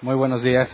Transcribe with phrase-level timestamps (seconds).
[0.00, 0.68] Muy buenos días.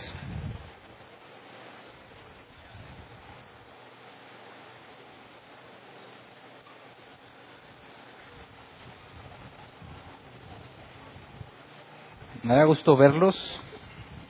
[12.43, 13.35] Me da gusto verlos.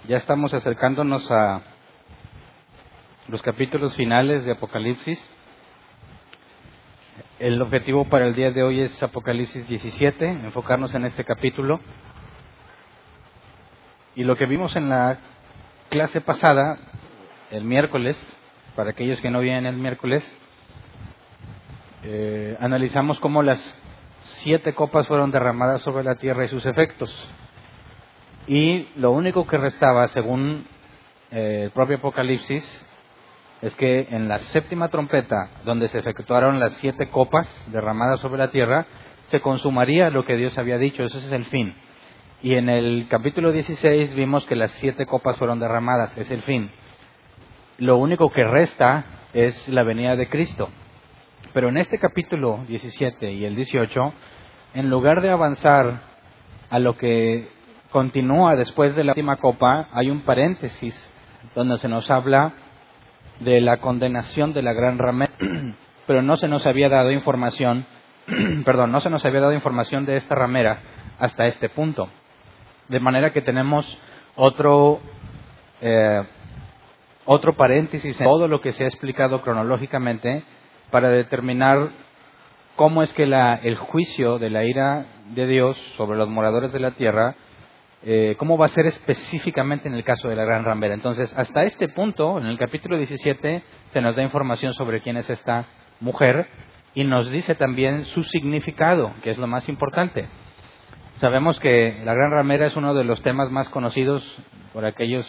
[0.07, 1.61] Ya estamos acercándonos a
[3.27, 5.21] los capítulos finales de Apocalipsis.
[7.39, 11.81] El objetivo para el día de hoy es Apocalipsis 17, enfocarnos en este capítulo.
[14.15, 15.17] Y lo que vimos en la
[15.89, 16.77] clase pasada,
[17.51, 18.17] el miércoles,
[18.73, 20.23] para aquellos que no vienen el miércoles,
[22.03, 23.59] eh, analizamos cómo las
[24.23, 27.11] siete copas fueron derramadas sobre la tierra y sus efectos.
[28.47, 30.65] Y lo único que restaba, según
[31.31, 32.87] eh, el propio Apocalipsis,
[33.61, 38.51] es que en la séptima trompeta, donde se efectuaron las siete copas derramadas sobre la
[38.51, 38.85] tierra,
[39.27, 41.75] se consumaría lo que Dios había dicho, ese es el fin.
[42.41, 46.69] Y en el capítulo 16 vimos que las siete copas fueron derramadas, es el fin.
[47.77, 50.69] Lo único que resta es la venida de Cristo.
[51.53, 54.13] Pero en este capítulo 17 y el 18,
[54.75, 56.01] en lugar de avanzar
[56.69, 57.49] a lo que
[57.89, 60.93] continúa después de la última copa, hay un paréntesis
[61.55, 62.53] donde se nos habla
[63.39, 65.31] de la condenación de la gran ramera,
[66.07, 67.85] pero no se nos había dado información,
[68.65, 70.79] perdón, no se nos había dado información de esta ramera
[71.19, 72.09] hasta este punto.
[72.89, 73.85] De manera que tenemos
[74.35, 74.99] otro,
[75.81, 76.23] eh,
[77.25, 80.43] otro paréntesis en todo lo que se ha explicado cronológicamente
[80.91, 81.89] para determinar
[82.75, 86.79] cómo es que la, el juicio de la ira de Dios sobre los moradores de
[86.79, 87.35] la tierra,
[88.03, 90.93] eh, cómo va a ser específicamente en el caso de la gran ramera.
[90.93, 95.29] Entonces, hasta este punto, en el capítulo 17, se nos da información sobre quién es
[95.29, 95.65] esta
[95.99, 96.47] mujer
[96.93, 100.27] y nos dice también su significado, que es lo más importante.
[101.19, 104.21] Sabemos que la gran ramera es uno de los temas más conocidos
[104.73, 105.25] por aquellos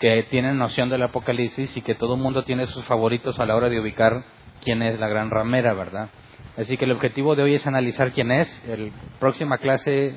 [0.00, 3.54] que tienen noción del Apocalipsis y que todo el mundo tiene sus favoritos a la
[3.54, 4.24] hora de ubicar
[4.64, 6.08] quién es la gran ramera, ¿verdad?
[6.56, 8.48] Así que el objetivo de hoy es analizar quién es.
[8.66, 8.90] El
[9.20, 10.16] próxima clase,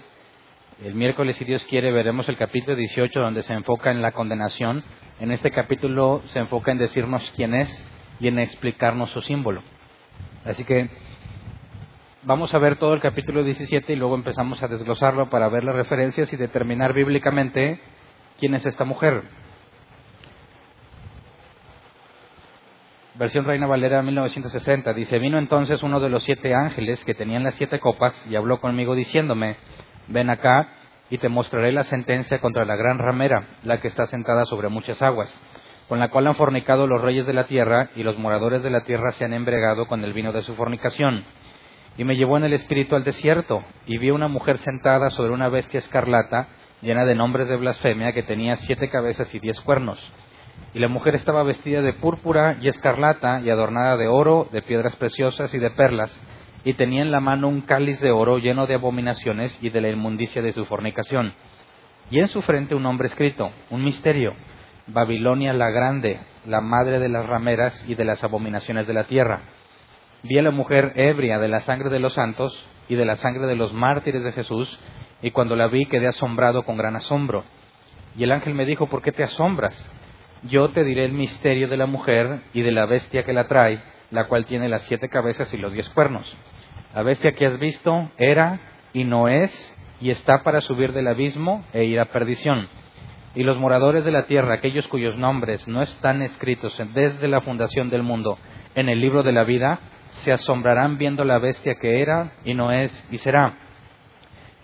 [0.82, 4.82] el miércoles, si Dios quiere, veremos el capítulo 18 donde se enfoca en la condenación.
[5.20, 7.92] En este capítulo se enfoca en decirnos quién es
[8.22, 9.62] y en explicarnos su símbolo.
[10.46, 10.90] Así que
[12.26, 15.76] vamos a ver todo el capítulo 17 y luego empezamos a desglosarlo para ver las
[15.76, 17.80] referencias y determinar bíblicamente
[18.40, 19.24] quién es esta mujer.
[23.14, 27.56] Versión Reina Valera 1960 dice, vino entonces uno de los siete ángeles que tenían las
[27.56, 29.56] siete copas y habló conmigo diciéndome,
[30.08, 30.68] ven acá
[31.10, 35.02] y te mostraré la sentencia contra la gran ramera, la que está sentada sobre muchas
[35.02, 35.34] aguas,
[35.88, 38.84] con la cual han fornicado los reyes de la tierra y los moradores de la
[38.84, 41.24] tierra se han embregado con el vino de su fornicación
[41.98, 45.50] y me llevó en el espíritu al desierto, y vi una mujer sentada sobre una
[45.50, 46.48] bestia escarlata,
[46.82, 50.00] llena de nombres de blasfemia, que tenía siete cabezas y diez cuernos.
[50.74, 54.96] Y la mujer estaba vestida de púrpura y escarlata, y adornada de oro, de piedras
[54.98, 56.20] preciosas y de perlas,
[56.66, 59.90] y tenía en la mano un cáliz de oro lleno de abominaciones y de la
[59.90, 61.34] inmundicia de su fornicación.
[62.12, 64.34] Y en su frente un nombre escrito, un misterio,
[64.88, 69.42] Babilonia la grande, la madre de las rameras y de las abominaciones de la tierra
[70.28, 73.46] vi a la mujer ebria de la sangre de los santos y de la sangre
[73.46, 74.80] de los mártires de Jesús,
[75.22, 77.44] y cuando la vi quedé asombrado con gran asombro.
[78.18, 79.76] Y el ángel me dijo, ¿por qué te asombras?
[80.44, 83.82] Yo te diré el misterio de la mujer y de la bestia que la trae,
[84.12, 86.36] la cual tiene las siete cabezas y los diez cuernos.
[86.94, 88.60] La bestia que has visto era
[88.94, 89.52] y no es,
[90.00, 92.68] y está para subir del abismo e ir a perdición.
[93.36, 97.90] Y los moradores de la tierra, aquellos cuyos nombres no están escritos desde la fundación
[97.90, 98.38] del mundo
[98.76, 99.80] en el libro de la vida,
[100.24, 103.58] se asombrarán viendo la bestia que era y no es y será.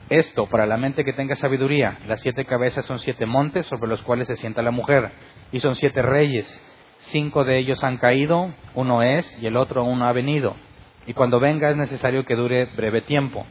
[0.10, 4.02] Esto, para la mente que tenga sabiduría, las siete cabezas son siete montes sobre los
[4.02, 5.10] cuales se sienta la mujer,
[5.54, 6.46] y son siete reyes.
[7.12, 10.56] Cinco de ellos han caído, uno es y el otro aún no ha venido.
[11.08, 13.46] Y cuando venga es necesario que dure breve tiempo.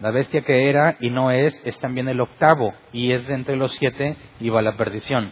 [0.00, 3.56] La bestia que era y no es es también el octavo, y es de entre
[3.56, 5.30] los siete y va a la perdición.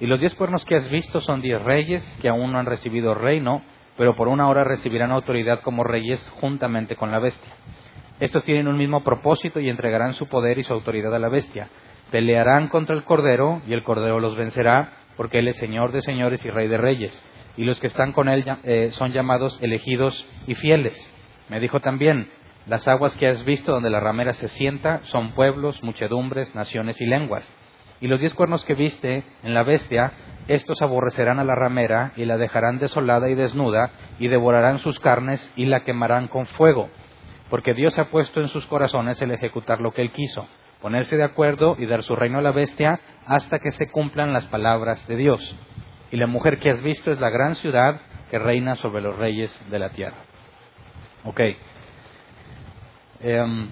[0.00, 3.14] Y los diez cuernos que has visto son diez reyes que aún no han recibido
[3.14, 3.62] reino,
[3.96, 7.52] pero por una hora recibirán autoridad como reyes juntamente con la bestia.
[8.20, 11.68] Estos tienen un mismo propósito y entregarán su poder y su autoridad a la bestia.
[12.10, 16.44] Pelearán contra el Cordero y el Cordero los vencerá, porque Él es Señor de señores
[16.44, 17.26] y Rey de reyes.
[17.56, 20.94] Y los que están con Él eh, son llamados elegidos y fieles.
[21.48, 22.30] Me dijo también,
[22.66, 27.06] las aguas que has visto donde la ramera se sienta son pueblos, muchedumbres, naciones y
[27.06, 27.50] lenguas.
[28.00, 30.12] Y los diez cuernos que viste en la bestia
[30.48, 35.52] estos aborrecerán a la ramera y la dejarán desolada y desnuda y devorarán sus carnes
[35.56, 36.88] y la quemarán con fuego,
[37.50, 40.46] porque Dios ha puesto en sus corazones el ejecutar lo que él quiso.
[40.80, 44.44] ponerse de acuerdo y dar su reino a la bestia hasta que se cumplan las
[44.44, 45.56] palabras de Dios.
[46.12, 48.00] Y la mujer que has visto es la gran ciudad
[48.30, 50.18] que reina sobre los reyes de la tierra.
[51.24, 51.40] Ok.
[53.20, 53.68] Em,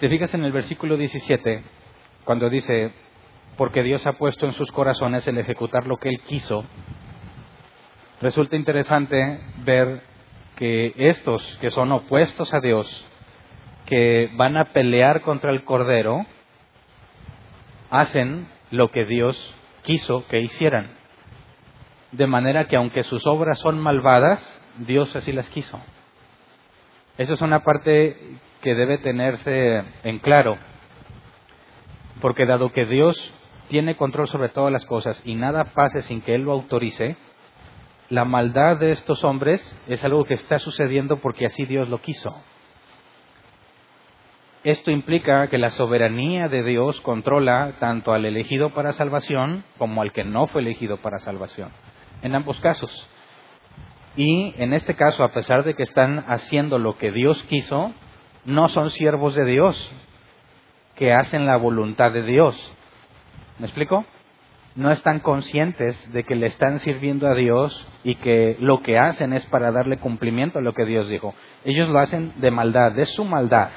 [0.00, 1.62] te fijas en el versículo 17,
[2.24, 2.90] cuando dice,
[3.58, 6.64] porque Dios ha puesto en sus corazones el ejecutar lo que Él quiso,
[8.22, 10.00] resulta interesante ver
[10.56, 12.86] que estos que son opuestos a Dios,
[13.84, 16.24] que van a pelear contra el Cordero,
[17.90, 19.36] hacen lo que Dios
[19.82, 20.92] quiso que hicieran.
[22.12, 24.40] De manera que aunque sus obras son malvadas,
[24.78, 25.80] Dios así las quiso.
[27.16, 30.58] Esa es una parte que debe tenerse en claro,
[32.20, 33.34] porque dado que Dios
[33.68, 37.16] tiene control sobre todas las cosas y nada pase sin que Él lo autorice,
[38.10, 42.34] la maldad de estos hombres es algo que está sucediendo porque así Dios lo quiso.
[44.64, 50.12] Esto implica que la soberanía de Dios controla tanto al elegido para salvación como al
[50.12, 51.70] que no fue elegido para salvación,
[52.22, 53.08] en ambos casos.
[54.16, 57.92] Y en este caso, a pesar de que están haciendo lo que Dios quiso,
[58.44, 59.92] no son siervos de Dios,
[60.96, 62.56] que hacen la voluntad de Dios.
[63.58, 64.04] ¿Me explico?
[64.76, 69.32] No están conscientes de que le están sirviendo a Dios y que lo que hacen
[69.32, 71.34] es para darle cumplimiento a lo que Dios dijo.
[71.64, 73.70] Ellos lo hacen de maldad, de su maldad.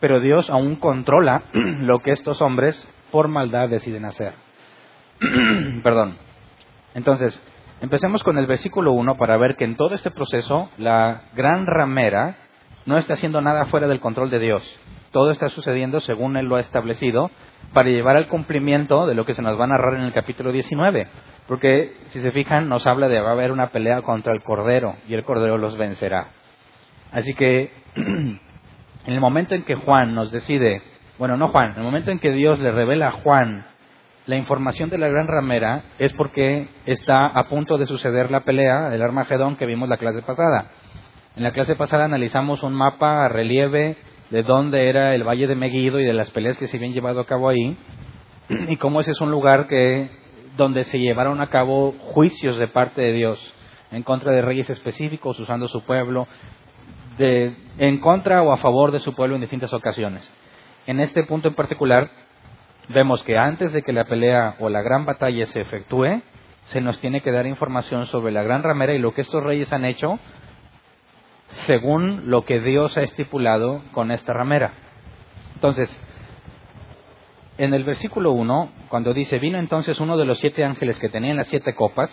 [0.00, 2.76] Pero Dios aún controla lo que estos hombres
[3.12, 4.32] por maldad deciden hacer.
[5.84, 6.18] Perdón.
[6.94, 7.40] Entonces,
[7.80, 12.36] empecemos con el versículo 1 para ver que en todo este proceso la gran ramera
[12.86, 14.80] no está haciendo nada fuera del control de Dios.
[15.12, 17.30] Todo está sucediendo según Él lo ha establecido
[17.72, 20.52] para llevar al cumplimiento de lo que se nos va a narrar en el capítulo
[20.52, 21.08] 19.
[21.46, 24.96] Porque, si se fijan, nos habla de va a haber una pelea contra el Cordero
[25.08, 26.28] y el Cordero los vencerá.
[27.12, 28.40] Así que, en
[29.06, 30.82] el momento en que Juan nos decide,
[31.18, 33.64] bueno, no Juan, en el momento en que Dios le revela a Juan
[34.26, 38.90] la información de la gran ramera, es porque está a punto de suceder la pelea
[38.90, 40.72] del Armagedón que vimos la clase pasada.
[41.36, 43.96] En la clase pasada analizamos un mapa a relieve
[44.30, 47.20] de dónde era el Valle de Megiddo y de las peleas que se habían llevado
[47.20, 47.76] a cabo ahí,
[48.68, 50.08] y cómo ese es un lugar que
[50.56, 53.54] donde se llevaron a cabo juicios de parte de Dios
[53.90, 56.26] en contra de reyes específicos usando su pueblo,
[57.18, 60.28] de, en contra o a favor de su pueblo en distintas ocasiones.
[60.86, 62.10] En este punto en particular,
[62.88, 66.22] vemos que antes de que la pelea o la gran batalla se efectúe,
[66.66, 69.72] se nos tiene que dar información sobre la gran ramera y lo que estos reyes
[69.72, 70.18] han hecho
[71.66, 74.72] según lo que Dios ha estipulado con esta ramera.
[75.54, 75.90] Entonces,
[77.58, 81.36] en el versículo 1, cuando dice, vino entonces uno de los siete ángeles que tenían
[81.36, 82.10] las siete copas,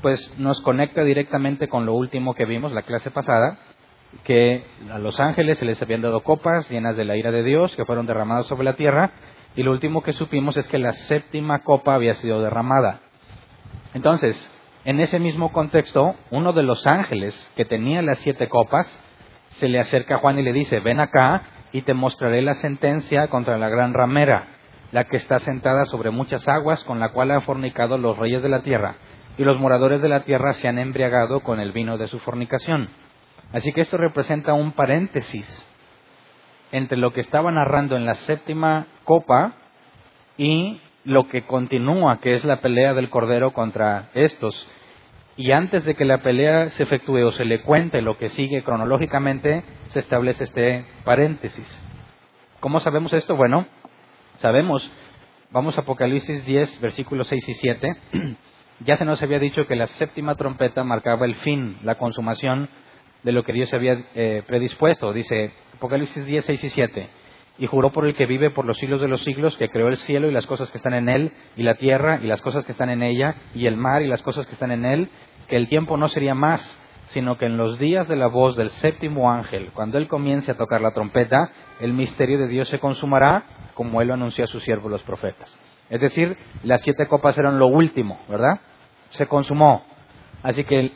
[0.00, 3.58] pues nos conecta directamente con lo último que vimos la clase pasada,
[4.24, 7.74] que a los ángeles se les habían dado copas llenas de la ira de Dios
[7.76, 9.12] que fueron derramadas sobre la tierra,
[9.54, 13.00] y lo último que supimos es que la séptima copa había sido derramada.
[13.94, 14.50] Entonces,
[14.84, 18.86] en ese mismo contexto, uno de los ángeles que tenía las siete copas
[19.50, 21.42] se le acerca a Juan y le dice, ven acá
[21.72, 24.48] y te mostraré la sentencia contra la gran ramera,
[24.90, 28.48] la que está sentada sobre muchas aguas, con la cual han fornicado los reyes de
[28.48, 28.96] la tierra,
[29.38, 32.88] y los moradores de la tierra se han embriagado con el vino de su fornicación.
[33.52, 35.46] Así que esto representa un paréntesis
[36.72, 39.52] entre lo que estaba narrando en la séptima copa
[40.36, 44.68] y lo que continúa, que es la pelea del Cordero contra estos.
[45.36, 48.62] Y antes de que la pelea se efectúe o se le cuente lo que sigue
[48.62, 51.66] cronológicamente, se establece este paréntesis.
[52.60, 53.34] ¿Cómo sabemos esto?
[53.34, 53.66] Bueno,
[54.38, 54.90] sabemos,
[55.50, 57.96] vamos a Apocalipsis 10, versículos 6 y 7.
[58.80, 62.68] ya se nos había dicho que la séptima trompeta marcaba el fin, la consumación
[63.22, 65.12] de lo que Dios había eh, predispuesto.
[65.12, 67.21] Dice Apocalipsis 10, 6 y 7
[67.58, 69.98] y juró por el que vive por los siglos de los siglos, que creó el
[69.98, 72.72] cielo y las cosas que están en él, y la tierra y las cosas que
[72.72, 75.08] están en ella, y el mar y las cosas que están en él,
[75.48, 76.78] que el tiempo no sería más,
[77.08, 80.56] sino que en los días de la voz del séptimo ángel, cuando él comience a
[80.56, 83.44] tocar la trompeta, el misterio de Dios se consumará,
[83.74, 85.58] como él lo anunció a sus siervos los profetas.
[85.90, 88.60] Es decir, las siete copas eran lo último, ¿verdad?
[89.10, 89.84] Se consumó.
[90.42, 90.92] Así que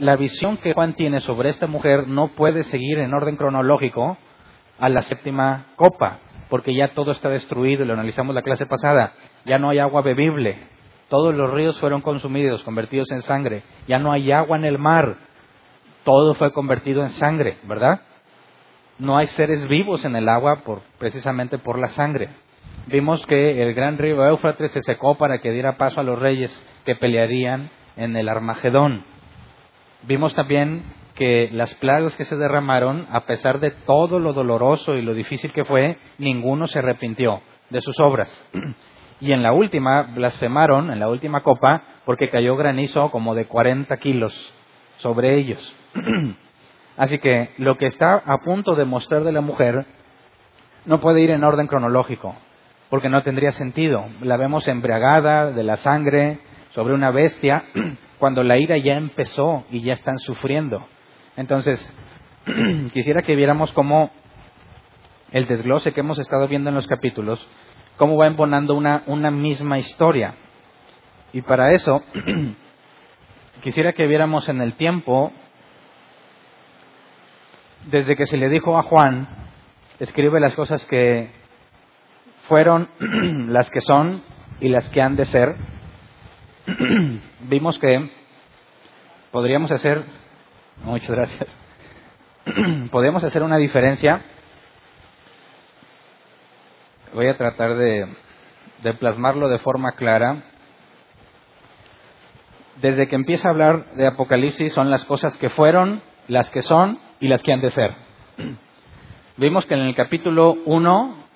[0.00, 4.18] la visión que Juan tiene sobre esta mujer no puede seguir en orden cronológico,
[4.78, 6.18] a la séptima copa,
[6.48, 9.12] porque ya todo está destruido, lo analizamos la clase pasada,
[9.44, 10.58] ya no hay agua bebible,
[11.08, 15.16] todos los ríos fueron consumidos, convertidos en sangre, ya no hay agua en el mar,
[16.04, 18.02] todo fue convertido en sangre, ¿verdad?
[18.98, 22.28] No hay seres vivos en el agua por, precisamente por la sangre.
[22.86, 26.50] Vimos que el gran río Éufrates se secó para que diera paso a los reyes
[26.84, 29.04] que pelearían en el Armagedón.
[30.02, 30.82] Vimos también
[31.18, 35.52] que las plagas que se derramaron, a pesar de todo lo doloroso y lo difícil
[35.52, 38.30] que fue, ninguno se arrepintió de sus obras.
[39.20, 43.96] Y en la última blasfemaron, en la última copa, porque cayó granizo como de 40
[43.96, 44.32] kilos
[44.98, 45.74] sobre ellos.
[46.96, 49.86] Así que lo que está a punto de mostrar de la mujer
[50.84, 52.36] no puede ir en orden cronológico,
[52.90, 54.04] porque no tendría sentido.
[54.20, 56.38] La vemos embriagada de la sangre
[56.70, 57.64] sobre una bestia,
[58.20, 60.86] cuando la ira ya empezó y ya están sufriendo.
[61.38, 61.80] Entonces,
[62.92, 64.10] quisiera que viéramos cómo
[65.30, 67.48] el desglose que hemos estado viendo en los capítulos,
[67.96, 70.34] cómo va embonando una, una misma historia.
[71.32, 72.02] Y para eso,
[73.62, 75.30] quisiera que viéramos en el tiempo,
[77.86, 79.28] desde que se le dijo a Juan,
[80.00, 81.30] escribe las cosas que
[82.48, 82.88] fueron,
[83.52, 84.24] las que son
[84.58, 85.54] y las que han de ser,
[87.48, 88.10] vimos que
[89.30, 90.04] podríamos hacer,
[90.84, 91.48] muchas gracias,
[92.90, 94.22] podríamos hacer una diferencia.
[97.14, 98.06] Voy a tratar de,
[98.82, 100.42] de plasmarlo de forma clara.
[102.80, 106.98] Desde que empieza a hablar de Apocalipsis son las cosas que fueron, las que son
[107.18, 107.94] y las que han de ser.
[109.36, 111.28] Vimos que en el capítulo 1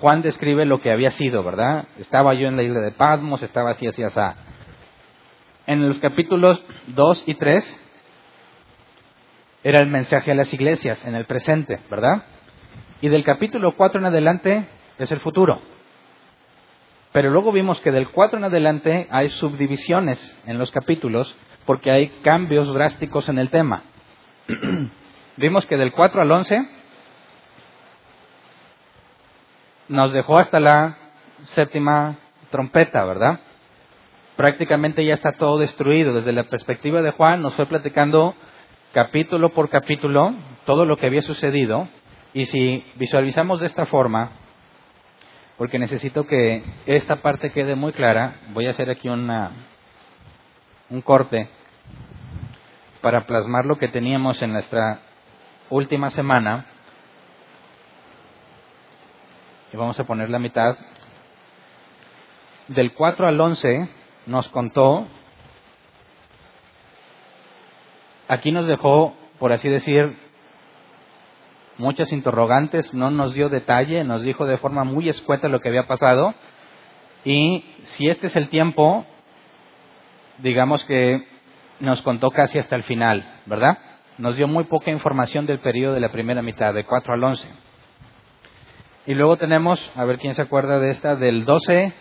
[0.00, 1.86] Juan describe lo que había sido, ¿verdad?
[1.98, 4.20] Estaba yo en la isla de Patmos, estaba así, así, así
[5.66, 7.80] en los capítulos 2 y 3
[9.62, 12.24] era el mensaje a las iglesias en el presente, ¿verdad?
[13.00, 15.60] Y del capítulo 4 en adelante es el futuro.
[17.12, 21.34] Pero luego vimos que del 4 en adelante hay subdivisiones en los capítulos
[21.66, 23.82] porque hay cambios drásticos en el tema.
[25.36, 26.68] vimos que del 4 al 11
[29.88, 30.96] nos dejó hasta la
[31.54, 32.16] séptima
[32.50, 33.40] trompeta, ¿verdad?
[34.36, 36.14] prácticamente ya está todo destruido.
[36.14, 38.34] Desde la perspectiva de Juan nos fue platicando
[38.92, 40.34] capítulo por capítulo
[40.64, 41.88] todo lo que había sucedido.
[42.34, 44.32] Y si visualizamos de esta forma,
[45.58, 49.52] porque necesito que esta parte quede muy clara, voy a hacer aquí una,
[50.88, 51.48] un corte
[53.00, 55.00] para plasmar lo que teníamos en nuestra
[55.68, 56.66] última semana.
[59.72, 60.76] Y vamos a poner la mitad.
[62.68, 63.88] Del 4 al 11
[64.26, 65.06] nos contó,
[68.28, 70.16] aquí nos dejó, por así decir,
[71.78, 75.86] muchas interrogantes, no nos dio detalle, nos dijo de forma muy escueta lo que había
[75.86, 76.34] pasado.
[77.24, 79.06] Y si este es el tiempo,
[80.38, 81.26] digamos que
[81.80, 83.78] nos contó casi hasta el final, ¿verdad?
[84.18, 87.48] Nos dio muy poca información del periodo de la primera mitad, de 4 al 11.
[89.06, 91.92] Y luego tenemos, a ver quién se acuerda de esta, del 12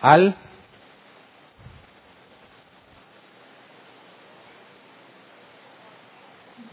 [0.00, 0.36] al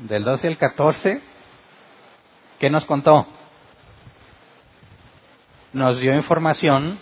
[0.09, 1.21] del 12 al 14,
[2.57, 3.27] ¿qué nos contó?
[5.71, 6.99] Nos dio información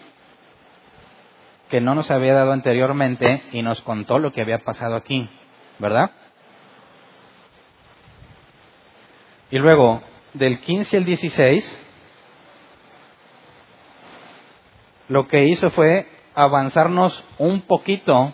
[1.69, 5.29] que no nos había dado anteriormente y nos contó lo que había pasado aquí,
[5.79, 6.11] ¿verdad?
[9.51, 10.01] Y luego,
[10.33, 11.87] del 15 al 16,
[15.07, 18.33] lo que hizo fue avanzarnos un poquito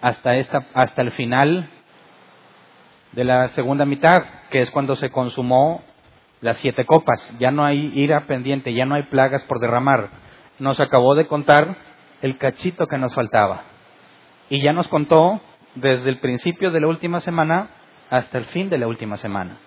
[0.00, 1.68] hasta, esta, hasta el final
[3.12, 5.82] de la segunda mitad, que es cuando se consumó
[6.40, 7.34] las siete copas.
[7.38, 10.10] Ya no hay ira pendiente, ya no hay plagas por derramar.
[10.58, 11.76] Nos acabó de contar
[12.22, 13.64] el cachito que nos faltaba.
[14.48, 15.40] Y ya nos contó
[15.74, 17.70] desde el principio de la última semana
[18.10, 19.58] hasta el fin de la última semana.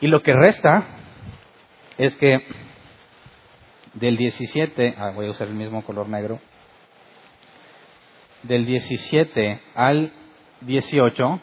[0.00, 0.86] Y lo que resta
[1.98, 2.44] es que
[3.94, 6.40] del 17, ah, voy a usar el mismo color negro,
[8.42, 10.12] del 17 al
[10.60, 11.40] 18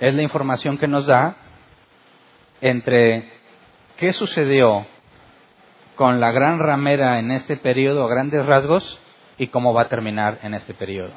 [0.00, 1.36] es la información que nos da
[2.60, 3.28] entre
[3.96, 4.86] qué sucedió
[5.96, 9.00] con la gran ramera en este periodo a grandes rasgos
[9.36, 11.12] y cómo va a terminar en este periodo.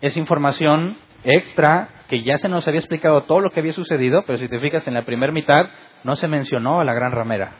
[0.00, 4.38] Es información extra que ya se nos había explicado todo lo que había sucedido, pero
[4.38, 5.68] si te fijas en la primera mitad
[6.04, 7.52] no se mencionó a la gran ramera.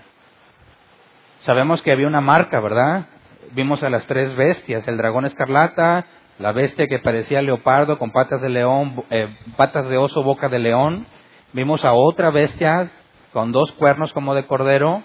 [1.41, 3.07] Sabemos que había una marca, ¿verdad?
[3.53, 6.07] Vimos a las tres bestias, el dragón escarlata,
[6.43, 10.59] la bestia que parecía leopardo con patas de león, eh, patas de oso, boca de
[10.59, 11.07] león.
[11.53, 12.91] Vimos a otra bestia
[13.33, 15.05] con dos cuernos como de cordero,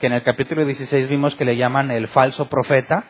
[0.00, 3.04] que en el capítulo 16 vimos que le llaman el falso profeta.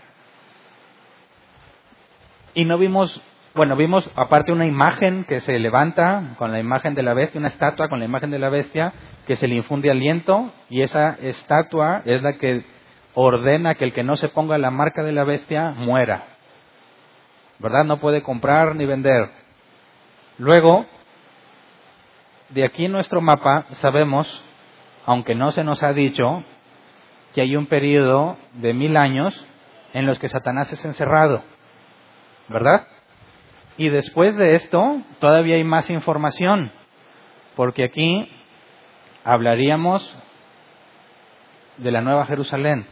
[2.54, 3.22] Y no vimos,
[3.54, 7.48] bueno, vimos aparte una imagen que se levanta con la imagen de la bestia, una
[7.48, 8.92] estatua con la imagen de la bestia,
[9.28, 12.64] que se le infunde aliento y esa estatua es la que
[13.14, 16.29] ordena que el que no se ponga la marca de la bestia muera.
[17.60, 17.84] ¿Verdad?
[17.84, 19.30] No puede comprar ni vender.
[20.38, 20.86] Luego,
[22.48, 24.26] de aquí en nuestro mapa sabemos,
[25.06, 26.42] aunque no se nos ha dicho,
[27.34, 29.46] que hay un periodo de mil años
[29.92, 31.42] en los que Satanás es encerrado,
[32.48, 32.86] ¿verdad?
[33.76, 36.72] Y después de esto, todavía hay más información,
[37.56, 38.30] porque aquí
[39.24, 40.02] hablaríamos
[41.76, 42.86] de la Nueva Jerusalén.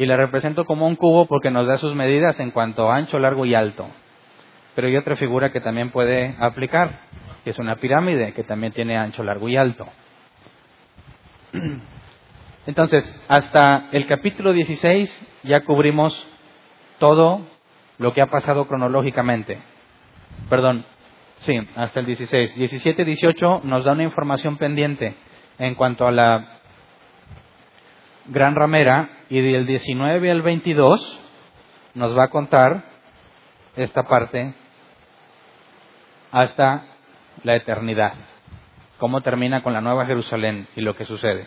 [0.00, 3.18] Y la represento como un cubo porque nos da sus medidas en cuanto a ancho,
[3.18, 3.86] largo y alto.
[4.74, 7.00] Pero hay otra figura que también puede aplicar,
[7.44, 9.86] que es una pirámide que también tiene ancho, largo y alto.
[12.66, 16.26] Entonces, hasta el capítulo 16 ya cubrimos
[16.98, 17.42] todo
[17.98, 19.58] lo que ha pasado cronológicamente.
[20.48, 20.86] Perdón,
[21.40, 22.54] sí, hasta el 16.
[22.54, 25.14] 17 18 nos da una información pendiente
[25.58, 26.58] en cuanto a la
[28.28, 31.18] gran ramera y del 19 al 22
[31.94, 32.84] nos va a contar
[33.76, 34.54] esta parte
[36.32, 36.84] hasta
[37.44, 38.14] la eternidad.
[38.98, 41.46] Cómo termina con la Nueva Jerusalén y lo que sucede.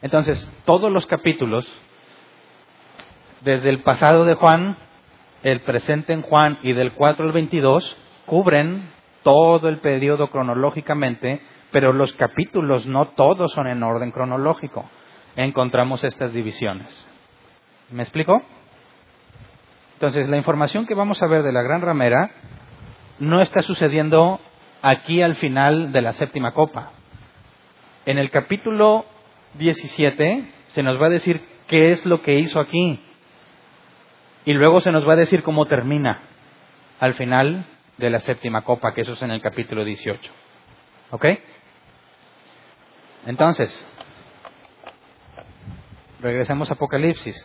[0.00, 1.66] Entonces, todos los capítulos,
[3.40, 4.76] desde el pasado de Juan,
[5.42, 8.90] el presente en Juan y del 4 al 22, cubren
[9.24, 11.40] todo el periodo cronológicamente,
[11.72, 14.88] pero los capítulos no todos son en orden cronológico.
[15.36, 16.86] Encontramos estas divisiones.
[17.90, 18.42] ¿Me explico?
[19.94, 22.30] Entonces, la información que vamos a ver de la gran ramera
[23.18, 24.40] no está sucediendo
[24.82, 26.92] aquí al final de la séptima copa.
[28.04, 29.04] En el capítulo
[29.54, 33.00] 17 se nos va a decir qué es lo que hizo aquí.
[34.44, 36.20] Y luego se nos va a decir cómo termina
[37.00, 37.66] al final
[37.98, 40.30] de la séptima copa, que eso es en el capítulo 18.
[41.10, 41.26] ¿Ok?
[43.26, 43.70] Entonces,
[46.26, 47.36] regresemos a Apocalipsis.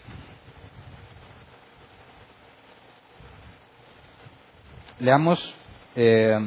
[4.99, 5.39] Leamos
[5.95, 6.39] eh,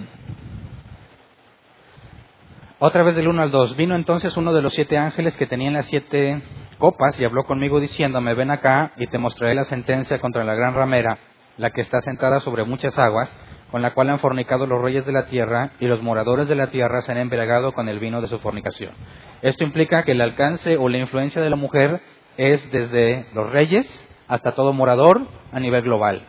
[2.80, 3.76] otra vez del 1 al 2.
[3.76, 6.42] Vino entonces uno de los siete ángeles que tenían las siete
[6.78, 10.74] copas y habló conmigo diciéndome, ven acá y te mostraré la sentencia contra la gran
[10.74, 11.18] ramera,
[11.56, 13.30] la que está sentada sobre muchas aguas,
[13.70, 16.66] con la cual han fornicado los reyes de la tierra y los moradores de la
[16.66, 18.92] tierra se han embriagado con el vino de su fornicación.
[19.40, 22.00] Esto implica que el alcance o la influencia de la mujer
[22.36, 23.86] es desde los reyes
[24.28, 26.22] hasta todo morador a nivel global.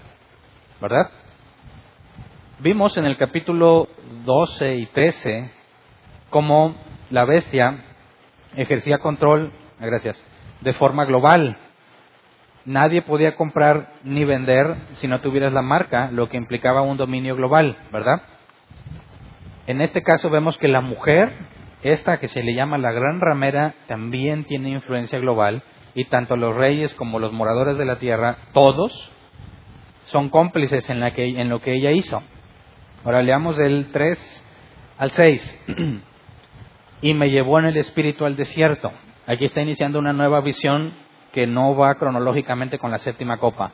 [0.81, 1.09] ¿Verdad?
[2.59, 3.87] Vimos en el capítulo
[4.25, 5.51] 12 y 13
[6.29, 6.75] cómo
[7.09, 7.83] la bestia
[8.55, 10.21] ejercía control, gracias,
[10.61, 11.57] de forma global.
[12.65, 17.35] Nadie podía comprar ni vender si no tuvieras la marca, lo que implicaba un dominio
[17.35, 18.21] global, ¿verdad?
[19.67, 21.31] En este caso vemos que la mujer,
[21.83, 25.63] esta que se le llama la gran ramera, también tiene influencia global
[25.95, 29.11] y tanto los reyes como los moradores de la tierra, todos
[30.05, 32.21] son cómplices en, la que, en lo que ella hizo.
[33.03, 34.43] Ahora leamos del 3
[34.97, 35.65] al 6.
[37.01, 38.91] y me llevó en el espíritu al desierto.
[39.25, 40.93] Aquí está iniciando una nueva visión
[41.31, 43.71] que no va cronológicamente con la séptima copa.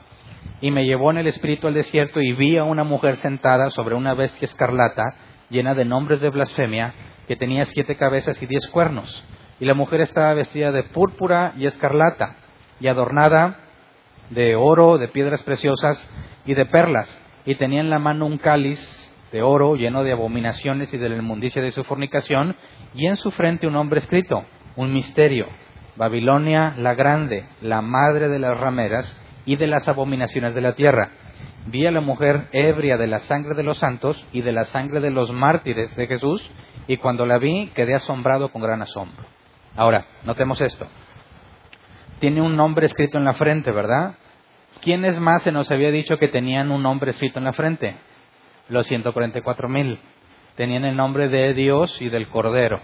[0.61, 3.95] Y me llevó en el espíritu al desierto y vi a una mujer sentada sobre
[3.95, 5.15] una bestia escarlata
[5.49, 6.93] llena de nombres de blasfemia
[7.27, 9.23] que tenía siete cabezas y diez cuernos.
[9.61, 12.35] Y la mujer estaba vestida de púrpura y escarlata
[12.79, 13.59] y adornada
[14.31, 16.03] de oro, de piedras preciosas
[16.47, 17.07] y de perlas.
[17.45, 18.79] Y tenía en la mano un cáliz
[19.31, 22.55] de oro lleno de abominaciones y de la inmundicia de su fornicación,
[22.95, 24.43] y en su frente un hombre escrito,
[24.75, 25.45] un misterio,
[25.95, 31.11] Babilonia la grande, la madre de las rameras y de las abominaciones de la tierra.
[31.67, 35.01] Vi a la mujer ebria de la sangre de los santos y de la sangre
[35.01, 36.41] de los mártires de Jesús,
[36.87, 39.23] y cuando la vi quedé asombrado con gran asombro.
[39.75, 40.87] Ahora, notemos esto.
[42.19, 44.15] Tiene un nombre escrito en la frente, ¿verdad?
[44.81, 47.95] ¿Quiénes más se nos había dicho que tenían un nombre escrito en la frente?
[48.71, 49.99] los 144 mil.
[50.55, 52.79] Tenían el nombre de Dios y del Cordero.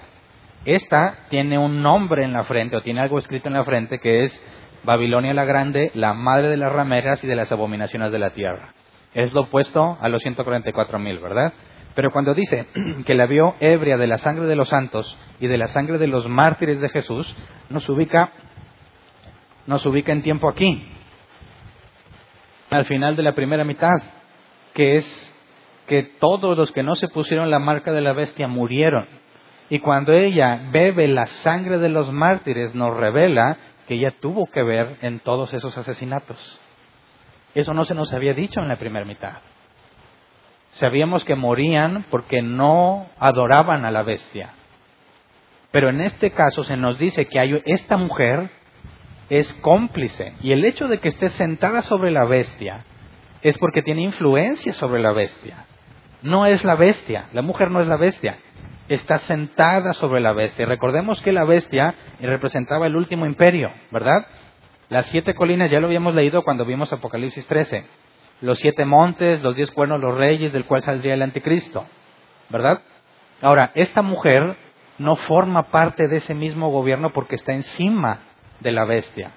[0.65, 4.23] Esta tiene un nombre en la frente, o tiene algo escrito en la frente, que
[4.23, 4.45] es
[4.83, 8.73] Babilonia la Grande, la madre de las rameras y de las abominaciones de la tierra.
[9.13, 11.53] Es lo opuesto a los 144 mil, ¿verdad?
[11.97, 12.67] Pero cuando dice
[13.07, 16.05] que la vio ebria de la sangre de los santos y de la sangre de
[16.05, 17.35] los mártires de Jesús,
[17.71, 18.31] nos ubica,
[19.65, 20.87] nos ubica en tiempo aquí,
[22.69, 23.97] al final de la primera mitad,
[24.75, 25.35] que es
[25.87, 29.07] que todos los que no se pusieron la marca de la bestia murieron.
[29.71, 33.57] Y cuando ella bebe la sangre de los mártires, nos revela
[33.87, 36.61] que ella tuvo que ver en todos esos asesinatos.
[37.55, 39.39] Eso no se nos había dicho en la primera mitad.
[40.77, 44.51] Sabíamos que morían porque no adoraban a la bestia.
[45.71, 48.49] Pero en este caso se nos dice que hay, esta mujer
[49.29, 50.33] es cómplice.
[50.41, 52.85] Y el hecho de que esté sentada sobre la bestia
[53.41, 55.65] es porque tiene influencia sobre la bestia.
[56.21, 58.37] No es la bestia, la mujer no es la bestia,
[58.87, 60.65] está sentada sobre la bestia.
[60.65, 64.25] Recordemos que la bestia representaba el último imperio, ¿verdad?
[64.89, 67.85] Las siete colinas ya lo habíamos leído cuando vimos Apocalipsis 13.
[68.41, 71.85] Los siete montes, los diez cuernos, los reyes, del cual saldría el anticristo,
[72.49, 72.81] ¿verdad?
[73.41, 74.57] Ahora, esta mujer
[74.97, 78.19] no forma parte de ese mismo gobierno porque está encima
[78.59, 79.31] de la bestia.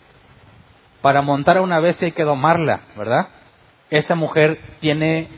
[1.03, 3.29] Para montar a una bestia hay que domarla, ¿verdad?
[3.91, 5.29] Esta mujer tiene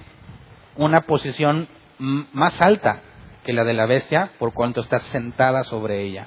[0.76, 3.00] una posición más alta
[3.44, 6.26] que la de la bestia por cuanto está sentada sobre ella.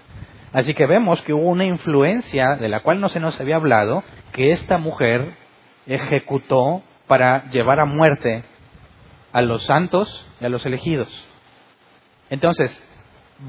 [0.54, 4.04] Así que vemos que hubo una influencia de la cual no se nos había hablado
[4.32, 5.36] que esta mujer
[5.86, 8.44] ejecutó para llevar a muerte
[9.32, 11.10] a los santos y a los elegidos.
[12.30, 12.72] Entonces,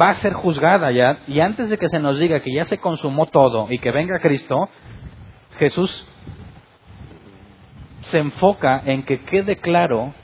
[0.01, 2.79] va a ser juzgada ya, y antes de que se nos diga que ya se
[2.79, 4.69] consumó todo y que venga Cristo,
[5.59, 6.09] Jesús
[8.03, 10.15] se enfoca en que quede claro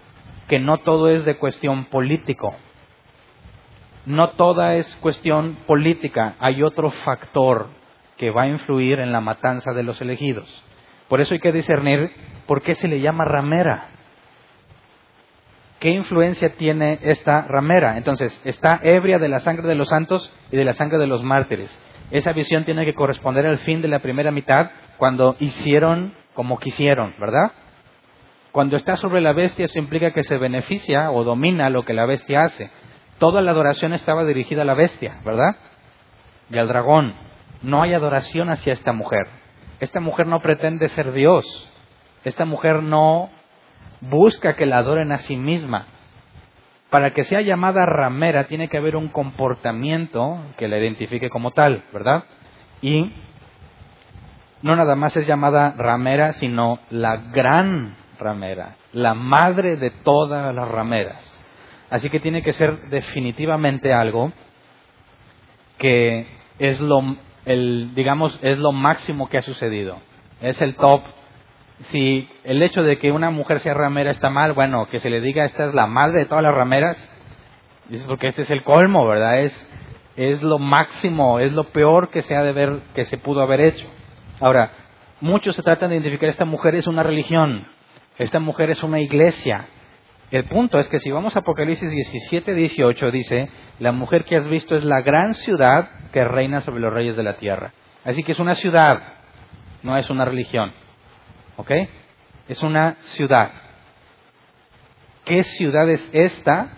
[0.49, 2.55] que no todo es de cuestión político.
[4.05, 7.68] No toda es cuestión política, hay otro factor
[8.16, 10.64] que va a influir en la matanza de los elegidos.
[11.12, 12.11] Por eso hay que discernir
[12.46, 13.88] por qué se le llama ramera.
[15.79, 17.98] ¿Qué influencia tiene esta ramera?
[17.98, 21.22] Entonces, está ebria de la sangre de los santos y de la sangre de los
[21.22, 21.70] mártires.
[22.11, 27.12] Esa visión tiene que corresponder al fin de la primera mitad, cuando hicieron como quisieron,
[27.20, 27.53] ¿verdad?
[28.51, 32.07] Cuando está sobre la bestia, eso implica que se beneficia o domina lo que la
[32.07, 32.70] bestia hace.
[33.18, 35.57] Toda la adoración estaba dirigida a la bestia, ¿verdad?
[36.48, 37.14] Y al dragón.
[37.61, 39.41] No hay adoración hacia esta mujer.
[39.83, 41.45] Esta mujer no pretende ser Dios.
[42.23, 43.31] Esta mujer no
[44.01, 45.87] busca que la adoren a sí misma.
[46.88, 51.83] Para que sea llamada ramera tiene que haber un comportamiento que la identifique como tal,
[51.92, 52.23] ¿verdad?
[52.81, 53.12] Y
[54.62, 60.68] no nada más es llamada ramera, sino la gran ramera, la madre de todas las
[60.68, 61.37] rameras.
[61.90, 64.31] Así que tiene que ser definitivamente algo
[65.77, 66.29] que
[66.61, 69.98] es lo, el, digamos, es lo máximo que ha sucedido.
[70.40, 71.02] Es el top
[71.85, 75.20] si el hecho de que una mujer sea ramera está mal, bueno, que se le
[75.20, 76.96] diga esta es la madre de todas las rameras,
[77.88, 79.40] dice porque este es el colmo, ¿verdad?
[79.40, 79.70] Es,
[80.16, 83.61] es lo máximo, es lo peor que se ha de ver, que se pudo haber
[83.61, 83.87] hecho.
[84.40, 84.72] Ahora,
[85.20, 87.66] muchos se tratan de identificar esta mujer es una religión,
[88.18, 89.66] esta mujer es una iglesia.
[90.33, 94.49] El punto es que si vamos a Apocalipsis 17, 18, dice, la mujer que has
[94.49, 97.75] visto es la gran ciudad que reina sobre los reyes de la tierra.
[98.03, 98.99] Así que es una ciudad,
[99.83, 100.73] no es una religión.
[101.59, 101.71] ¿Ok?
[102.49, 103.51] Es una ciudad.
[105.27, 106.71] ¿Qué ciudad es esta?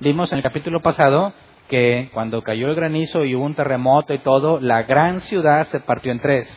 [0.00, 1.34] Vimos en el capítulo pasado
[1.68, 5.78] que cuando cayó el granizo y hubo un terremoto y todo, la gran ciudad se
[5.78, 6.48] partió en tres.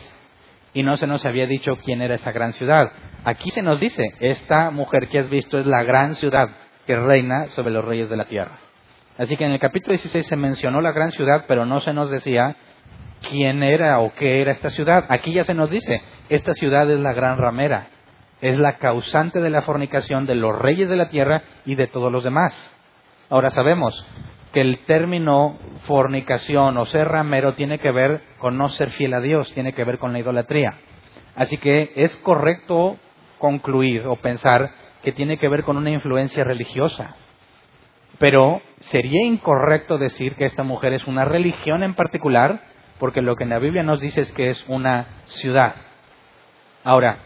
[0.74, 2.90] Y no se nos había dicho quién era esa gran ciudad.
[3.24, 6.48] Aquí se nos dice, esta mujer que has visto es la gran ciudad
[6.86, 8.58] que reina sobre los reyes de la tierra.
[9.18, 12.10] Así que en el capítulo 16 se mencionó la gran ciudad, pero no se nos
[12.10, 12.56] decía
[13.28, 15.04] quién era o qué era esta ciudad.
[15.10, 17.88] Aquí ya se nos dice, esta ciudad es la gran ramera,
[18.40, 22.10] es la causante de la fornicación de los reyes de la tierra y de todos
[22.10, 22.54] los demás.
[23.28, 24.06] Ahora sabemos
[24.54, 29.20] que el término fornicación o ser ramero tiene que ver con no ser fiel a
[29.20, 30.78] Dios, tiene que ver con la idolatría.
[31.36, 32.96] Así que es correcto
[33.40, 34.70] concluir o pensar
[35.02, 37.16] que tiene que ver con una influencia religiosa.
[38.18, 42.60] Pero sería incorrecto decir que esta mujer es una religión en particular
[43.00, 45.74] porque lo que en la Biblia nos dice es que es una ciudad.
[46.84, 47.16] Ahora,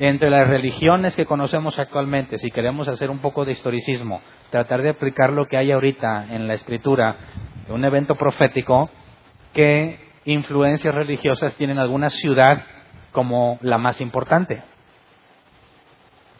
[0.00, 4.90] entre las religiones que conocemos actualmente, si queremos hacer un poco de historicismo, tratar de
[4.90, 7.16] aplicar lo que hay ahorita en la escritura,
[7.68, 8.90] un evento profético,
[9.52, 12.64] ¿qué influencias religiosas tienen alguna ciudad
[13.12, 14.64] como la más importante?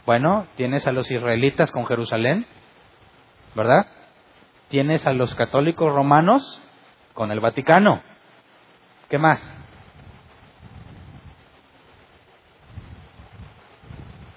[0.06, 2.46] Bueno, tienes a los israelitas con Jerusalén,
[3.54, 3.86] ¿verdad?
[4.68, 6.60] Tienes a los católicos romanos
[7.14, 8.02] con el Vaticano.
[9.08, 9.40] ¿Qué más?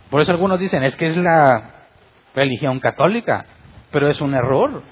[0.10, 1.88] Por eso algunos dicen, es que es la
[2.34, 3.46] religión católica,
[3.92, 4.84] pero es un error.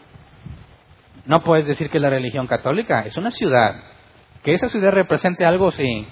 [1.26, 3.82] No puedes decir que es la religión católica, es una ciudad.
[4.44, 6.08] Que esa ciudad represente algo, sí.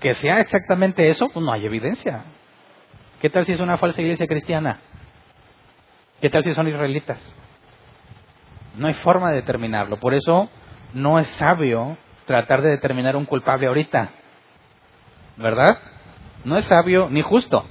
[0.00, 2.24] Que sea exactamente eso, pues no hay evidencia.
[3.20, 4.80] ¿Qué tal si es una falsa iglesia cristiana?
[6.20, 7.18] ¿Qué tal si son israelitas?
[8.76, 9.98] No hay forma de determinarlo.
[9.98, 10.50] Por eso
[10.92, 14.10] no es sabio tratar de determinar un culpable ahorita.
[15.36, 15.78] ¿Verdad?
[16.44, 17.64] No es sabio ni justo.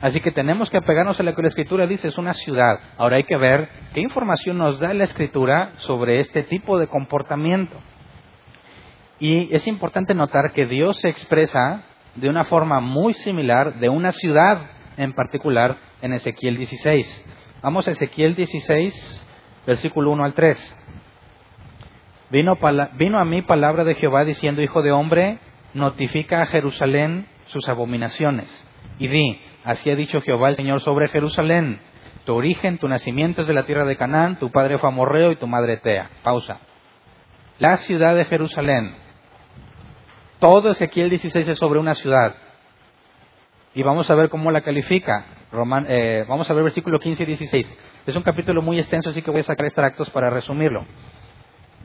[0.00, 2.78] Así que tenemos que apegarnos a lo que la Escritura dice, es una ciudad.
[2.98, 7.76] Ahora hay que ver qué información nos da la Escritura sobre este tipo de comportamiento.
[9.18, 11.84] Y es importante notar que Dios se expresa
[12.16, 17.60] de una forma muy similar de una ciudad en particular en Ezequiel 16.
[17.62, 19.26] Vamos a Ezequiel 16,
[19.66, 20.84] versículo 1 al 3.
[22.30, 25.38] Vino, a mí palabra de Jehová diciendo, Hijo de hombre,
[25.72, 28.48] notifica a Jerusalén sus abominaciones.
[28.98, 31.80] Y di, así ha dicho Jehová el Señor sobre Jerusalén,
[32.24, 35.36] tu origen, tu nacimiento es de la tierra de Canaán, tu padre fue amorreo y
[35.36, 36.10] tu madre Tea.
[36.22, 36.58] Pausa.
[37.58, 39.03] La ciudad de Jerusalén.
[40.44, 42.34] Todo Ezequiel 16 es sobre una ciudad.
[43.74, 45.24] Y vamos a ver cómo la califica.
[45.88, 47.78] Eh, vamos a ver versículo 15 y 16.
[48.04, 50.84] Es un capítulo muy extenso, así que voy a sacar extractos para resumirlo.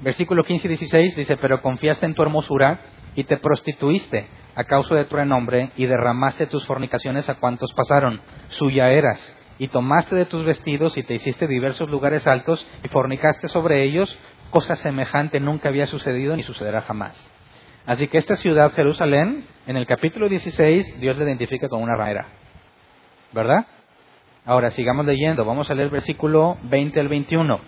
[0.01, 2.81] Versículo 15 y 16 dice, pero confiaste en tu hermosura
[3.15, 8.19] y te prostituiste a causa de tu renombre y derramaste tus fornicaciones a cuantos pasaron.
[8.49, 9.37] Suya eras.
[9.57, 14.19] Y tomaste de tus vestidos y te hiciste diversos lugares altos y fornicaste sobre ellos.
[14.49, 17.38] Cosa semejante nunca había sucedido ni sucederá jamás.
[17.85, 22.27] Así que esta ciudad, Jerusalén, en el capítulo 16, Dios la identifica con una ramera.
[23.31, 23.65] ¿Verdad?
[24.45, 25.45] Ahora, sigamos leyendo.
[25.45, 27.59] Vamos a leer versículo 20 al 21.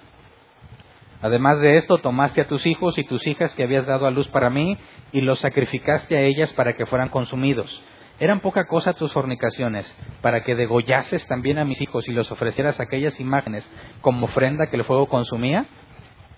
[1.22, 4.28] Además de esto, tomaste a tus hijos y tus hijas que habías dado a luz
[4.30, 4.78] para mí
[5.12, 7.84] y los sacrificaste a ellas para que fueran consumidos.
[8.20, 12.80] Eran poca cosa tus fornicaciones, para que degollases también a mis hijos y los ofrecieras
[12.80, 13.68] aquellas imágenes
[14.02, 15.66] como ofrenda que el fuego consumía.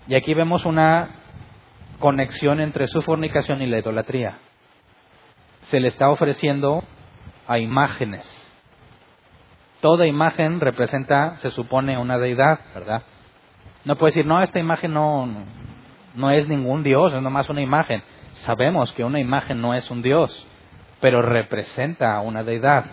[0.06, 1.23] Y aquí vemos una
[1.98, 4.38] conexión entre su fornicación y la idolatría.
[5.62, 6.84] Se le está ofreciendo
[7.46, 8.24] a imágenes.
[9.80, 13.02] Toda imagen representa, se supone, una deidad, ¿verdad?
[13.84, 15.28] No puede decir, no, esta imagen no,
[16.14, 18.02] no es ningún Dios, es nomás una imagen.
[18.34, 20.46] Sabemos que una imagen no es un Dios,
[21.00, 22.86] pero representa a una deidad.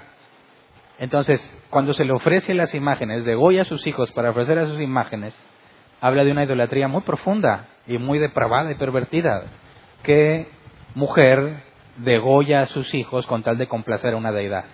[1.00, 4.68] Entonces, cuando se le ofrece las imágenes, de Goya a sus hijos para ofrecer a
[4.68, 5.34] sus imágenes,
[6.02, 9.44] habla de una idolatría muy profunda y muy depravada y pervertida.
[10.04, 10.48] ¿Qué
[10.96, 11.64] mujer
[11.98, 14.66] degolla a sus hijos con tal de complacer a una deidad?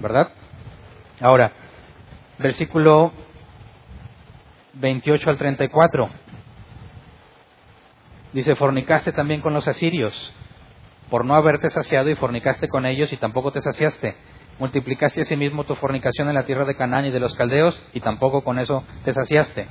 [0.00, 0.28] ¿Verdad?
[1.20, 1.52] Ahora,
[2.38, 3.12] versículo
[4.74, 6.10] 28 al 34.
[8.32, 10.34] Dice, fornicaste también con los asirios,
[11.08, 14.14] por no haberte saciado y fornicaste con ellos y tampoco te saciaste.
[14.58, 18.42] Multiplicaste asimismo tu fornicación en la tierra de Canaán y de los caldeos y tampoco
[18.42, 19.66] con eso te saciaste.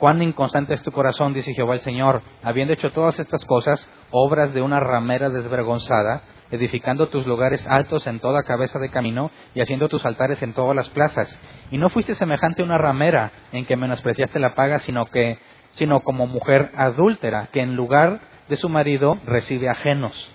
[0.00, 4.54] Cuán inconstante es tu corazón, dice Jehová el Señor, habiendo hecho todas estas cosas, obras
[4.54, 9.90] de una ramera desvergonzada, edificando tus lugares altos en toda cabeza de camino y haciendo
[9.90, 11.38] tus altares en todas las plazas.
[11.70, 15.38] Y no fuiste semejante a una ramera en que menospreciaste la paga, sino que
[15.72, 20.32] sino como mujer adúltera que en lugar de su marido recibe ajenos.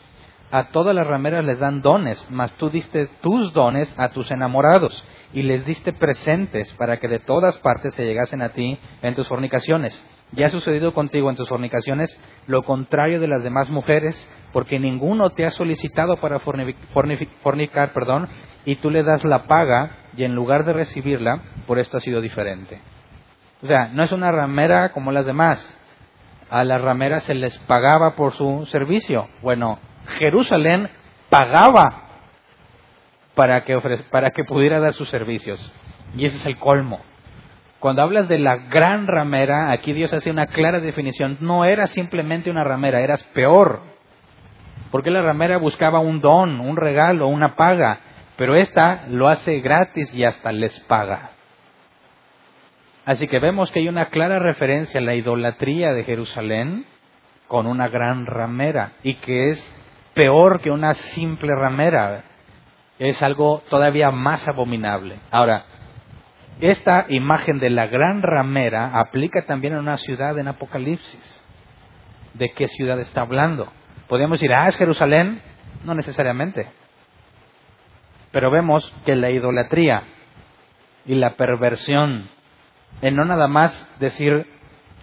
[0.51, 5.03] A todas las rameras les dan dones, mas tú diste tus dones a tus enamorados
[5.35, 9.27] y les diste presentes para que de todas partes se llegasen a ti en tus
[9.27, 9.93] fornicaciones.
[10.31, 12.09] Ya ha sucedido contigo en tus fornicaciones
[12.47, 14.15] lo contrario de las demás mujeres,
[14.53, 18.29] porque ninguno te ha solicitado para fornicar, perdón,
[18.63, 22.21] y tú le das la paga y en lugar de recibirla, por esto ha sido
[22.21, 22.81] diferente.
[23.61, 25.79] O sea, no es una ramera como las demás.
[26.49, 29.27] A las rameras se les pagaba por su servicio.
[29.41, 29.79] Bueno,
[30.17, 30.89] Jerusalén
[31.29, 32.04] pagaba
[33.35, 33.77] para que,
[34.09, 35.59] para que pudiera dar sus servicios.
[36.17, 37.01] Y ese es el colmo.
[37.79, 41.37] Cuando hablas de la gran ramera, aquí Dios hace una clara definición.
[41.41, 43.81] No era simplemente una ramera, eras peor.
[44.91, 47.99] Porque la ramera buscaba un don, un regalo, una paga.
[48.37, 51.31] Pero esta lo hace gratis y hasta les paga.
[53.05, 56.85] Así que vemos que hay una clara referencia a la idolatría de Jerusalén
[57.47, 59.75] con una gran ramera y que es
[60.15, 62.23] peor que una simple ramera.
[62.99, 65.19] Es algo todavía más abominable.
[65.31, 65.65] Ahora,
[66.61, 71.43] esta imagen de la gran ramera aplica también a una ciudad en Apocalipsis.
[72.33, 73.71] ¿De qué ciudad está hablando?
[74.07, 75.41] Podríamos decir, ah, es Jerusalén.
[75.83, 76.67] No necesariamente.
[78.31, 80.03] Pero vemos que la idolatría
[81.05, 82.27] y la perversión,
[83.01, 84.47] en no nada más decir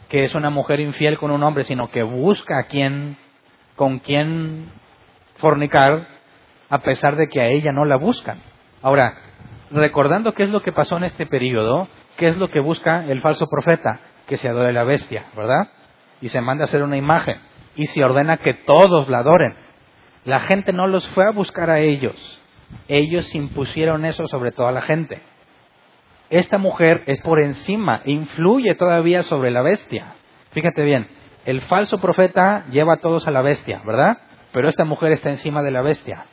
[0.09, 3.17] que es una mujer infiel con un hombre, sino que busca a quien,
[3.77, 4.71] con quien
[5.37, 6.07] fornicar,
[6.73, 8.39] a pesar de que a ella no la buscan.
[8.81, 9.13] Ahora,
[9.71, 13.21] recordando qué es lo que pasó en este periodo, qué es lo que busca el
[13.21, 15.69] falso profeta, que se adore la bestia, ¿verdad?
[16.23, 17.37] Y se manda a hacer una imagen
[17.77, 19.55] y se ordena que todos la adoren.
[20.25, 22.17] La gente no los fue a buscar a ellos,
[22.89, 25.21] ellos impusieron eso sobre toda la gente.
[26.31, 30.15] Esta mujer es por encima, influye todavía sobre la bestia.
[30.53, 31.07] Fíjate bien,
[31.45, 34.17] el falso profeta lleva a todos a la bestia, ¿verdad?
[34.53, 36.25] Pero esta mujer está encima de la bestia.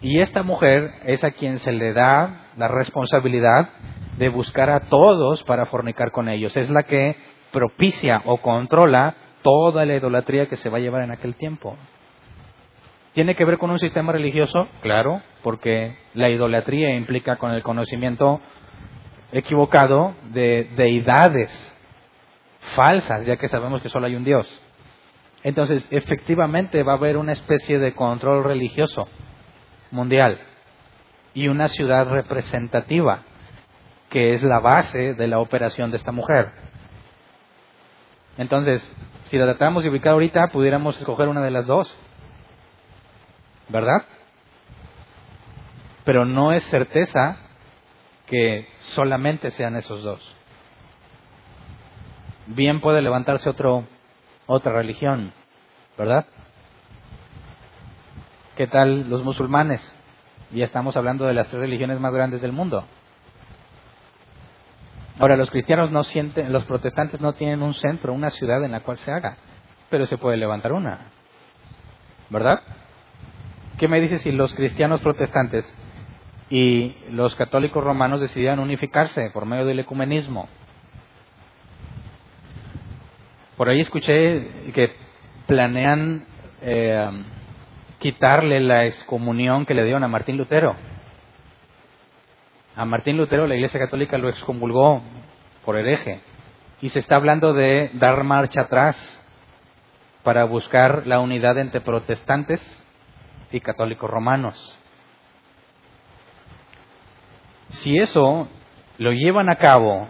[0.00, 3.68] Y esta mujer es a quien se le da la responsabilidad
[4.16, 6.56] de buscar a todos para fornicar con ellos.
[6.56, 7.16] Es la que
[7.50, 11.76] propicia o controla toda la idolatría que se va a llevar en aquel tiempo.
[13.12, 14.68] ¿Tiene que ver con un sistema religioso?
[14.82, 18.40] Claro, porque la idolatría implica con el conocimiento
[19.32, 21.50] equivocado de deidades
[22.76, 24.46] falsas, ya que sabemos que solo hay un Dios.
[25.42, 29.08] Entonces, efectivamente va a haber una especie de control religioso
[29.90, 30.40] mundial
[31.34, 33.22] y una ciudad representativa,
[34.10, 36.50] que es la base de la operación de esta mujer.
[38.36, 38.88] Entonces,
[39.24, 41.94] si la tratamos de ubicar ahorita, pudiéramos escoger una de las dos.
[43.68, 44.06] ¿Verdad?
[46.04, 47.36] Pero no es certeza
[48.26, 50.36] que solamente sean esos dos.
[52.46, 53.84] Bien puede levantarse otro,
[54.46, 55.32] otra religión,
[55.98, 56.26] ¿verdad?
[58.58, 59.80] ¿Qué tal los musulmanes?
[60.50, 62.84] Ya estamos hablando de las tres religiones más grandes del mundo.
[65.20, 68.80] Ahora, los cristianos no sienten, los protestantes no tienen un centro, una ciudad en la
[68.80, 69.36] cual se haga,
[69.90, 71.12] pero se puede levantar una.
[72.30, 72.62] ¿Verdad?
[73.78, 75.72] ¿Qué me dice si los cristianos protestantes
[76.50, 80.48] y los católicos romanos decidieran unificarse por medio del ecumenismo?
[83.56, 84.96] Por ahí escuché que
[85.46, 86.26] planean
[86.60, 87.08] eh,
[87.98, 90.76] quitarle la excomunión que le dieron a Martín Lutero.
[92.76, 95.02] A Martín Lutero la Iglesia Católica lo excomulgó
[95.64, 96.20] por hereje.
[96.80, 98.96] Y se está hablando de dar marcha atrás
[100.22, 102.60] para buscar la unidad entre protestantes
[103.50, 104.78] y católicos romanos.
[107.70, 108.48] Si eso
[108.98, 110.06] lo llevan a cabo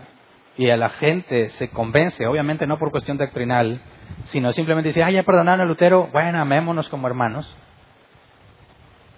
[0.57, 3.81] y a la gente se convence, obviamente no por cuestión doctrinal,
[4.27, 7.57] sino simplemente dice, ah, ya perdonaron a Lutero, bueno, amémonos como hermanos.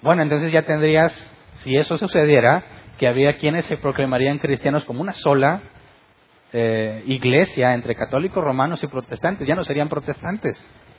[0.02, 1.12] Bueno, entonces ya tendrías,
[1.58, 2.62] si eso sucediera,
[2.98, 5.60] que había quienes se proclamarían cristianos como una sola
[6.52, 9.46] eh, iglesia entre católicos, romanos y protestantes.
[9.46, 10.58] Ya no serían protestantes.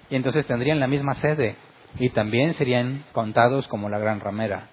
[0.10, 1.56] Y entonces tendrían la misma sede.
[2.00, 4.68] Y también serían contados como la gran ramera.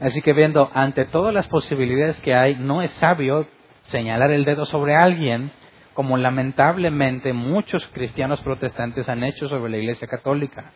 [0.00, 3.46] Así que viendo, ante todas las posibilidades que hay, no es sabio
[3.84, 5.50] señalar el dedo sobre alguien,
[5.94, 10.70] como lamentablemente muchos cristianos protestantes han hecho sobre la Iglesia Católica.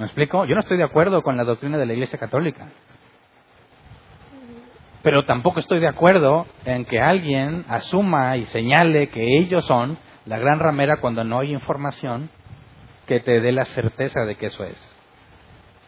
[0.00, 0.46] ¿Me explico?
[0.46, 2.68] Yo no estoy de acuerdo con la doctrina de la Iglesia Católica.
[5.02, 10.38] Pero tampoco estoy de acuerdo en que alguien asuma y señale que ellos son la
[10.38, 12.30] gran ramera cuando no hay información
[13.06, 14.80] que te dé la certeza de que eso es.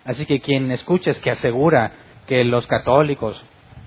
[0.04, 1.92] Así que quien escuches que asegura
[2.26, 3.42] que los católicos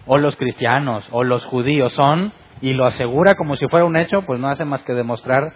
[0.08, 4.24] o los cristianos o los judíos son y lo asegura como si fuera un hecho,
[4.24, 5.54] pues no hace más que demostrar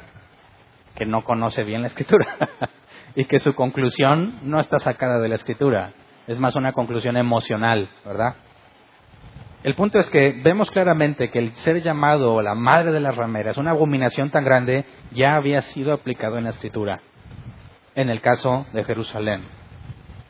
[0.94, 2.38] que no conoce bien la escritura
[3.16, 5.94] y que su conclusión no está sacada de la escritura,
[6.28, 8.36] es más una conclusión emocional, ¿verdad?
[9.64, 13.58] El punto es que vemos claramente que el ser llamado la madre de las rameras,
[13.58, 17.02] una abominación tan grande, ya había sido aplicado en la escritura,
[17.96, 19.44] en el caso de Jerusalén.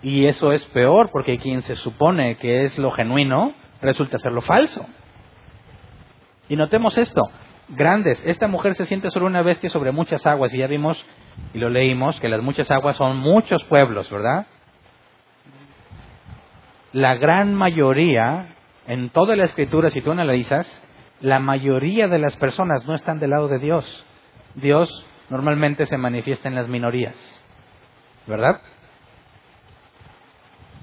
[0.01, 4.41] Y eso es peor porque quien se supone que es lo genuino resulta ser lo
[4.41, 4.85] falso.
[6.47, 7.21] Y notemos esto,
[7.67, 11.05] grandes, esta mujer se siente sobre una bestia sobre muchas aguas y ya vimos
[11.53, 14.47] y lo leímos que las muchas aguas son muchos pueblos, ¿verdad?
[16.93, 18.55] La gran mayoría
[18.87, 20.67] en toda la escritura, si tú analizas,
[21.21, 24.05] la mayoría de las personas no están del lado de Dios.
[24.55, 27.15] Dios normalmente se manifiesta en las minorías,
[28.25, 28.61] ¿verdad?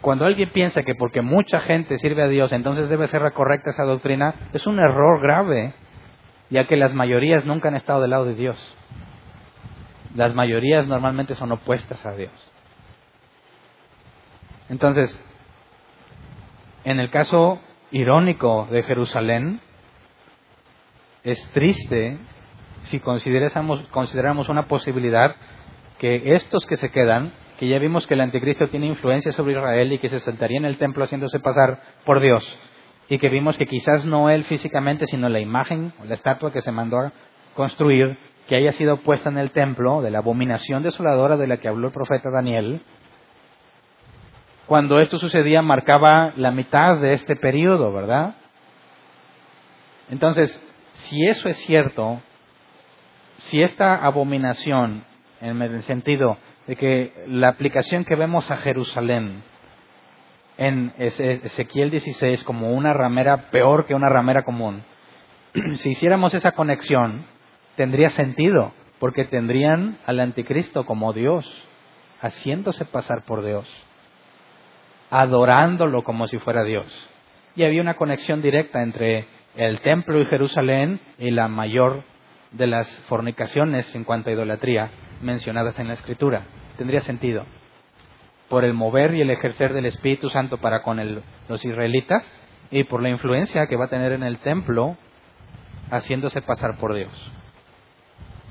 [0.00, 3.84] Cuando alguien piensa que porque mucha gente sirve a Dios, entonces debe ser correcta esa
[3.84, 5.74] doctrina, es un error grave,
[6.48, 8.75] ya que las mayorías nunca han estado del lado de Dios.
[10.16, 12.32] Las mayorías normalmente son opuestas a Dios.
[14.68, 15.22] Entonces,
[16.84, 19.60] en el caso irónico de Jerusalén,
[21.22, 22.18] es triste
[22.84, 25.36] si consideramos, una posibilidad
[25.98, 29.92] que estos que se quedan, que ya vimos que el anticristo tiene influencia sobre Israel
[29.92, 32.58] y que se sentaría en el templo haciéndose pasar por Dios,
[33.08, 36.62] y que vimos que quizás no él físicamente, sino la imagen o la estatua que
[36.62, 37.12] se mandó a
[37.54, 41.68] construir, que haya sido puesta en el templo de la abominación desoladora de la que
[41.68, 42.80] habló el profeta Daniel,
[44.66, 48.34] cuando esto sucedía marcaba la mitad de este periodo, ¿verdad?
[50.10, 50.60] Entonces,
[50.94, 52.20] si eso es cierto,
[53.38, 55.04] si esta abominación,
[55.40, 59.42] en el sentido de que la aplicación que vemos a Jerusalén
[60.58, 64.82] en Ezequiel 16 como una ramera peor que una ramera común,
[65.74, 67.24] si hiciéramos esa conexión,
[67.76, 71.46] tendría sentido, porque tendrían al anticristo como Dios,
[72.20, 73.66] haciéndose pasar por Dios
[75.10, 76.86] adorándolo como si fuera Dios.
[77.54, 82.02] Y había una conexión directa entre el templo y Jerusalén y la mayor
[82.52, 84.90] de las fornicaciones en cuanto a idolatría
[85.22, 86.44] mencionadas en la Escritura.
[86.76, 87.44] Tendría sentido.
[88.48, 91.00] por el mover y el ejercer del Espíritu Santo para con
[91.48, 92.24] los israelitas
[92.70, 94.96] y por la influencia que va a tener en el templo
[95.90, 97.32] haciéndose pasar por Dios.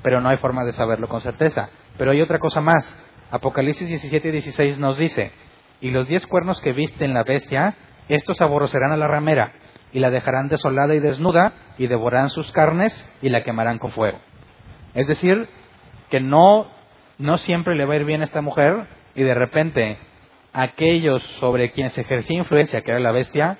[0.02, 1.70] Pero no hay forma de saberlo con certeza.
[1.98, 2.96] Pero hay otra cosa más.
[3.30, 5.32] Apocalipsis 17 y 16 nos dice,
[5.80, 7.74] y los diez cuernos que viste en la bestia,
[8.08, 9.52] estos aborrecerán a la ramera,
[9.92, 14.18] y la dejarán desolada y desnuda, y devorarán sus carnes, y la quemarán con fuego.
[14.94, 15.48] Es decir,
[16.08, 16.68] que no,
[17.18, 19.98] no siempre le va a ir bien a esta mujer, y de repente
[20.52, 23.58] aquellos sobre quienes ejercía influencia, que era la bestia,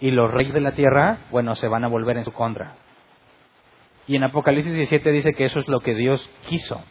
[0.00, 2.74] y los reyes de la tierra, bueno, se van a volver en su contra.
[4.06, 6.82] Y en Apocalipsis 17 dice que eso es lo que Dios quiso.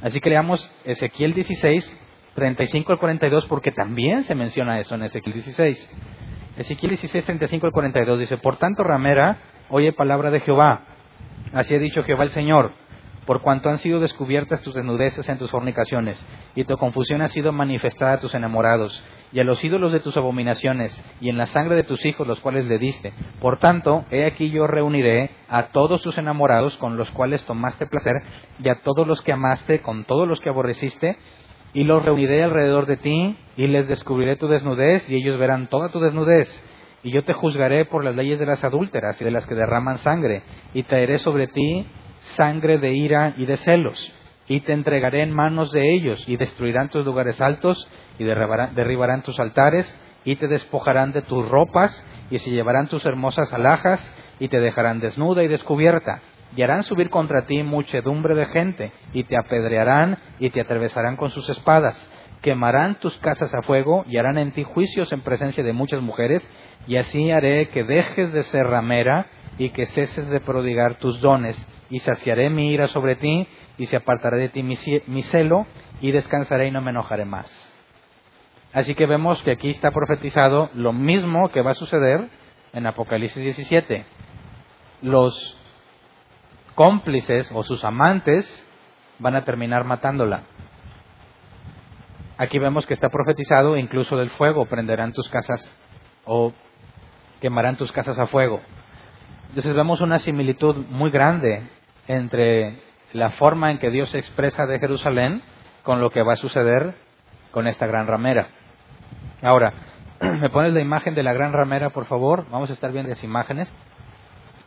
[0.00, 2.00] Así que leamos Ezequiel 16,
[2.34, 5.90] 35 al 42, porque también se menciona eso en Ezequiel 16.
[6.58, 9.38] Ezequiel 16, 35 al 42 dice, Por tanto, ramera,
[9.70, 10.84] oye palabra de Jehová.
[11.52, 12.72] Así ha dicho Jehová el Señor
[13.24, 16.18] por cuanto han sido descubiertas tus desnudeces en tus fornicaciones,
[16.54, 19.02] y tu confusión ha sido manifestada a tus enamorados,
[19.34, 22.38] y a los ídolos de tus abominaciones, y en la sangre de tus hijos los
[22.38, 23.12] cuales le diste.
[23.40, 28.14] Por tanto, he aquí yo reuniré a todos tus enamorados con los cuales tomaste placer,
[28.62, 31.18] y a todos los que amaste con todos los que aborreciste,
[31.72, 35.88] y los reuniré alrededor de ti, y les descubriré tu desnudez, y ellos verán toda
[35.88, 36.48] tu desnudez.
[37.02, 39.98] Y yo te juzgaré por las leyes de las adúlteras y de las que derraman
[39.98, 41.88] sangre, y traeré sobre ti
[42.36, 44.16] sangre de ira y de celos,
[44.46, 49.38] y te entregaré en manos de ellos, y destruirán tus lugares altos, y derribarán, tus
[49.40, 49.92] altares,
[50.24, 54.00] y te despojarán de tus ropas, y se llevarán tus hermosas alhajas,
[54.38, 56.20] y te dejarán desnuda y descubierta,
[56.56, 61.30] y harán subir contra ti muchedumbre de gente, y te apedrearán, y te atravesarán con
[61.30, 62.10] sus espadas,
[62.40, 66.48] quemarán tus casas a fuego, y harán en ti juicios en presencia de muchas mujeres,
[66.86, 69.26] y así haré que dejes de ser ramera,
[69.58, 71.56] y que ceses de prodigar tus dones,
[71.90, 73.46] y saciaré mi ira sobre ti,
[73.78, 74.76] y se apartará de ti mi,
[75.22, 75.66] celo,
[76.00, 77.63] y descansaré y no me enojaré más.
[78.74, 82.28] Así que vemos que aquí está profetizado lo mismo que va a suceder
[82.72, 84.04] en Apocalipsis 17.
[85.00, 85.56] Los
[86.74, 88.44] cómplices o sus amantes
[89.20, 90.42] van a terminar matándola.
[92.36, 95.60] Aquí vemos que está profetizado incluso del fuego, prenderán tus casas
[96.24, 96.52] o
[97.40, 98.60] quemarán tus casas a fuego.
[99.50, 101.62] Entonces vemos una similitud muy grande
[102.08, 105.42] entre la forma en que Dios se expresa de Jerusalén
[105.84, 106.96] con lo que va a suceder
[107.52, 108.48] con esta gran ramera.
[109.44, 109.74] Ahora,
[110.20, 112.46] ¿me pones la imagen de la gran ramera, por favor?
[112.50, 113.70] Vamos a estar viendo las imágenes.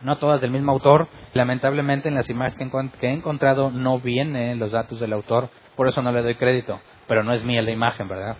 [0.02, 1.08] No todas del mismo autor.
[1.34, 2.56] Lamentablemente en las imágenes
[3.00, 6.80] que he encontrado no vienen los datos del autor, por eso no le doy crédito.
[7.08, 8.36] Pero no es mía la imagen, ¿verdad?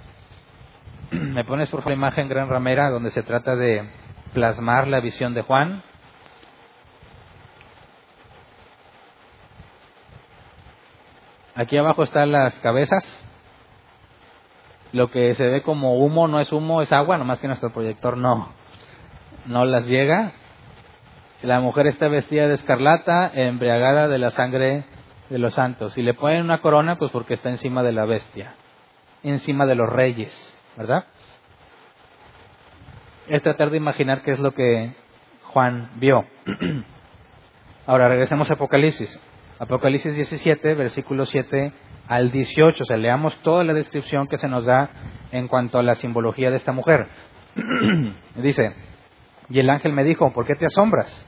[1.11, 3.91] ¿Me pones por favor la imagen gran ramera donde se trata de
[4.32, 5.82] plasmar la visión de Juan?
[11.57, 13.28] Aquí abajo están las cabezas.
[14.93, 18.16] Lo que se ve como humo no es humo, es agua, nomás que nuestro proyector
[18.16, 18.53] no,
[19.47, 20.32] no las llega.
[21.43, 24.84] La mujer está vestida de escarlata, embriagada de la sangre
[25.28, 25.97] de los santos.
[25.99, 28.55] Y le ponen una corona, pues porque está encima de la bestia,
[29.22, 30.32] encima de los reyes,
[30.76, 31.05] ¿verdad?
[33.28, 34.95] Es tratar de imaginar qué es lo que
[35.45, 36.24] Juan vio.
[37.86, 39.20] Ahora regresemos a Apocalipsis.
[39.59, 41.72] Apocalipsis 17, versículo 7
[42.09, 42.83] al 18.
[42.83, 44.91] O sea, leamos toda la descripción que se nos da
[45.31, 47.07] en cuanto a la simbología de esta mujer.
[48.37, 48.73] Dice,
[49.51, 51.27] y el ángel me dijo, ¿por qué te asombras?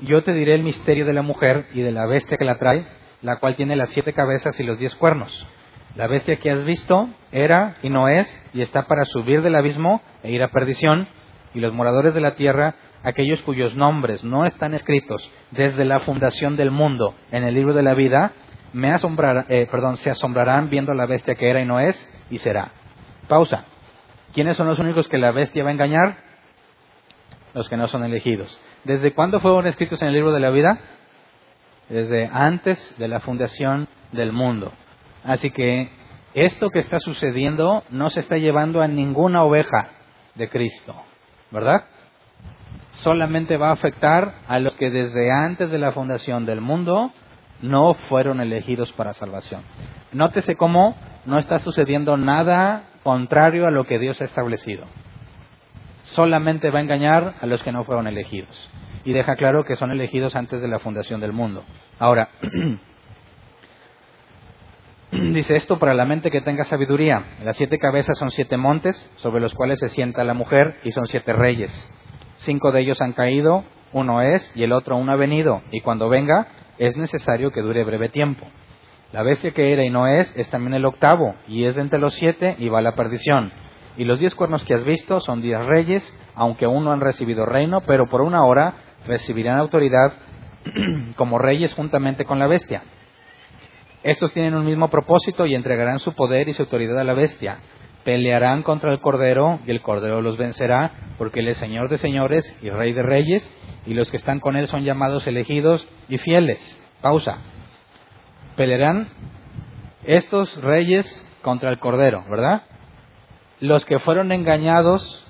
[0.00, 2.86] Yo te diré el misterio de la mujer y de la bestia que la trae,
[3.22, 5.46] la cual tiene las siete cabezas y los diez cuernos.
[5.94, 10.02] La bestia que has visto era y no es, y está para subir del abismo
[10.22, 11.08] e ir a perdición,
[11.54, 16.56] y los moradores de la tierra aquellos cuyos nombres no están escritos desde la fundación
[16.56, 18.32] del mundo en el libro de la vida,
[18.76, 21.96] me eh, perdón, se asombrarán viendo la bestia que era y no es
[22.28, 22.72] y será.
[23.26, 23.64] Pausa.
[24.34, 26.18] ¿Quiénes son los únicos que la bestia va a engañar?
[27.54, 28.60] Los que no son elegidos.
[28.84, 30.78] ¿Desde cuándo fueron escritos en el libro de la vida?
[31.88, 34.74] Desde antes de la fundación del mundo.
[35.24, 35.88] Así que
[36.34, 39.88] esto que está sucediendo no se está llevando a ninguna oveja
[40.34, 40.94] de Cristo,
[41.50, 41.86] ¿verdad?
[42.96, 47.12] solamente va a afectar a los que desde antes de la fundación del mundo
[47.62, 49.62] no fueron elegidos para salvación.
[50.12, 54.84] Nótese cómo no está sucediendo nada contrario a lo que Dios ha establecido.
[56.02, 58.70] Solamente va a engañar a los que no fueron elegidos.
[59.04, 61.64] Y deja claro que son elegidos antes de la fundación del mundo.
[61.98, 62.28] Ahora,
[65.10, 67.24] dice esto para la mente que tenga sabiduría.
[67.44, 71.06] Las siete cabezas son siete montes sobre los cuales se sienta la mujer y son
[71.06, 71.72] siete reyes.
[72.38, 76.08] Cinco de ellos han caído, uno es y el otro aún ha venido, y cuando
[76.08, 76.48] venga
[76.78, 78.46] es necesario que dure breve tiempo.
[79.12, 81.98] La bestia que era y no es es también el octavo, y es de entre
[81.98, 83.52] los siete y va a la perdición.
[83.96, 87.46] Y los diez cuernos que has visto son diez reyes, aunque aún no han recibido
[87.46, 88.74] reino, pero por una hora
[89.06, 90.12] recibirán autoridad
[91.16, 92.82] como reyes juntamente con la bestia.
[94.02, 97.58] Estos tienen un mismo propósito y entregarán su poder y su autoridad a la bestia.
[98.06, 102.56] Pelearán contra el Cordero y el Cordero los vencerá, porque Él es Señor de señores
[102.62, 103.42] y Rey de reyes,
[103.84, 106.60] y los que están con Él son llamados elegidos y fieles.
[107.02, 107.38] Pausa.
[108.54, 109.08] Pelearán
[110.04, 111.04] estos reyes
[111.42, 112.62] contra el Cordero, ¿verdad?
[113.58, 115.26] Los que fueron engañados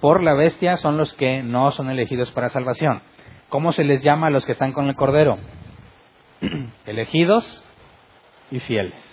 [0.00, 3.02] por la bestia son los que no son elegidos para salvación.
[3.48, 5.36] ¿Cómo se les llama a los que están con el Cordero?
[6.86, 7.64] elegidos
[8.52, 9.11] y fieles.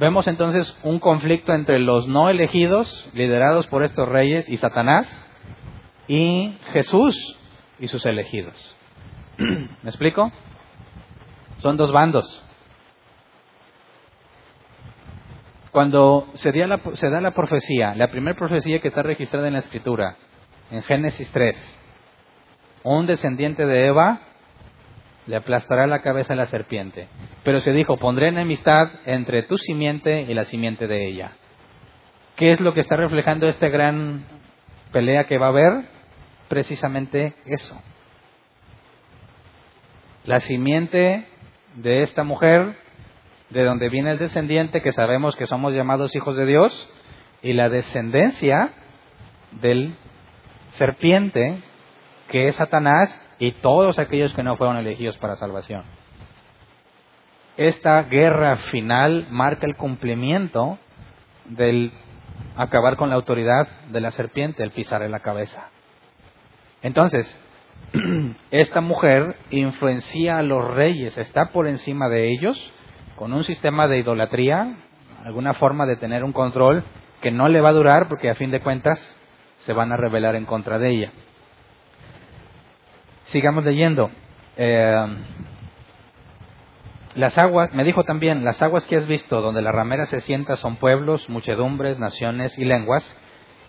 [0.00, 5.06] Vemos entonces un conflicto entre los no elegidos, liderados por estos reyes, y Satanás,
[6.08, 7.14] y Jesús
[7.78, 8.54] y sus elegidos.
[9.36, 10.32] ¿Me explico?
[11.58, 12.24] Son dos bandos.
[15.70, 19.52] Cuando se, da la, se da la profecía, la primera profecía que está registrada en
[19.52, 20.16] la Escritura,
[20.70, 21.78] en Génesis 3,
[22.84, 24.29] un descendiente de Eva
[25.30, 27.06] le aplastará la cabeza a la serpiente.
[27.44, 31.34] Pero se dijo, pondré enemistad entre tu simiente y la simiente de ella.
[32.34, 34.24] ¿Qué es lo que está reflejando esta gran
[34.90, 35.84] pelea que va a haber?
[36.48, 37.80] Precisamente eso.
[40.24, 41.28] La simiente
[41.76, 42.74] de esta mujer,
[43.50, 46.92] de donde viene el descendiente, que sabemos que somos llamados hijos de Dios,
[47.40, 48.72] y la descendencia
[49.60, 49.94] del
[50.72, 51.62] serpiente,
[52.30, 55.82] que es Satanás, y todos aquellos que no fueron elegidos para salvación.
[57.56, 60.78] Esta guerra final marca el cumplimiento
[61.46, 61.92] del
[62.56, 65.70] acabar con la autoridad de la serpiente, el pisar en la cabeza.
[66.82, 67.26] Entonces,
[68.50, 72.72] esta mujer influencia a los reyes, está por encima de ellos
[73.16, 74.76] con un sistema de idolatría,
[75.24, 76.84] alguna forma de tener un control
[77.20, 78.98] que no le va a durar porque a fin de cuentas
[79.66, 81.12] se van a rebelar en contra de ella.
[83.30, 84.10] Sigamos leyendo.
[84.56, 85.06] Eh,
[87.14, 90.56] las aguas, me dijo también, las aguas que has visto donde la ramera se sienta
[90.56, 93.04] son pueblos, muchedumbres, naciones y lenguas,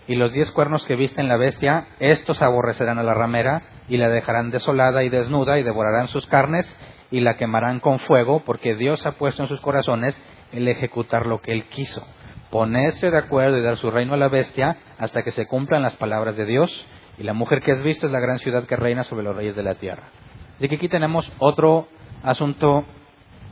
[0.08, 3.98] y los diez cuernos que viste en la bestia, estos aborrecerán a la ramera y
[3.98, 6.66] la dejarán desolada y desnuda y devorarán sus carnes
[7.12, 10.20] y la quemarán con fuego, porque Dios ha puesto en sus corazones
[10.52, 12.04] el ejecutar lo que Él quiso,
[12.50, 15.98] ponerse de acuerdo y dar su reino a la bestia hasta que se cumplan las
[15.98, 16.88] palabras de Dios
[17.22, 19.56] y la mujer que has visto es la gran ciudad que reina sobre los reyes
[19.56, 20.10] de la tierra.
[20.58, 21.88] Así que aquí tenemos otro
[22.24, 22.84] asunto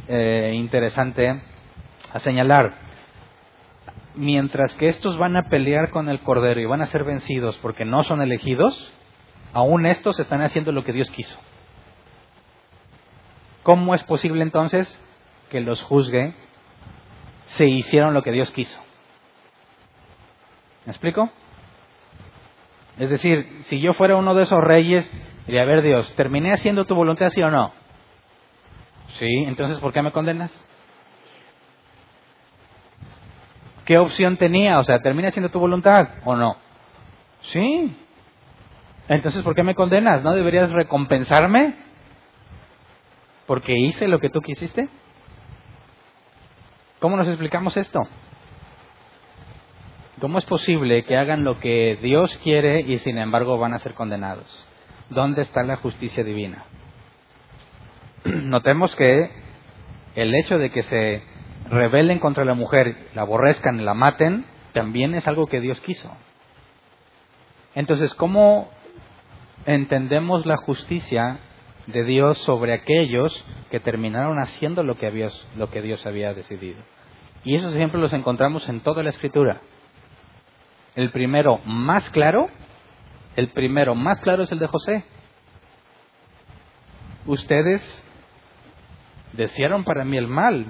[0.08, 1.40] eh, interesante
[2.12, 2.74] a señalar.
[4.16, 7.86] Mientras que estos van a pelear con el Cordero y van a ser vencidos porque
[7.86, 8.92] no son elegidos,
[9.54, 11.38] aún estos están haciendo lo que Dios quiso.
[13.62, 15.00] ¿Cómo es posible entonces
[15.52, 16.34] que los juzgue
[17.46, 18.82] si hicieron lo que Dios quiso?
[20.88, 21.30] ¿Me explico?
[23.00, 25.10] Es decir, si yo fuera uno de esos reyes,
[25.48, 27.72] diría, a ver Dios, ¿terminé haciendo tu voluntad, sí o no?
[29.14, 30.52] Sí, entonces ¿por qué me condenas?
[33.86, 34.80] ¿Qué opción tenía?
[34.80, 36.58] O sea, ¿terminé haciendo tu voluntad o no?
[37.42, 37.96] Sí.
[39.08, 40.22] Entonces ¿por qué me condenas?
[40.22, 41.76] ¿No deberías recompensarme?
[43.48, 44.90] Porque hice lo que tú quisiste.
[47.00, 48.02] ¿Cómo nos explicamos esto?
[50.20, 53.94] ¿Cómo es posible que hagan lo que Dios quiere y sin embargo van a ser
[53.94, 54.68] condenados?
[55.10, 56.66] ¿Dónde está la justicia divina?
[58.26, 59.32] Notemos que
[60.16, 61.24] el hecho de que se
[61.70, 66.12] rebelen contra la mujer, la aborrezcan la maten, también es algo que Dios quiso.
[67.74, 68.70] Entonces, ¿cómo
[69.66, 71.40] entendemos la justicia
[71.88, 73.42] de Dios sobre aquellos
[73.72, 76.80] que terminaron haciendo lo que, Dios, lo que Dios había decidido?
[77.46, 79.62] Y esos ejemplos los encontramos en toda la Escritura.
[81.00, 82.50] El primero más claro,
[83.38, 85.06] el primero más claro es el de José.
[87.26, 87.82] Ustedes
[89.32, 90.66] desearon para mí el mal,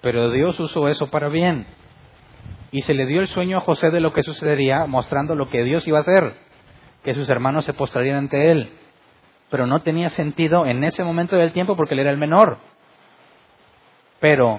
[0.00, 1.64] pero Dios usó eso para bien.
[2.72, 5.62] Y se le dio el sueño a José de lo que sucedería, mostrando lo que
[5.62, 6.34] Dios iba a hacer,
[7.04, 8.72] que sus hermanos se postrarían ante él.
[9.48, 12.58] Pero no tenía sentido en ese momento del tiempo porque él era el menor.
[14.18, 14.58] Pero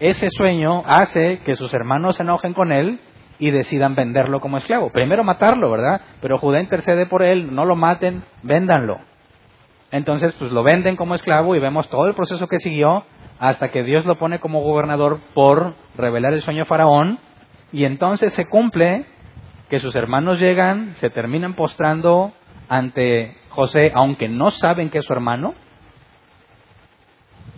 [0.00, 2.98] ese sueño hace que sus hermanos se enojen con él
[3.40, 4.90] y decidan venderlo como esclavo.
[4.90, 6.02] Primero matarlo, ¿verdad?
[6.20, 8.98] Pero Judá intercede por él, no lo maten, véndanlo.
[9.90, 13.04] Entonces, pues lo venden como esclavo y vemos todo el proceso que siguió
[13.40, 17.18] hasta que Dios lo pone como gobernador por revelar el sueño a Faraón
[17.72, 19.06] y entonces se cumple
[19.70, 22.32] que sus hermanos llegan, se terminan postrando
[22.68, 25.54] ante José, aunque no saben que es su hermano,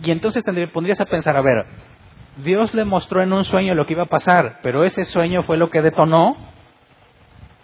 [0.03, 1.65] Y entonces te pondrías a pensar, a ver,
[2.37, 5.57] Dios le mostró en un sueño lo que iba a pasar, pero ese sueño fue
[5.57, 6.35] lo que detonó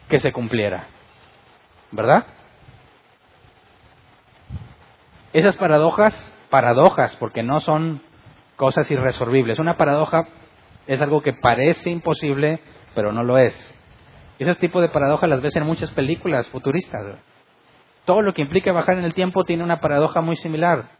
[0.07, 0.87] que se cumpliera.
[1.91, 2.25] ¿Verdad?
[5.33, 6.13] Esas paradojas,
[6.49, 8.01] paradojas, porque no son
[8.55, 9.59] cosas irresolvibles.
[9.59, 10.27] Una paradoja
[10.85, 12.59] es algo que parece imposible,
[12.93, 13.55] pero no lo es.
[14.37, 17.17] Ese tipo de paradojas las ves en muchas películas futuristas.
[18.05, 20.98] Todo lo que implica bajar en el tiempo tiene una paradoja muy similar.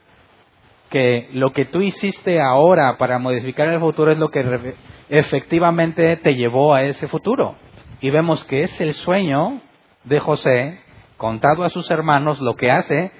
[0.90, 4.76] Que lo que tú hiciste ahora para modificar el futuro es lo que
[5.10, 7.56] efectivamente te llevó a ese futuro.
[8.02, 9.62] Y vemos que es el sueño
[10.04, 10.80] de José,
[11.18, 13.12] contado a sus hermanos, lo que hace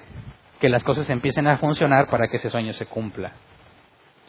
[0.60, 3.32] que las cosas empiecen a funcionar para que ese sueño se cumpla.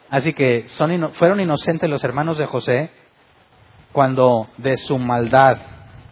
[0.10, 2.90] Así que son, fueron inocentes los hermanos de José
[3.92, 5.58] cuando de su maldad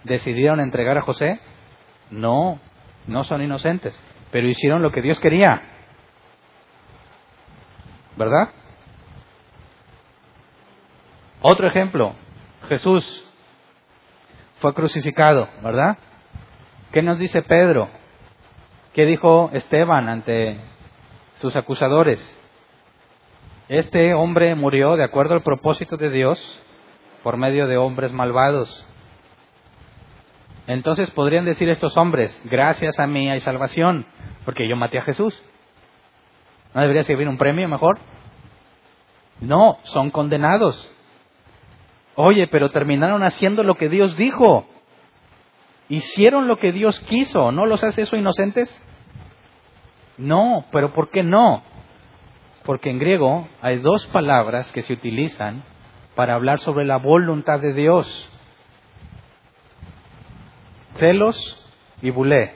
[0.04, 1.40] decidieron entregar a José.
[2.12, 2.60] No,
[3.08, 3.98] no son inocentes,
[4.32, 5.62] pero hicieron lo que Dios quería.
[8.20, 8.50] ¿Verdad?
[11.42, 12.16] Otro ejemplo,
[12.68, 13.26] Jesús
[14.60, 15.98] fue crucificado, ¿verdad?
[16.92, 17.88] ¿Qué nos dice Pedro?
[18.94, 20.60] ¿Qué dijo Esteban ante
[21.36, 22.20] sus acusadores?
[23.70, 26.62] Este hombre murió de acuerdo al propósito de Dios
[27.24, 28.86] por medio de hombres malvados.
[30.68, 34.06] Entonces podrían decir estos hombres, gracias a mí hay salvación,
[34.44, 35.42] porque yo maté a Jesús.
[36.74, 38.00] ¿No debería servir un premio mejor?
[39.42, 40.92] No, son condenados.
[42.16, 44.66] Oye, pero terminaron haciendo lo que Dios dijo.
[45.88, 47.52] Hicieron lo que Dios quiso.
[47.52, 48.70] ¿No los hace eso inocentes?
[50.18, 51.64] No, pero ¿por qué no?
[52.66, 55.64] Porque en griego hay dos palabras que se utilizan
[56.14, 58.32] para hablar sobre la voluntad de Dios.
[60.98, 62.54] Celos y bulé.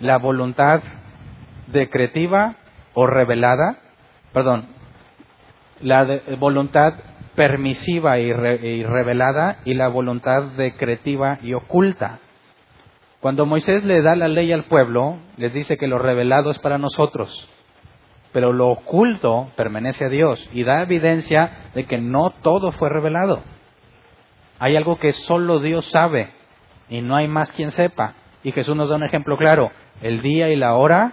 [0.00, 0.82] La voluntad
[1.72, 2.56] decretiva
[2.94, 3.78] o revelada,
[4.32, 4.66] perdón,
[5.80, 6.94] la voluntad
[7.34, 12.18] permisiva y, revelada y la voluntad decretiva y oculta.
[13.20, 16.78] Cuando Moisés le da la ley al pueblo, les dice que lo revelado es para
[16.78, 17.48] nosotros,
[18.32, 23.42] pero lo oculto permanece a Dios y da evidencia de que no todo fue revelado.
[24.58, 26.30] Hay algo que solo Dios sabe
[26.88, 28.14] y no hay más quien sepa.
[28.42, 29.70] Y Jesús nos da un ejemplo claro.
[30.02, 31.12] El día y la hora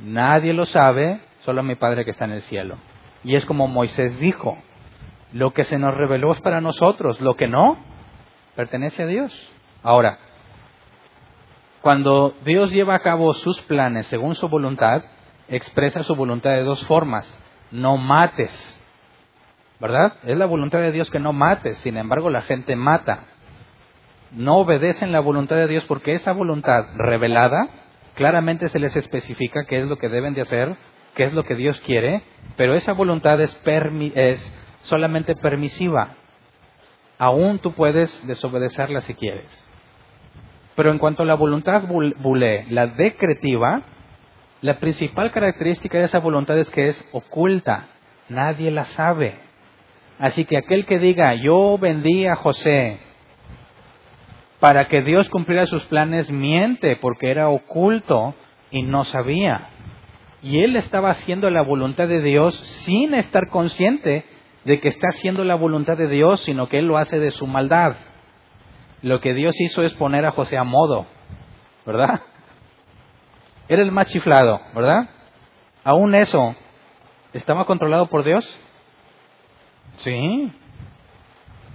[0.00, 2.76] nadie lo sabe, solo mi Padre que está en el cielo.
[3.22, 4.58] Y es como Moisés dijo,
[5.32, 7.78] lo que se nos reveló es para nosotros, lo que no,
[8.54, 9.32] pertenece a Dios.
[9.82, 10.18] Ahora,
[11.80, 15.02] cuando Dios lleva a cabo sus planes según su voluntad,
[15.48, 17.26] expresa su voluntad de dos formas.
[17.70, 18.50] No mates,
[19.80, 20.14] ¿verdad?
[20.24, 23.24] Es la voluntad de Dios que no mates, sin embargo la gente mata.
[24.30, 27.68] No obedecen la voluntad de Dios porque esa voluntad revelada
[28.14, 30.76] claramente se les especifica qué es lo que deben de hacer,
[31.14, 32.22] qué es lo que Dios quiere,
[32.56, 34.52] pero esa voluntad es,
[34.82, 36.16] solamente permisiva.
[37.18, 39.48] Aún tú puedes desobedecerla si quieres.
[40.74, 43.82] Pero en cuanto a la voluntad bulé, la decretiva,
[44.60, 47.86] la principal característica de esa voluntad es que es oculta.
[48.28, 49.38] Nadie la sabe.
[50.18, 52.98] Así que aquel que diga, yo vendí a José
[54.64, 58.34] para que Dios cumpliera sus planes, miente porque era oculto
[58.70, 59.68] y no sabía.
[60.40, 62.54] Y él estaba haciendo la voluntad de Dios
[62.86, 64.24] sin estar consciente
[64.64, 67.46] de que está haciendo la voluntad de Dios, sino que él lo hace de su
[67.46, 67.96] maldad.
[69.02, 71.04] Lo que Dios hizo es poner a José a modo,
[71.84, 72.22] ¿verdad?
[73.68, 75.10] Era el más chiflado, ¿verdad?
[75.84, 76.56] Aún eso,
[77.34, 78.46] ¿estaba controlado por Dios?
[79.98, 80.50] Sí.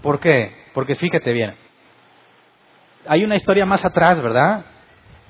[0.02, 0.56] ¿Por qué?
[0.74, 1.69] Porque fíjate bien.
[3.12, 4.66] Hay una historia más atrás, ¿verdad?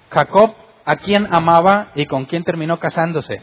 [0.09, 0.53] Jacob,
[0.83, 3.41] ¿a quién amaba y con quién terminó casándose?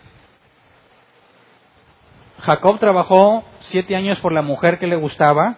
[2.41, 5.57] Jacob trabajó siete años por la mujer que le gustaba,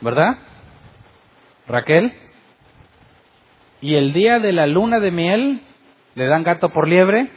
[0.00, 0.38] ¿verdad?
[1.68, 2.12] Raquel.
[3.80, 5.62] Y el día de la luna de miel
[6.16, 7.30] le dan gato por liebre.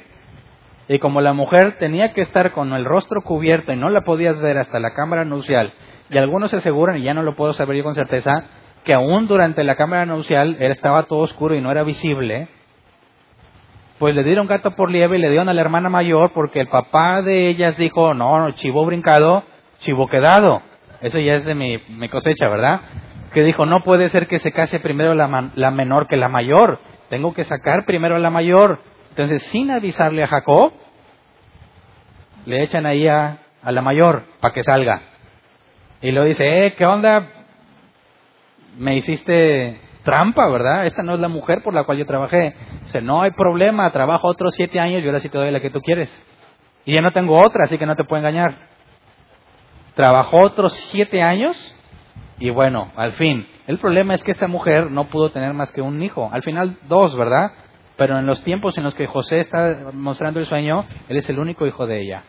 [0.88, 4.42] Y como la mujer tenía que estar con el rostro cubierto y no la podías
[4.42, 5.72] ver hasta la cámara nupcial,
[6.10, 8.46] y algunos se aseguran, y ya no lo puedo saber yo con certeza,
[8.88, 12.48] que aún durante la cámara nupcial él estaba todo oscuro y no era visible,
[14.00, 16.70] pues le dieron gato por liebre y le dieron a la hermana mayor porque el
[16.70, 19.44] papá de ellas dijo, no, chivo brincado,
[19.80, 20.62] chivo quedado.
[21.02, 22.80] Eso ya es de mi, cosecha, ¿verdad?
[23.34, 26.80] Que dijo, no puede ser que se case primero la, menor que la mayor,
[27.10, 28.80] tengo que sacar primero a la mayor.
[29.10, 30.72] Entonces, sin avisarle a Jacob,
[32.46, 35.02] le echan ahí a, a la mayor para que salga.
[36.02, 37.37] Y lo dice, eh, ¿qué onda?
[38.78, 40.86] Me hiciste trampa, ¿verdad?
[40.86, 42.56] Esta no es la mujer por la cual yo trabajé.
[42.86, 45.70] Dice, no hay problema, trabajo otros siete años y ahora sí te doy la que
[45.70, 46.10] tú quieres.
[46.86, 48.56] Y ya no tengo otra, así que no te puedo engañar.
[49.96, 51.58] Trabajó otros siete años
[52.40, 53.46] y bueno, al fin.
[53.68, 56.30] El problema es que esta mujer no pudo tener más que un hijo.
[56.32, 57.52] Al final dos, ¿verdad?
[57.98, 61.40] Pero en los tiempos en los que José está mostrando el sueño, él es el
[61.40, 62.24] único hijo de ella.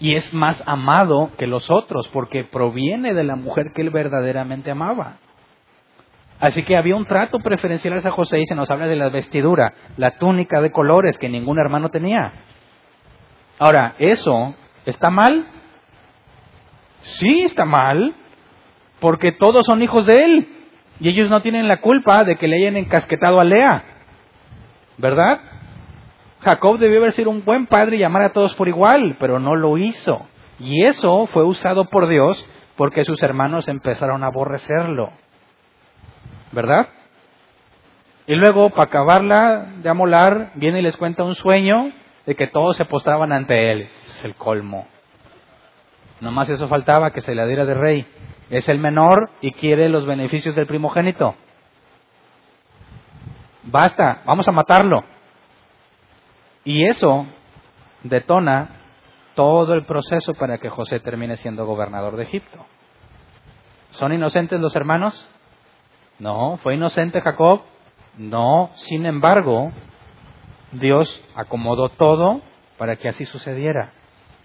[0.00, 4.70] Y es más amado que los otros porque proviene de la mujer que él verdaderamente
[4.70, 5.18] amaba.
[6.40, 9.74] Así que había un trato preferencial hacia José y se nos habla de la vestidura,
[9.98, 12.32] la túnica de colores que ningún hermano tenía.
[13.58, 14.54] Ahora, ¿eso
[14.86, 15.46] está mal?
[17.02, 18.14] Sí, está mal,
[19.00, 20.48] porque todos son hijos de él
[20.98, 23.84] y ellos no tienen la culpa de que le hayan encasquetado a Lea.
[24.96, 25.40] ¿Verdad?
[26.40, 29.56] Jacob debió haber sido un buen padre y amar a todos por igual, pero no
[29.56, 30.26] lo hizo.
[30.58, 35.10] Y eso fue usado por Dios porque sus hermanos empezaron a aborrecerlo.
[36.52, 36.88] ¿Verdad?
[38.26, 41.92] Y luego, para acabarla de amolar, viene y les cuenta un sueño
[42.26, 43.88] de que todos se postraban ante él.
[44.04, 44.86] Es el colmo.
[46.20, 48.06] Nomás eso faltaba, que se la diera de rey.
[48.50, 51.34] Es el menor y quiere los beneficios del primogénito.
[53.64, 55.04] Basta, vamos a matarlo.
[56.64, 57.26] Y eso
[58.02, 58.80] detona
[59.34, 62.66] todo el proceso para que José termine siendo gobernador de Egipto.
[63.92, 65.28] ¿Son inocentes los hermanos?
[66.20, 67.62] No, fue inocente Jacob.
[68.18, 69.72] No, sin embargo,
[70.72, 72.42] Dios acomodó todo
[72.76, 73.92] para que así sucediera.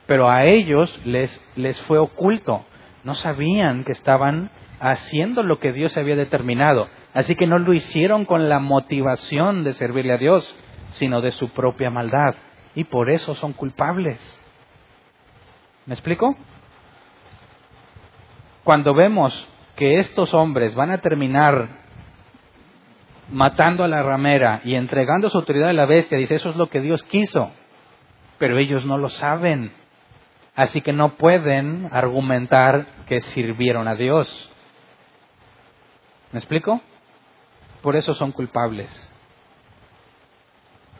[0.08, 2.66] Pero a ellos les, les fue oculto.
[3.04, 4.50] No sabían que estaban
[4.80, 6.88] haciendo lo que Dios había determinado.
[7.14, 10.56] Así que no lo hicieron con la motivación de servirle a Dios,
[10.92, 12.36] sino de su propia maldad.
[12.74, 14.20] Y por eso son culpables.
[15.86, 16.36] ¿Me explico?
[18.64, 21.68] Cuando vemos que estos hombres van a terminar
[23.30, 26.68] matando a la ramera y entregando su autoridad a la bestia, dice, eso es lo
[26.68, 27.52] que Dios quiso,
[28.38, 29.72] pero ellos no lo saben,
[30.56, 34.52] así que no pueden argumentar que sirvieron a Dios.
[36.32, 36.82] ¿Me explico?
[37.82, 38.90] Por eso son culpables.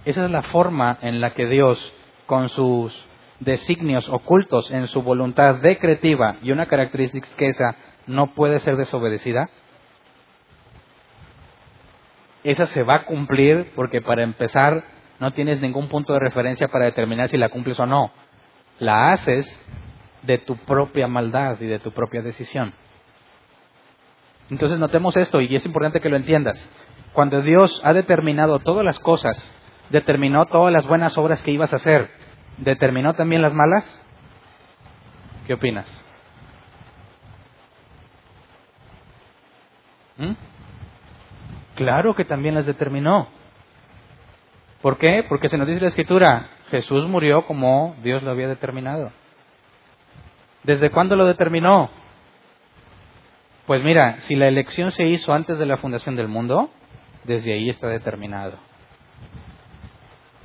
[0.06, 1.94] Esa es la forma en la que Dios,
[2.26, 2.94] con sus
[3.40, 7.76] designios ocultos en su voluntad decretiva y una característica esa
[8.08, 9.50] no puede ser desobedecida?
[12.44, 14.84] Esa se va a cumplir porque para empezar
[15.20, 18.12] no tienes ningún punto de referencia para determinar si la cumples o no.
[18.80, 19.48] La haces
[20.24, 22.74] de tu propia maldad y de tu propia decisión.
[24.50, 26.70] Entonces notemos esto y es importante que lo entiendas.
[27.14, 29.36] Cuando Dios ha determinado todas las cosas,
[29.90, 32.12] determinó todas las buenas obras que ibas a hacer,
[32.58, 34.02] ¿determinó también las malas?
[35.48, 36.05] ¿Qué opinas?
[40.18, 40.34] ¿Mm?
[41.76, 43.28] Claro que también las determinó.
[44.82, 45.26] ¿Por qué?
[45.28, 49.12] Porque se nos dice la escritura, Jesús murió como Dios lo había determinado.
[50.64, 51.90] ¿Desde cuándo lo determinó?
[53.66, 56.70] Pues mira, si la elección se hizo antes de la fundación del mundo,
[57.24, 58.58] desde ahí está determinado.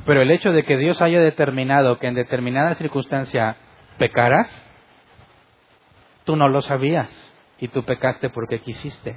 [0.06, 3.56] Pero el hecho de que Dios haya determinado que en determinada circunstancia
[3.98, 4.50] pecaras,
[6.24, 7.10] tú no lo sabías
[7.58, 9.16] y tú pecaste porque quisiste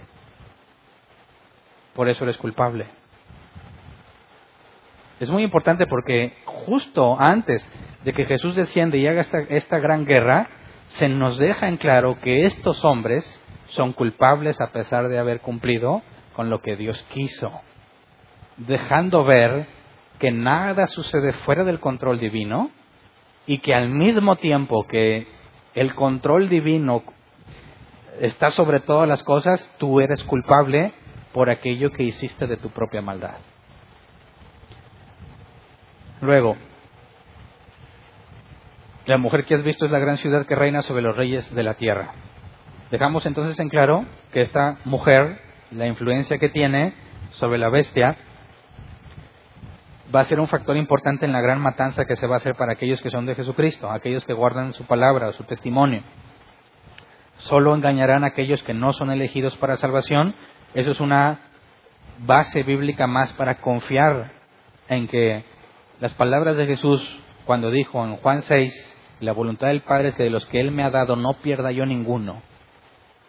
[1.93, 2.87] por eso eres culpable.
[5.19, 7.65] Es muy importante porque justo antes
[8.03, 10.47] de que Jesús desciende y haga esta, esta gran guerra,
[10.97, 13.23] se nos deja en claro que estos hombres
[13.67, 16.01] son culpables a pesar de haber cumplido
[16.35, 17.51] con lo que Dios quiso,
[18.57, 19.67] dejando ver
[20.19, 22.71] que nada sucede fuera del control divino
[23.45, 25.27] y que al mismo tiempo que
[25.73, 27.03] el control divino
[28.19, 30.93] está sobre todas las cosas, tú eres culpable
[31.33, 33.37] por aquello que hiciste de tu propia maldad.
[36.21, 36.55] Luego,
[39.05, 41.63] la mujer que has visto es la gran ciudad que reina sobre los reyes de
[41.63, 42.13] la tierra.
[42.91, 45.39] Dejamos entonces en claro que esta mujer,
[45.71, 46.93] la influencia que tiene
[47.31, 48.15] sobre la bestia,
[50.15, 52.55] va a ser un factor importante en la gran matanza que se va a hacer
[52.55, 56.03] para aquellos que son de Jesucristo, aquellos que guardan su palabra, su testimonio.
[57.39, 60.35] Solo engañarán a aquellos que no son elegidos para salvación
[60.73, 61.39] eso es una
[62.19, 64.31] base bíblica más para confiar
[64.87, 65.43] en que
[65.99, 67.01] las palabras de Jesús
[67.45, 70.71] cuando dijo en Juan 6, la voluntad del Padre es que de los que Él
[70.71, 72.41] me ha dado no pierda yo ninguno,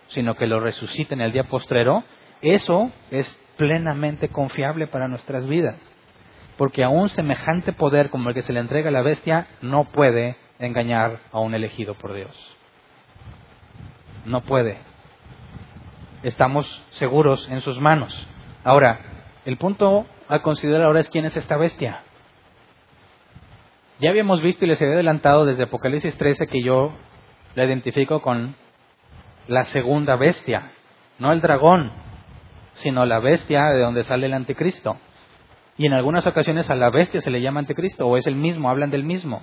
[0.09, 2.05] sino que lo resucite en el día postrero,
[2.41, 5.77] eso es plenamente confiable para nuestras vidas.
[6.57, 10.37] Porque aún semejante poder como el que se le entrega a la bestia no puede
[10.59, 12.57] engañar a un elegido por Dios.
[14.25, 14.79] No puede
[16.25, 18.27] estamos seguros en sus manos.
[18.65, 18.99] Ahora,
[19.45, 22.01] el punto a considerar ahora es quién es esta bestia.
[24.01, 26.93] Ya habíamos visto y les había adelantado desde Apocalipsis 13 que yo
[27.55, 28.57] la identifico con
[29.47, 30.73] la segunda bestia,
[31.19, 31.93] no el dragón,
[32.77, 34.97] sino la bestia de donde sale el anticristo.
[35.77, 38.71] Y en algunas ocasiones a la bestia se le llama anticristo, o es el mismo,
[38.71, 39.43] hablan del mismo.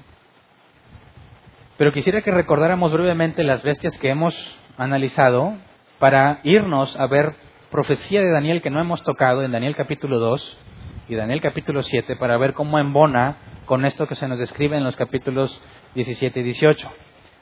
[1.78, 4.36] Pero quisiera que recordáramos brevemente las bestias que hemos
[4.78, 5.56] analizado
[6.02, 7.36] para irnos a ver
[7.70, 10.58] profecía de Daniel que no hemos tocado en Daniel capítulo 2
[11.10, 14.84] y Daniel capítulo 7 para ver cómo embona con esto que se nos describe en
[14.84, 15.62] los capítulos
[15.94, 16.92] 17 y 18.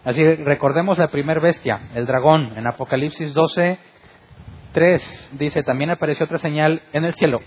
[0.04, 3.80] Así recordemos la primera bestia, el dragón, en Apocalipsis 12,
[4.74, 7.40] 3 dice, también apareció otra señal en el cielo,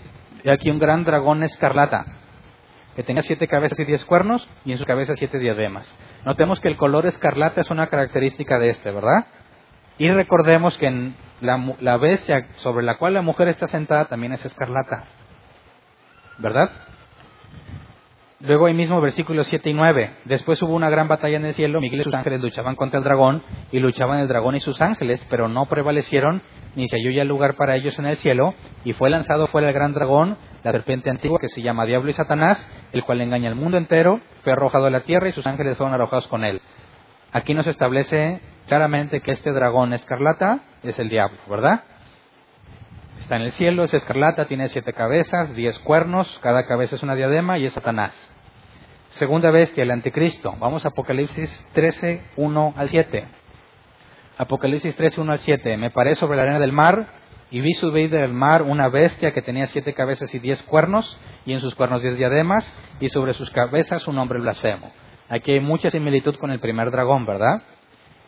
[0.43, 2.05] y aquí un gran dragón escarlata,
[2.95, 5.95] que tenía siete cabezas y diez cuernos, y en su cabeza siete diademas.
[6.25, 9.27] Notemos que el color escarlata es una característica de este, ¿verdad?
[10.03, 14.43] Y recordemos que la, la bestia sobre la cual la mujer está sentada también es
[14.43, 15.05] escarlata,
[16.39, 16.69] ¿verdad?
[18.41, 20.11] Luego ahí mismo versículos 7 y 9.
[20.25, 23.05] Después hubo una gran batalla en el cielo, Miguel y sus ángeles luchaban contra el
[23.05, 26.41] dragón y luchaban el dragón y sus ángeles, pero no prevalecieron
[26.75, 29.73] ni se halló ya lugar para ellos en el cielo y fue lanzado fuera el
[29.73, 33.55] gran dragón, la serpiente antigua que se llama Diablo y Satanás, el cual engaña al
[33.55, 36.59] mundo entero, fue arrojado a la tierra y sus ángeles fueron arrojados con él.
[37.31, 38.41] Aquí nos establece
[38.73, 41.83] claramente que este dragón escarlata es el diablo, ¿verdad?
[43.19, 47.13] Está en el cielo, es escarlata, tiene siete cabezas, diez cuernos, cada cabeza es una
[47.13, 48.15] diadema y es Satanás.
[49.11, 50.55] Segunda bestia, el anticristo.
[50.57, 53.27] Vamos a Apocalipsis 13, 1 al 7.
[54.39, 55.77] Apocalipsis 13, 1 al 7.
[55.77, 57.05] Me paré sobre la arena del mar
[57.51, 61.15] y vi subir del mar una bestia que tenía siete cabezas y diez cuernos,
[61.45, 62.67] y en sus cuernos diez diademas,
[62.99, 64.91] y sobre sus cabezas un hombre blasfemo.
[65.29, 67.61] Aquí hay mucha similitud con el primer dragón, ¿verdad?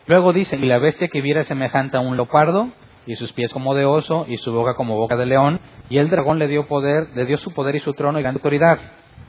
[0.06, 2.70] Luego dice, y la bestia que viera semejante a un leopardo,
[3.06, 6.10] y sus pies como de oso, y su boca como boca de león, y el
[6.10, 8.78] dragón le dio poder, le dio su poder y su trono y gran autoridad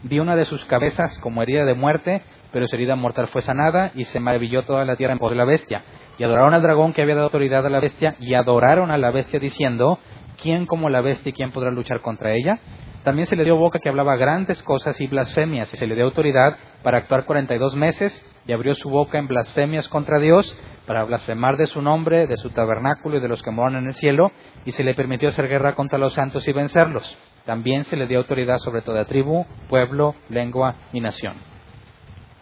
[0.03, 2.21] Vi una de sus cabezas como herida de muerte,
[2.51, 5.36] pero su herida mortal fue sanada y se maravilló toda la tierra en pos de
[5.36, 5.84] la bestia.
[6.19, 9.09] Y adoraron al dragón que había dado autoridad a la bestia y adoraron a la
[9.09, 9.97] bestia diciendo,
[10.39, 12.59] ¿quién como la bestia y quién podrá luchar contra ella?
[13.07, 16.03] También se le dio boca que hablaba grandes cosas y blasfemias y se le dio
[16.03, 18.11] autoridad para actuar 42 meses
[18.45, 20.53] y abrió su boca en blasfemias contra Dios
[20.85, 23.93] para blasfemar de su nombre, de su tabernáculo y de los que moran en el
[23.93, 24.33] cielo
[24.65, 27.17] y se le permitió hacer guerra contra los santos y vencerlos.
[27.45, 31.35] También se le dio autoridad sobre toda tribu, pueblo, lengua y nación.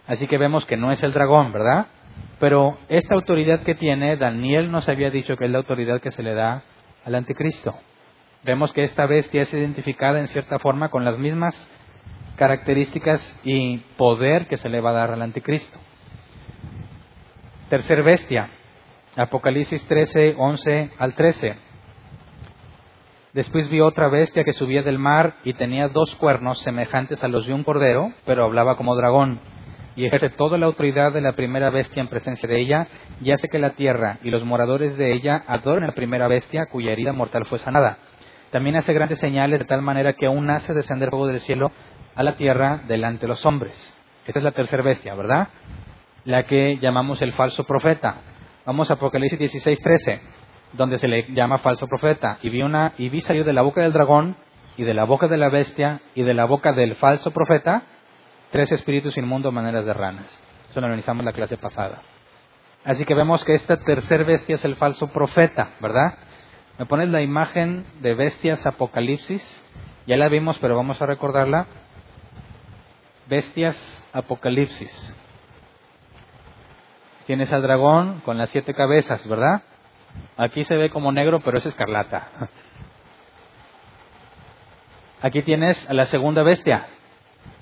[0.08, 1.86] Así que vemos que no es el dragón, ¿verdad?
[2.40, 6.24] Pero esta autoridad que tiene, Daniel nos había dicho que es la autoridad que se
[6.24, 6.64] le da
[7.04, 7.72] al anticristo.
[8.46, 11.68] Vemos que esta bestia es identificada en cierta forma con las mismas
[12.36, 15.76] características y poder que se le va a dar al anticristo.
[17.68, 18.48] Tercer bestia,
[19.16, 21.56] Apocalipsis 13, 11 al 13.
[23.32, 27.48] Después vi otra bestia que subía del mar y tenía dos cuernos semejantes a los
[27.48, 29.40] de un cordero, pero hablaba como dragón.
[29.96, 32.86] Y ejerce toda la autoridad de la primera bestia en presencia de ella,
[33.20, 36.66] y hace que la tierra y los moradores de ella adoren a la primera bestia
[36.66, 37.98] cuya herida mortal fue sanada.
[38.50, 41.72] También hace grandes señales de tal manera que aún hace descender fuego del cielo
[42.14, 43.94] a la tierra delante de los hombres.
[44.26, 45.48] Esta es la tercera bestia, ¿verdad?
[46.24, 48.16] La que llamamos el falso profeta.
[48.64, 50.20] Vamos a Apocalipsis 16, 13
[50.72, 52.38] donde se le llama falso profeta.
[52.42, 54.36] Y vi, una, y vi salir de la boca del dragón
[54.76, 57.82] y de la boca de la bestia y de la boca del falso profeta
[58.50, 60.26] tres espíritus inmundos maneras de ranas.
[60.70, 62.02] Eso lo analizamos la clase pasada.
[62.84, 66.14] Así que vemos que esta tercer bestia es el falso profeta, ¿verdad?
[66.78, 69.42] Me pones la imagen de bestias apocalipsis.
[70.06, 71.66] Ya la vimos, pero vamos a recordarla.
[73.26, 73.76] Bestias
[74.12, 75.14] apocalipsis.
[77.26, 79.62] Tienes al dragón con las siete cabezas, ¿verdad?
[80.36, 82.28] Aquí se ve como negro, pero es escarlata.
[85.22, 86.86] Aquí tienes a la segunda bestia,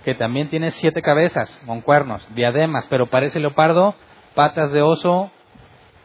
[0.04, 3.94] que también tiene siete cabezas con cuernos, diademas, pero parece leopardo,
[4.34, 5.30] patas de oso,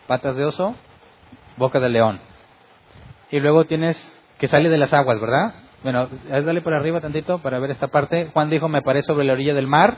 [0.08, 0.76] patas de oso,
[1.58, 2.29] boca de león.
[3.32, 3.98] Y luego tienes
[4.38, 5.54] que sale de las aguas, ¿verdad?
[5.84, 8.30] Bueno, dale por arriba tantito para ver esta parte.
[8.34, 9.98] Juan dijo, me paré sobre la orilla del mar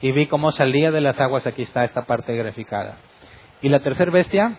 [0.00, 1.46] y vi cómo salía de las aguas.
[1.46, 2.96] Aquí está esta parte graficada.
[3.62, 4.58] Y la tercera bestia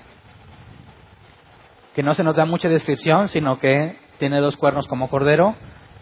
[1.93, 5.55] que no se nos da mucha descripción, sino que tiene dos cuernos como cordero,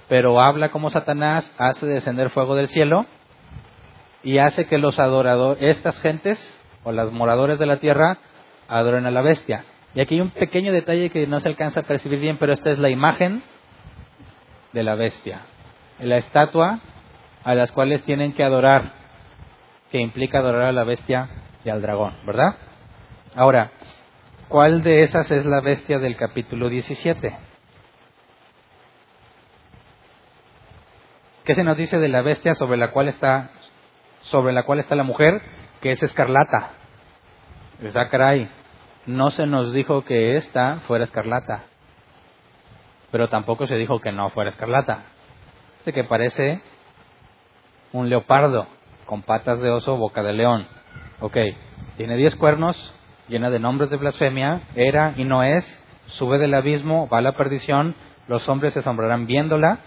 [0.10, 3.06] pero habla como Satanás, hace descender fuego del cielo
[4.22, 6.38] y hace que los adoradores, estas gentes
[6.84, 8.18] o los moradores de la tierra
[8.68, 9.64] adoren a la bestia.
[9.96, 12.70] Y aquí hay un pequeño detalle que no se alcanza a percibir bien, pero esta
[12.72, 13.41] es la imagen
[14.74, 15.41] de la bestia,
[16.00, 16.82] la estatua
[17.43, 18.93] a las cuales tienen que adorar,
[19.89, 21.30] que implica adorar a la bestia
[21.64, 22.58] y al dragón, ¿verdad?
[23.36, 23.72] Ahora,
[24.48, 27.36] ¿Cuál de esas es la bestia del capítulo 17?
[31.43, 33.50] ¿Qué se nos dice de la bestia sobre la cual está
[34.22, 35.39] sobre la cual está la mujer,
[35.82, 36.72] que es escarlata.
[37.84, 38.50] Esa caray,
[39.06, 41.64] no se nos dijo que esta fuera escarlata,
[43.12, 45.03] pero tampoco se dijo que no fuera escarlata.
[45.80, 46.62] Dice que parece
[47.91, 48.68] un leopardo
[49.06, 50.68] con patas de oso, boca de león.
[51.20, 51.38] Ok,
[51.97, 52.93] tiene diez cuernos,
[53.28, 55.66] llena de nombres de blasfemia, era y no es,
[56.08, 57.95] sube del abismo, va a la perdición,
[58.28, 59.80] los hombres se asombrarán viéndola,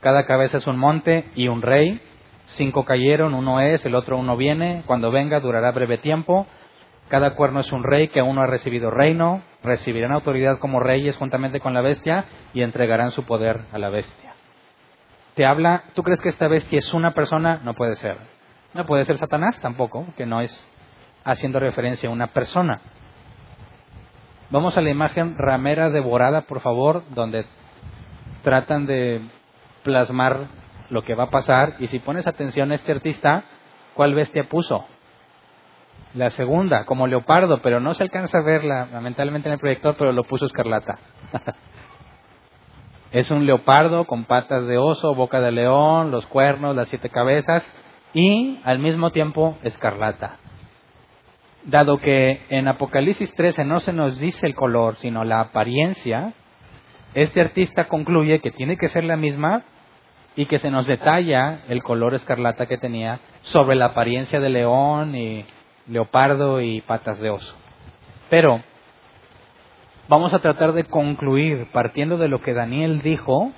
[0.00, 2.00] cada cabeza es un monte y un rey,
[2.46, 6.46] cinco cayeron, uno es, el otro uno viene, cuando venga durará breve tiempo,
[7.08, 11.16] cada cuerno es un rey que aún no ha recibido reino, recibirán autoridad como reyes
[11.16, 14.34] juntamente con la bestia y entregarán su poder a la bestia.
[15.34, 17.60] Te habla, ¿tú crees que esta bestia es una persona?
[17.62, 18.16] No puede ser.
[18.74, 20.72] No puede ser Satanás tampoco, que no es
[21.24, 22.80] haciendo referencia a una persona.
[24.50, 27.46] Vamos a la imagen ramera devorada, por favor, donde
[28.42, 29.20] tratan de
[29.82, 30.46] plasmar
[30.88, 31.76] lo que va a pasar.
[31.78, 33.44] Y si pones atención a este artista,
[33.94, 34.86] ¿cuál bestia puso?
[36.16, 40.12] La segunda, como leopardo, pero no se alcanza a verla lamentablemente en el proyector, pero
[40.12, 40.98] lo puso escarlata.
[43.12, 47.70] es un leopardo con patas de oso, boca de león, los cuernos, las siete cabezas
[48.14, 50.38] y al mismo tiempo escarlata
[51.66, 56.32] dado que en Apocalipsis 13 no se nos dice el color, sino la apariencia,
[57.14, 59.62] este artista concluye que tiene que ser la misma
[60.36, 65.16] y que se nos detalla el color escarlata que tenía sobre la apariencia de león
[65.16, 65.44] y
[65.88, 67.54] leopardo y patas de oso.
[68.28, 68.62] Pero
[70.08, 73.52] vamos a tratar de concluir partiendo de lo que Daniel dijo,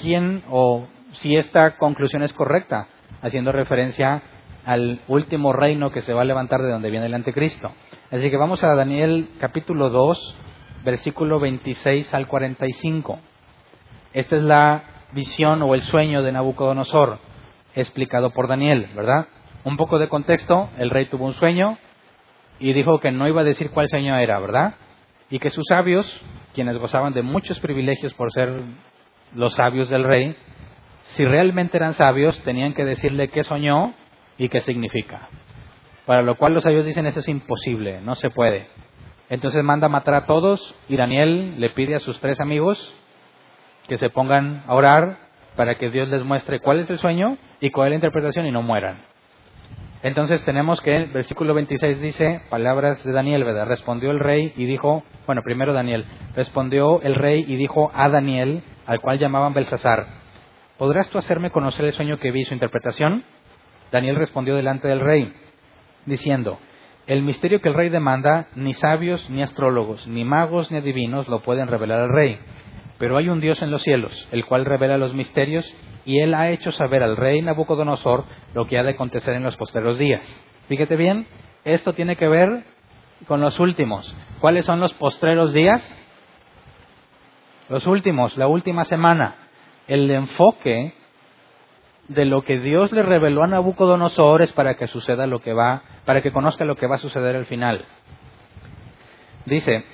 [0.00, 2.88] quién o si esta conclusión es correcta,
[3.22, 4.22] haciendo referencia
[4.64, 7.72] al último reino que se va a levantar de donde viene el anticristo.
[8.10, 10.36] Así que vamos a Daniel capítulo 2,
[10.84, 13.18] versículo 26 al 45.
[14.12, 14.82] Esta es la
[15.12, 17.18] visión o el sueño de Nabucodonosor,
[17.74, 19.26] explicado por Daniel, ¿verdad?
[19.64, 21.78] Un poco de contexto, el rey tuvo un sueño
[22.58, 24.74] y dijo que no iba a decir cuál sueño era, ¿verdad?
[25.30, 26.06] Y que sus sabios,
[26.54, 28.62] quienes gozaban de muchos privilegios por ser
[29.34, 30.36] los sabios del rey,
[31.02, 33.94] si realmente eran sabios, tenían que decirle qué soñó
[34.38, 35.28] y qué significa.
[36.06, 38.68] Para lo cual los sabios dicen eso es imposible, no se puede.
[39.28, 42.94] Entonces manda a matar a todos y Daniel le pide a sus tres amigos
[43.88, 45.18] que se pongan a orar
[45.56, 48.50] para que Dios les muestre cuál es el sueño y cuál es la interpretación y
[48.50, 49.09] no mueran.
[50.02, 53.66] Entonces tenemos que el versículo 26 dice palabras de Daniel, ¿verdad?
[53.66, 58.62] Respondió el rey y dijo, bueno, primero Daniel, respondió el rey y dijo a Daniel,
[58.86, 60.06] al cual llamaban Belsasar,
[60.78, 63.24] ¿podrás tú hacerme conocer el sueño que vi y su interpretación?
[63.92, 65.34] Daniel respondió delante del rey,
[66.06, 66.58] diciendo,
[67.06, 71.40] el misterio que el rey demanda, ni sabios, ni astrólogos, ni magos, ni adivinos lo
[71.40, 72.38] pueden revelar al rey.
[73.00, 75.64] Pero hay un Dios en los cielos, el cual revela los misterios,
[76.04, 79.56] y él ha hecho saber al rey Nabucodonosor lo que ha de acontecer en los
[79.56, 80.22] posteros días.
[80.68, 81.26] Fíjate bien,
[81.64, 82.62] esto tiene que ver
[83.26, 84.14] con los últimos.
[84.38, 85.82] ¿Cuáles son los postreros días?
[87.70, 89.48] Los últimos, la última semana.
[89.88, 90.92] El enfoque
[92.08, 95.84] de lo que Dios le reveló a Nabucodonosor es para que suceda lo que va,
[96.04, 97.82] para que conozca lo que va a suceder al final.
[99.46, 99.86] Dice,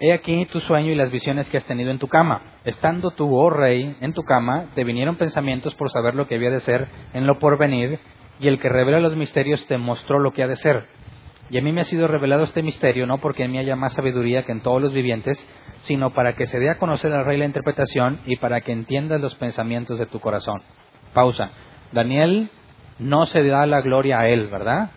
[0.00, 2.60] He aquí tu sueño y las visiones que has tenido en tu cama.
[2.64, 6.50] Estando tú, oh rey, en tu cama, te vinieron pensamientos por saber lo que había
[6.50, 7.98] de ser en lo porvenir,
[8.38, 10.84] y el que revela los misterios te mostró lo que ha de ser.
[11.50, 13.94] Y a mí me ha sido revelado este misterio, no porque en mí haya más
[13.94, 15.36] sabiduría que en todos los vivientes,
[15.80, 19.20] sino para que se dé a conocer al rey la interpretación y para que entiendas
[19.20, 20.62] los pensamientos de tu corazón.
[21.12, 21.50] Pausa.
[21.90, 22.50] Daniel
[23.00, 24.90] no se da la gloria a él, ¿verdad?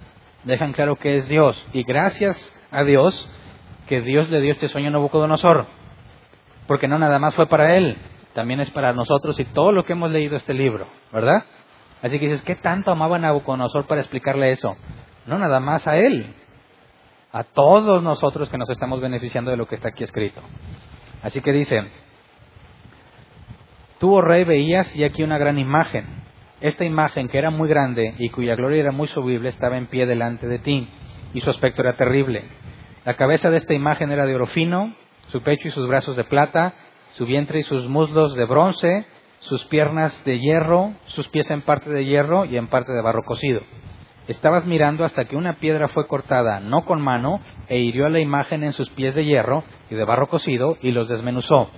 [0.44, 1.66] Dejan claro que es Dios.
[1.74, 2.38] Y gracias
[2.70, 3.30] a Dios
[3.88, 5.66] que Dios le dio este sueño a Nabucodonosor.
[6.68, 7.98] Porque no nada más fue para él,
[8.34, 11.44] también es para nosotros y todo lo que hemos leído este libro, ¿verdad?
[12.02, 14.76] Así que dices, ¿qué tanto amaba Nabucodonosor para explicarle eso?
[15.26, 16.34] No nada más a él,
[17.32, 20.42] a todos nosotros que nos estamos beneficiando de lo que está aquí escrito.
[21.22, 21.84] Así que dice,
[24.00, 26.22] tú, oh rey, veías y aquí una gran imagen.
[26.60, 30.06] Esta imagen, que era muy grande y cuya gloria era muy subible, estaba en pie
[30.06, 30.88] delante de ti,
[31.34, 32.44] y su aspecto era terrible.
[33.04, 34.94] La cabeza de esta imagen era de oro fino,
[35.30, 36.74] su pecho y sus brazos de plata,
[37.14, 39.06] su vientre y sus muslos de bronce,
[39.40, 43.24] sus piernas de hierro, sus pies en parte de hierro y en parte de barro
[43.24, 43.62] cocido.
[44.28, 48.20] Estabas mirando hasta que una piedra fue cortada, no con mano, e hirió a la
[48.20, 51.72] imagen en sus pies de hierro y de barro cocido y los desmenuzó.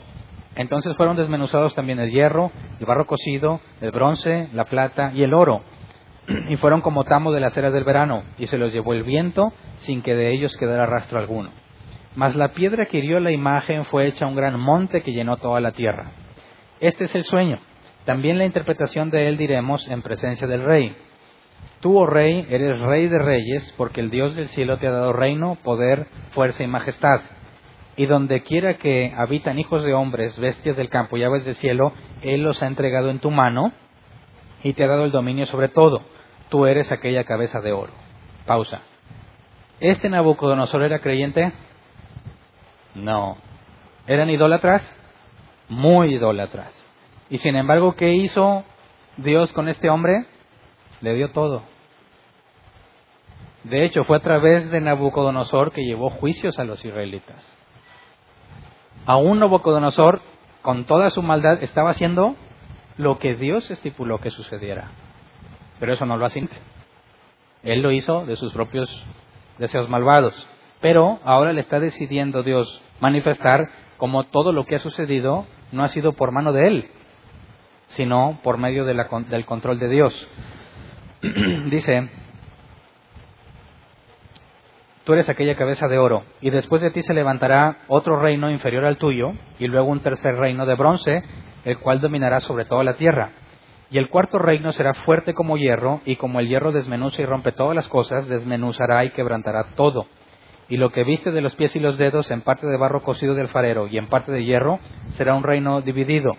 [0.55, 5.33] Entonces fueron desmenuzados también el hierro, el barro cocido, el bronce, la plata y el
[5.33, 5.63] oro.
[6.49, 9.53] Y fueron como tamo de las eras del verano, y se los llevó el viento
[9.79, 11.51] sin que de ellos quedara rastro alguno.
[12.15, 15.59] Mas la piedra que hirió la imagen fue hecha un gran monte que llenó toda
[15.59, 16.11] la tierra.
[16.79, 17.59] Este es el sueño.
[18.05, 20.95] También la interpretación de él diremos en presencia del rey.
[21.79, 25.13] Tú, oh rey, eres rey de reyes, porque el Dios del cielo te ha dado
[25.13, 27.21] reino, poder, fuerza y majestad.
[27.95, 31.93] Y donde quiera que habitan hijos de hombres, bestias del campo y aves del cielo,
[32.21, 33.71] Él los ha entregado en tu mano
[34.63, 36.01] y te ha dado el dominio sobre todo.
[36.53, 37.91] Tú eres aquella cabeza de oro.
[38.45, 38.81] Pausa.
[39.79, 41.51] ¿Este Nabucodonosor era creyente?
[42.93, 43.37] No.
[44.05, 44.83] ¿Eran idólatras?
[45.67, 46.71] Muy idólatras.
[47.31, 48.63] Y sin embargo, ¿qué hizo
[49.17, 50.27] Dios con este hombre?
[51.01, 51.63] Le dio todo.
[53.63, 57.43] De hecho, fue a través de Nabucodonosor que llevó juicios a los israelitas.
[59.07, 60.21] Aún Nabucodonosor,
[60.61, 62.35] con toda su maldad, estaba haciendo
[62.97, 64.91] lo que Dios estipuló que sucediera.
[65.79, 66.47] Pero eso no lo hace.
[67.63, 68.89] Él lo hizo de sus propios
[69.57, 70.47] deseos malvados.
[70.81, 75.87] Pero ahora le está decidiendo Dios manifestar como todo lo que ha sucedido no ha
[75.87, 76.89] sido por mano de Él,
[77.87, 80.29] sino por medio de la, del control de Dios.
[81.71, 82.09] Dice,
[85.03, 88.85] tú eres aquella cabeza de oro, y después de ti se levantará otro reino inferior
[88.85, 91.23] al tuyo, y luego un tercer reino de bronce,
[91.65, 93.31] el cual dominará sobre toda la tierra.
[93.93, 97.51] Y el cuarto reino será fuerte como hierro, y como el hierro desmenuza y rompe
[97.51, 100.07] todas las cosas, desmenuzará y quebrantará todo.
[100.67, 103.35] Y lo que viste de los pies y los dedos, en parte de barro cocido
[103.35, 104.79] del farero y en parte de hierro,
[105.09, 106.35] será un reino dividido.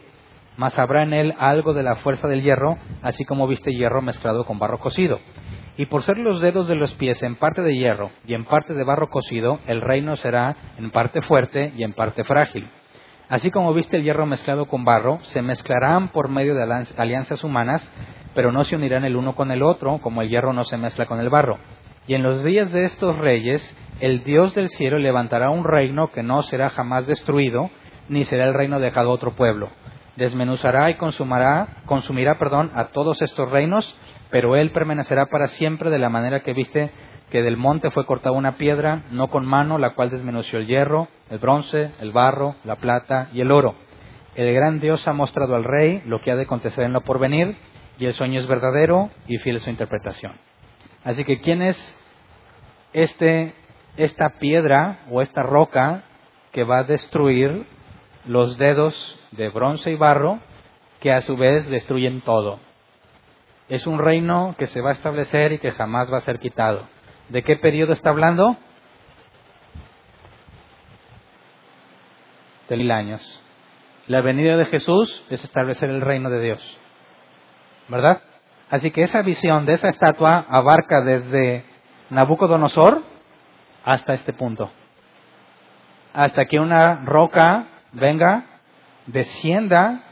[0.57, 4.45] Mas habrá en él algo de la fuerza del hierro, así como viste hierro mezclado
[4.45, 5.21] con barro cocido.
[5.77, 8.75] Y por ser los dedos de los pies en parte de hierro y en parte
[8.75, 12.69] de barro cocido, el reino será en parte fuerte y en parte frágil.
[13.29, 17.91] Así como viste el hierro mezclado con barro, se mezclarán por medio de alianzas humanas,
[18.35, 21.07] pero no se unirán el uno con el otro, como el hierro no se mezcla
[21.07, 21.59] con el barro.
[22.07, 23.63] Y en los días de estos reyes,
[24.01, 27.71] el Dios del cielo levantará un reino que no será jamás destruido,
[28.09, 29.71] ni será el reino dejado a otro pueblo.
[30.17, 33.99] Desmenuzará y consumirá, consumirá perdón, a todos estos reinos,
[34.31, 36.91] pero él permanecerá para siempre de la manera que viste
[37.35, 41.09] que del monte fue cortada una piedra, no con mano, la cual desmenució el hierro,
[41.31, 43.75] el bronce, el barro, la plata y el oro.
[44.37, 47.57] El gran Dios ha mostrado al rey lo que ha de acontecer en lo porvenir,
[47.99, 50.35] y el sueño es verdadero y fiel su interpretación.
[51.03, 51.77] Así que, ¿quién es
[52.93, 53.53] este,
[53.97, 56.05] esta piedra o esta roca
[56.53, 57.67] que va a destruir
[58.27, 60.39] los dedos de bronce y barro,
[61.01, 62.61] que a su vez destruyen todo?
[63.69, 66.94] Es un reino que se va a establecer y que jamás va a ser quitado.
[67.35, 68.57] ¿De qué periodo está hablando?
[72.69, 73.41] De mil años.
[74.07, 76.79] La venida de Jesús es establecer el reino de Dios.
[77.89, 78.23] ¿Verdad?
[78.71, 81.65] Así que esa visión de esa estatua abarca desde
[82.11, 83.03] Nabucodonosor
[83.85, 84.71] hasta este punto.
[86.13, 88.45] Hasta que una roca venga,
[89.09, 90.05] descienda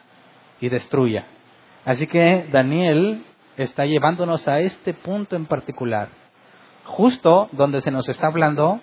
[0.60, 1.26] y destruya.
[1.84, 3.24] Así que Daniel
[3.56, 6.21] está llevándonos a este punto en particular
[6.84, 8.80] justo donde se nos está hablando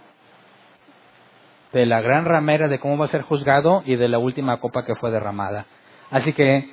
[1.73, 4.85] de la gran ramera de cómo va a ser juzgado y de la última copa
[4.85, 5.65] que fue derramada.
[6.09, 6.67] Así que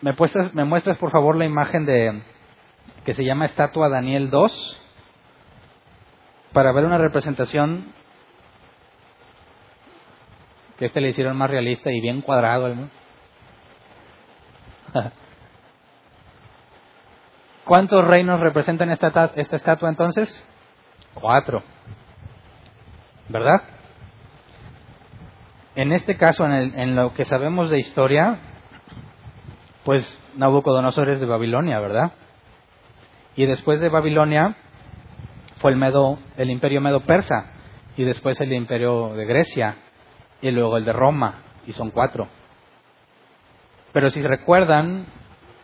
[0.00, 0.14] me,
[0.52, 2.22] me muestras por favor la imagen de
[3.04, 4.80] que se llama estatua Daniel 2
[6.52, 7.92] para ver una representación
[10.78, 12.72] que este le hicieron más realista y bien cuadrado.
[17.64, 20.28] ¿Cuántos reinos representan esta, esta estatua entonces?
[21.14, 21.62] Cuatro.
[23.28, 23.62] ¿Verdad?
[25.74, 28.38] En este caso, en, en, lo que sabemos de historia,
[29.84, 30.06] pues
[30.36, 32.12] Nabucodonosor es de Babilonia, ¿verdad?
[33.34, 34.56] Y después de Babilonia
[35.58, 37.46] fue el, Medo, el imperio medo-persa,
[37.96, 39.76] y después el imperio de Grecia,
[40.42, 42.28] y luego el de Roma, y son cuatro.
[43.92, 45.06] Pero si recuerdan,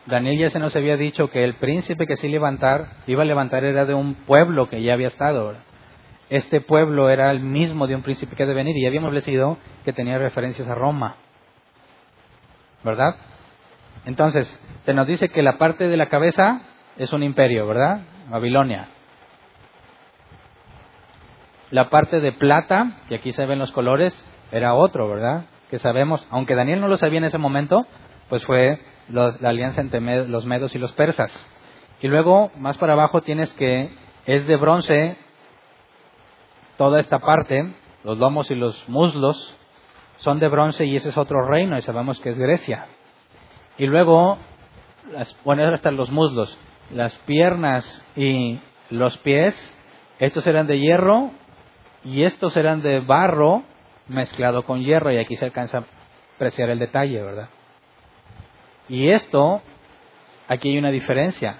[0.07, 3.65] Daniel ya se nos había dicho que el príncipe que sí levantar, iba a levantar
[3.65, 5.55] era de un pueblo que ya había estado.
[6.31, 9.13] Este pueblo era el mismo de un príncipe que ha de venir y ya habíamos
[9.13, 11.17] leído que tenía referencias a Roma.
[12.83, 13.17] ¿Verdad?
[14.07, 14.49] Entonces,
[14.85, 16.63] se nos dice que la parte de la cabeza
[16.97, 18.01] es un imperio, ¿verdad?
[18.31, 18.89] Babilonia.
[21.71, 24.13] La parte de plata, y aquí se ven los colores,
[24.51, 25.45] era otro, ¿verdad?
[25.71, 27.87] Que sabemos, aunque Daniel no lo sabía en ese momento,
[28.29, 28.81] pues fue
[29.11, 31.33] la alianza entre los medos y los persas.
[32.01, 33.91] Y luego, más para abajo, tienes que
[34.27, 35.17] es de bronce
[36.77, 37.75] toda esta parte,
[38.05, 39.55] los lomos y los muslos
[40.19, 42.87] son de bronce y ese es otro reino y sabemos que es Grecia.
[43.77, 44.39] Y luego,
[45.13, 46.57] las, bueno, hasta los muslos,
[46.91, 47.85] las piernas
[48.17, 48.61] y
[48.91, 49.55] los pies,
[50.19, 51.31] estos eran de hierro
[52.05, 53.63] y estos eran de barro
[54.09, 55.85] mezclado con hierro y aquí se alcanza a
[56.37, 57.49] apreciar el detalle, ¿verdad?
[58.91, 59.63] Y esto,
[60.49, 61.59] aquí hay una diferencia.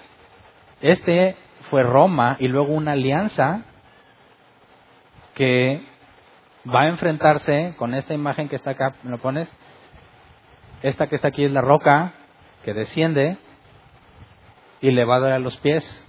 [0.81, 1.37] Este
[1.69, 3.61] fue Roma y luego una alianza
[5.33, 5.81] que
[6.67, 9.49] va a enfrentarse con esta imagen que está acá, ¿me lo pones?
[10.83, 12.11] Esta que está aquí es la roca
[12.65, 13.37] que desciende
[14.81, 16.05] y le va a dar a los pies.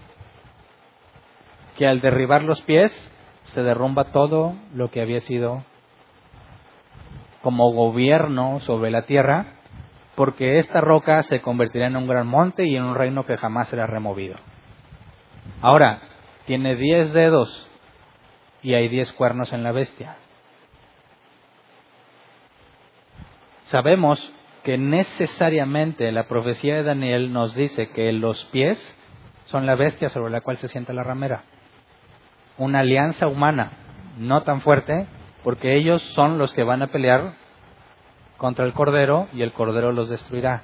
[1.76, 2.92] Que al derribar los pies
[3.44, 5.62] se derrumba todo lo que había sido
[7.42, 9.61] como gobierno sobre la tierra,
[10.14, 13.68] porque esta roca se convertirá en un gran monte y en un reino que jamás
[13.68, 14.36] será removido.
[15.60, 16.00] Ahora,
[16.44, 17.68] tiene diez dedos
[18.62, 20.16] y hay diez cuernos en la bestia.
[23.64, 24.32] Sabemos
[24.64, 28.78] que necesariamente la profecía de Daniel nos dice que los pies
[29.46, 31.44] son la bestia sobre la cual se sienta la ramera.
[32.58, 33.72] Una alianza humana,
[34.18, 35.06] no tan fuerte,
[35.42, 37.34] porque ellos son los que van a pelear
[38.42, 40.62] contra el Cordero y el Cordero los destruirá.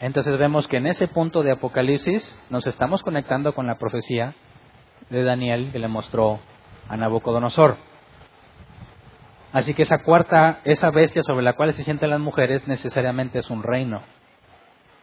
[0.00, 4.32] Entonces vemos que en ese punto de Apocalipsis nos estamos conectando con la profecía
[5.10, 6.40] de Daniel que le mostró
[6.88, 7.76] a Nabucodonosor.
[9.52, 13.50] Así que esa cuarta, esa bestia sobre la cual se sienten las mujeres necesariamente es
[13.50, 14.00] un reino,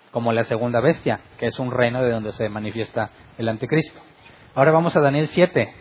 [0.09, 3.99] como la segunda bestia, que es un reino de donde se manifiesta el anticristo.
[4.55, 5.71] Ahora vamos a Daniel 7,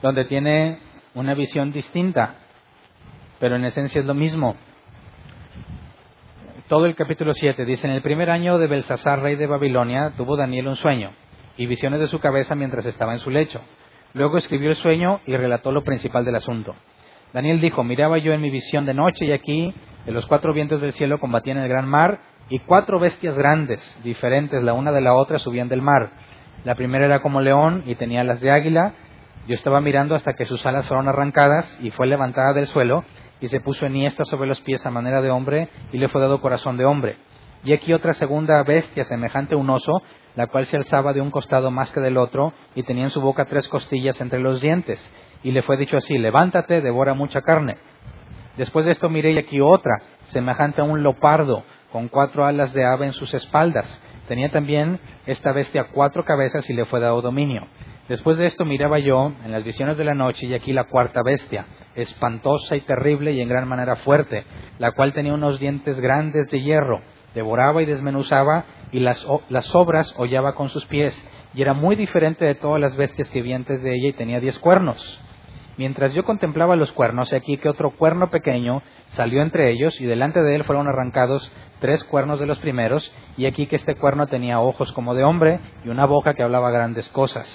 [0.00, 0.78] donde tiene
[1.12, 2.45] una visión distinta,
[3.38, 4.56] pero en esencia es lo mismo.
[6.68, 10.36] Todo el capítulo 7 dice, en el primer año de Belsasar, rey de Babilonia, tuvo
[10.36, 11.10] Daniel un sueño
[11.56, 13.60] y visiones de su cabeza mientras estaba en su lecho.
[14.14, 16.74] Luego escribió el sueño y relató lo principal del asunto.
[17.32, 19.74] Daniel dijo, miraba yo en mi visión de noche y aquí
[20.06, 24.62] de los cuatro vientos del cielo combatían el gran mar y cuatro bestias grandes, diferentes
[24.62, 26.10] la una de la otra, subían del mar.
[26.64, 28.94] La primera era como león y tenía alas de águila.
[29.46, 33.04] Yo estaba mirando hasta que sus alas fueron arrancadas y fue levantada del suelo
[33.40, 36.40] y se puso enhiesta sobre los pies a manera de hombre y le fue dado
[36.40, 37.16] corazón de hombre.
[37.64, 40.02] Y aquí otra segunda bestia semejante a un oso,
[40.36, 43.20] la cual se alzaba de un costado más que del otro y tenía en su
[43.20, 45.04] boca tres costillas entre los dientes
[45.42, 47.76] y le fue dicho así, levántate, devora mucha carne.
[48.56, 49.98] Después de esto miré y aquí otra,
[50.30, 53.86] semejante a un lopardo, con cuatro alas de ave en sus espaldas.
[54.28, 57.66] Tenía también esta bestia cuatro cabezas y le fue dado dominio.
[58.08, 61.22] Después de esto miraba yo en las visiones de la noche y aquí la cuarta
[61.24, 61.66] bestia,
[61.96, 64.44] espantosa y terrible y en gran manera fuerte,
[64.78, 67.00] la cual tenía unos dientes grandes de hierro,
[67.34, 71.20] devoraba y desmenuzaba y las, las obras hollaba con sus pies,
[71.52, 74.38] y era muy diferente de todas las bestias que vi antes de ella y tenía
[74.38, 75.20] diez cuernos.
[75.78, 80.42] Mientras yo contemplaba los cuernos, aquí que otro cuerno pequeño salió entre ellos, y delante
[80.42, 81.50] de él fueron arrancados
[81.80, 85.60] tres cuernos de los primeros, y aquí que este cuerno tenía ojos como de hombre
[85.84, 87.46] y una boca que hablaba grandes cosas,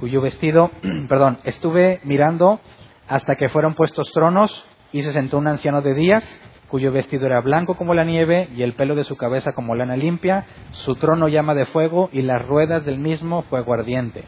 [0.00, 0.70] cuyo vestido,
[1.08, 2.60] perdón, estuve mirando
[3.08, 6.24] hasta que fueron puestos tronos, y se sentó un anciano de días,
[6.68, 9.96] cuyo vestido era blanco como la nieve, y el pelo de su cabeza como lana
[9.96, 14.24] limpia, su trono llama de fuego, y las ruedas del mismo fuego ardiente.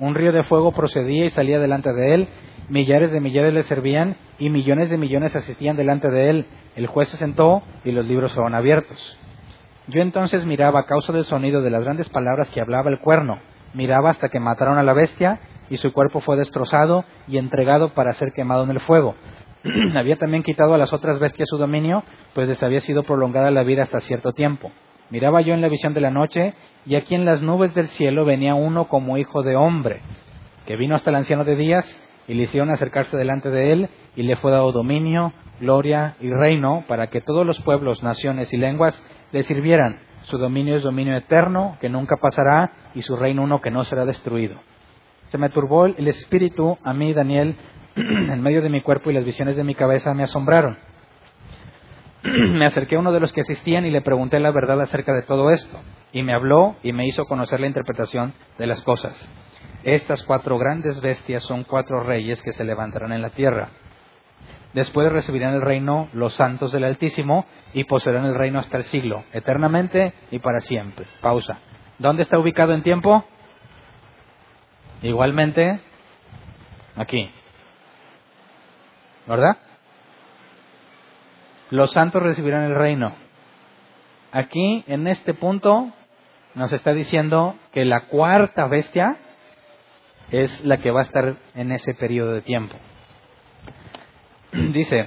[0.00, 2.28] Un río de fuego procedía y salía delante de él,
[2.68, 6.46] millares de millares le servían y millones de millones asistían delante de él.
[6.76, 9.18] El juez se sentó y los libros fueron abiertos.
[9.86, 13.38] Yo entonces miraba a causa del sonido de las grandes palabras que hablaba el cuerno.
[13.74, 18.12] Miraba hasta que mataron a la bestia y su cuerpo fue destrozado y entregado para
[18.14, 19.14] ser quemado en el fuego.
[19.96, 22.04] había también quitado a las otras bestias su dominio,
[22.34, 24.70] pues les había sido prolongada la vida hasta cierto tiempo.
[25.10, 26.54] Miraba yo en la visión de la noche,
[26.86, 30.00] y aquí en las nubes del cielo venía uno como hijo de hombre,
[30.66, 34.22] que vino hasta el anciano de días y le hicieron acercarse delante de él y
[34.22, 39.00] le fue dado dominio, gloria y reino para que todos los pueblos, naciones y lenguas
[39.32, 39.98] le sirvieran.
[40.22, 44.04] Su dominio es dominio eterno que nunca pasará y su reino uno que no será
[44.04, 44.56] destruido.
[45.26, 47.56] Se me turbó el espíritu a mí, Daniel,
[47.96, 50.78] en medio de mi cuerpo y las visiones de mi cabeza me asombraron.
[52.22, 55.22] me acerqué a uno de los que asistían y le pregunté la verdad acerca de
[55.22, 55.78] todo esto.
[56.12, 59.28] Y me habló y me hizo conocer la interpretación de las cosas.
[59.84, 63.68] Estas cuatro grandes bestias son cuatro reyes que se levantarán en la tierra.
[64.72, 67.44] Después recibirán el reino los santos del Altísimo
[67.74, 71.06] y poseerán el reino hasta el siglo, eternamente y para siempre.
[71.20, 71.58] Pausa.
[71.98, 73.24] ¿Dónde está ubicado en tiempo?
[75.02, 75.80] Igualmente,
[76.96, 77.30] aquí.
[79.26, 79.58] ¿Verdad?
[81.70, 83.14] Los santos recibirán el reino.
[84.32, 85.92] Aquí, en este punto,
[86.54, 89.18] nos está diciendo que la cuarta bestia
[90.42, 92.76] es la que va a estar en ese periodo de tiempo.
[94.52, 95.06] Dice,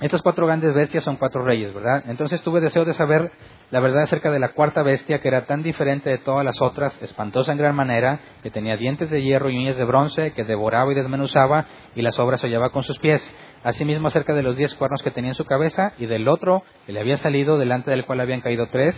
[0.00, 2.04] estas cuatro grandes bestias son cuatro reyes, ¿verdad?
[2.06, 3.30] Entonces tuve deseo de saber
[3.70, 7.00] la verdad acerca de la cuarta bestia, que era tan diferente de todas las otras,
[7.02, 10.90] espantosa en gran manera, que tenía dientes de hierro y uñas de bronce, que devoraba
[10.90, 13.22] y desmenuzaba, y las obras hallaba con sus pies.
[13.62, 16.92] Asimismo acerca de los diez cuernos que tenía en su cabeza y del otro que
[16.92, 18.96] le había salido, delante del cual habían caído tres,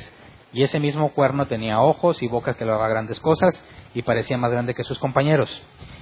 [0.53, 3.63] y ese mismo cuerno tenía ojos y boca que hablaba grandes cosas
[3.95, 5.51] y parecía más grande que sus compañeros.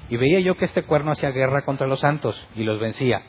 [0.08, 3.22] Y veía yo que este cuerno hacía guerra contra los santos y los vencía,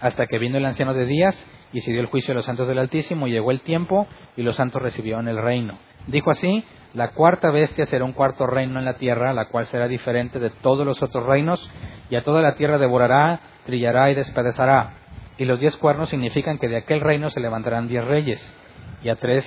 [0.00, 2.68] hasta que vino el anciano de días y se dio el juicio a los santos
[2.68, 4.06] del Altísimo, y llegó el tiempo
[4.36, 5.78] y los santos recibieron el reino.
[6.06, 9.88] Dijo así, la cuarta bestia será un cuarto reino en la tierra, la cual será
[9.88, 11.68] diferente de todos los otros reinos,
[12.10, 14.94] y a toda la tierra devorará, trillará y despedazará.
[15.38, 18.56] Y los diez cuernos significan que de aquel reino se levantarán diez reyes,
[19.02, 19.44] y a tres,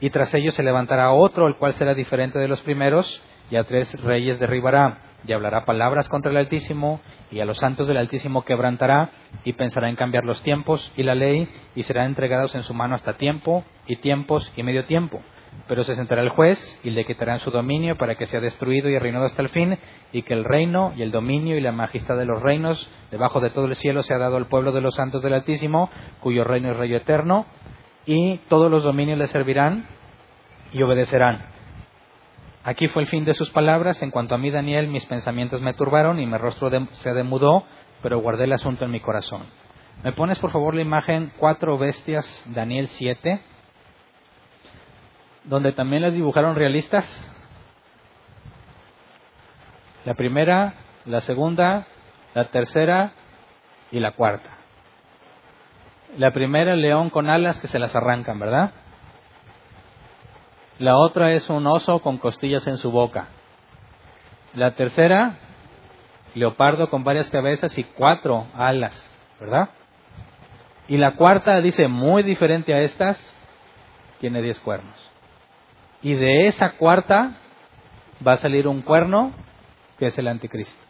[0.00, 3.64] y tras ellos se levantará otro, el cual será diferente de los primeros, y a
[3.64, 7.00] tres reyes derribará, y hablará palabras contra el Altísimo,
[7.30, 9.10] y a los santos del Altísimo quebrantará,
[9.44, 12.94] y pensará en cambiar los tiempos y la ley, y serán entregados en su mano
[12.94, 15.20] hasta tiempo, y tiempos y medio tiempo.
[15.66, 18.98] Pero se sentará el juez, y le quitarán su dominio para que sea destruido y
[18.98, 19.78] reinado hasta el fin,
[20.12, 23.50] y que el reino, y el dominio, y la majestad de los reinos, debajo de
[23.50, 25.90] todo el cielo, se ha dado al pueblo de los santos del Altísimo,
[26.20, 27.46] cuyo reino es rey eterno,
[28.12, 29.86] y todos los dominios le servirán
[30.72, 31.46] y obedecerán
[32.64, 34.02] Aquí fue el fin de sus palabras.
[34.02, 37.64] En cuanto a mí, Daniel, mis pensamientos me turbaron y mi rostro se demudó,
[38.02, 39.44] pero guardé el asunto en mi corazón.
[40.02, 43.40] ¿Me pones, por favor, la imagen Cuatro Bestias, Daniel 7?
[45.44, 47.06] Donde también las dibujaron realistas.
[50.04, 50.74] La primera,
[51.06, 51.86] la segunda,
[52.34, 53.12] la tercera
[53.90, 54.59] y la cuarta.
[56.18, 58.72] La primera, león con alas que se las arrancan, ¿verdad?
[60.78, 63.28] La otra es un oso con costillas en su boca.
[64.54, 65.36] La tercera,
[66.34, 68.94] leopardo con varias cabezas y cuatro alas,
[69.38, 69.70] ¿verdad?
[70.88, 73.18] Y la cuarta dice, muy diferente a estas,
[74.18, 74.96] tiene diez cuernos.
[76.02, 77.36] Y de esa cuarta
[78.26, 79.32] va a salir un cuerno
[79.98, 80.89] que es el anticristo.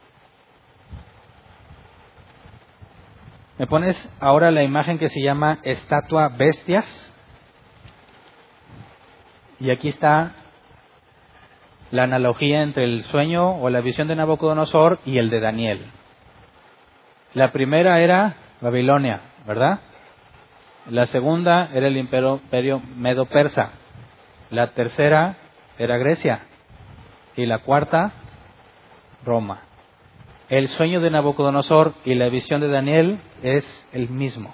[3.60, 7.12] Me pones ahora la imagen que se llama estatua bestias.
[9.58, 10.32] Y aquí está
[11.90, 15.90] la analogía entre el sueño o la visión de Nabucodonosor y el de Daniel.
[17.34, 19.80] La primera era Babilonia, ¿verdad?
[20.88, 23.72] La segunda era el imperio medo-persa.
[24.48, 25.36] La tercera
[25.78, 26.46] era Grecia.
[27.36, 28.12] Y la cuarta,
[29.22, 29.64] Roma.
[30.50, 34.52] El sueño de Nabucodonosor y la visión de Daniel es el mismo,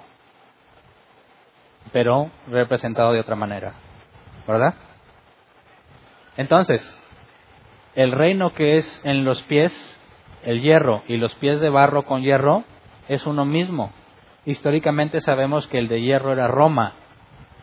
[1.91, 3.73] pero representado de otra manera,
[4.47, 4.75] ¿verdad?
[6.37, 6.95] Entonces,
[7.95, 9.73] el reino que es en los pies,
[10.43, 12.63] el hierro y los pies de barro con hierro,
[13.07, 13.91] es uno mismo.
[14.45, 16.93] Históricamente sabemos que el de hierro era Roma.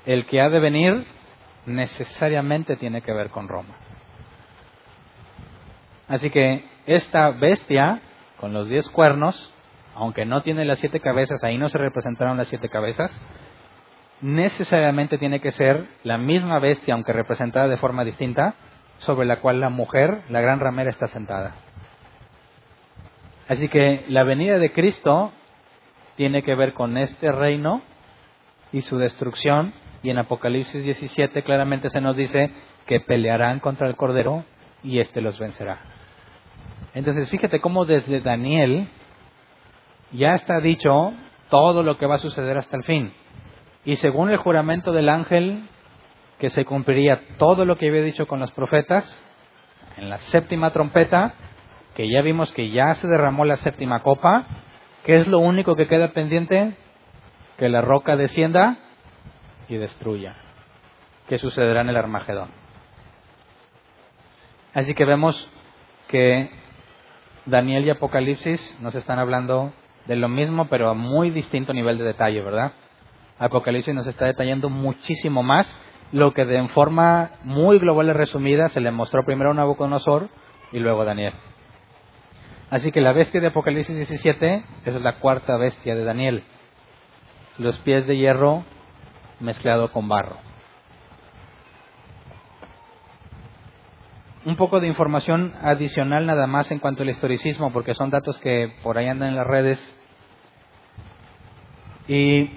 [0.06, 1.06] El que ha de venir
[1.66, 3.77] necesariamente tiene que ver con Roma.
[6.09, 8.01] Así que esta bestia,
[8.44, 9.50] con los diez cuernos,
[9.94, 13.10] aunque no tiene las siete cabezas, ahí no se representaron las siete cabezas,
[14.20, 18.54] necesariamente tiene que ser la misma bestia, aunque representada de forma distinta,
[18.98, 21.54] sobre la cual la mujer, la gran ramera, está sentada.
[23.48, 25.32] Así que la venida de Cristo
[26.16, 27.80] tiene que ver con este reino
[28.72, 29.72] y su destrucción,
[30.02, 32.50] y en Apocalipsis 17 claramente se nos dice
[32.84, 34.44] que pelearán contra el Cordero
[34.82, 35.93] y éste los vencerá.
[36.94, 38.88] Entonces fíjate cómo desde Daniel
[40.12, 41.12] ya está dicho
[41.50, 43.12] todo lo que va a suceder hasta el fin.
[43.84, 45.68] Y según el juramento del ángel,
[46.38, 49.04] que se cumpliría todo lo que había dicho con los profetas,
[49.96, 51.34] en la séptima trompeta,
[51.94, 54.46] que ya vimos que ya se derramó la séptima copa,
[55.04, 56.74] ¿qué es lo único que queda pendiente?
[57.58, 58.78] Que la roca descienda
[59.68, 60.36] y destruya.
[61.28, 62.50] ¿Qué sucederá en el Armagedón?
[64.74, 65.50] Así que vemos
[66.08, 66.50] que
[67.46, 69.72] Daniel y Apocalipsis nos están hablando
[70.06, 72.72] de lo mismo, pero a muy distinto nivel de detalle, ¿verdad?
[73.38, 75.66] Apocalipsis nos está detallando muchísimo más
[76.12, 80.28] lo que de forma muy global y resumida se le mostró primero a Nabucodonosor
[80.72, 81.34] y luego a Daniel.
[82.70, 86.44] Así que la bestia de Apocalipsis 17 es la cuarta bestia de Daniel.
[87.58, 88.64] Los pies de hierro
[89.40, 90.43] mezclado con barro.
[94.44, 98.74] Un poco de información adicional nada más en cuanto al historicismo, porque son datos que
[98.82, 99.78] por ahí andan en las redes.
[102.08, 102.50] Y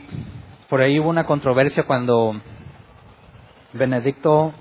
[0.68, 2.41] por ahí hubo una controversia cuando
[3.72, 4.53] Benedicto,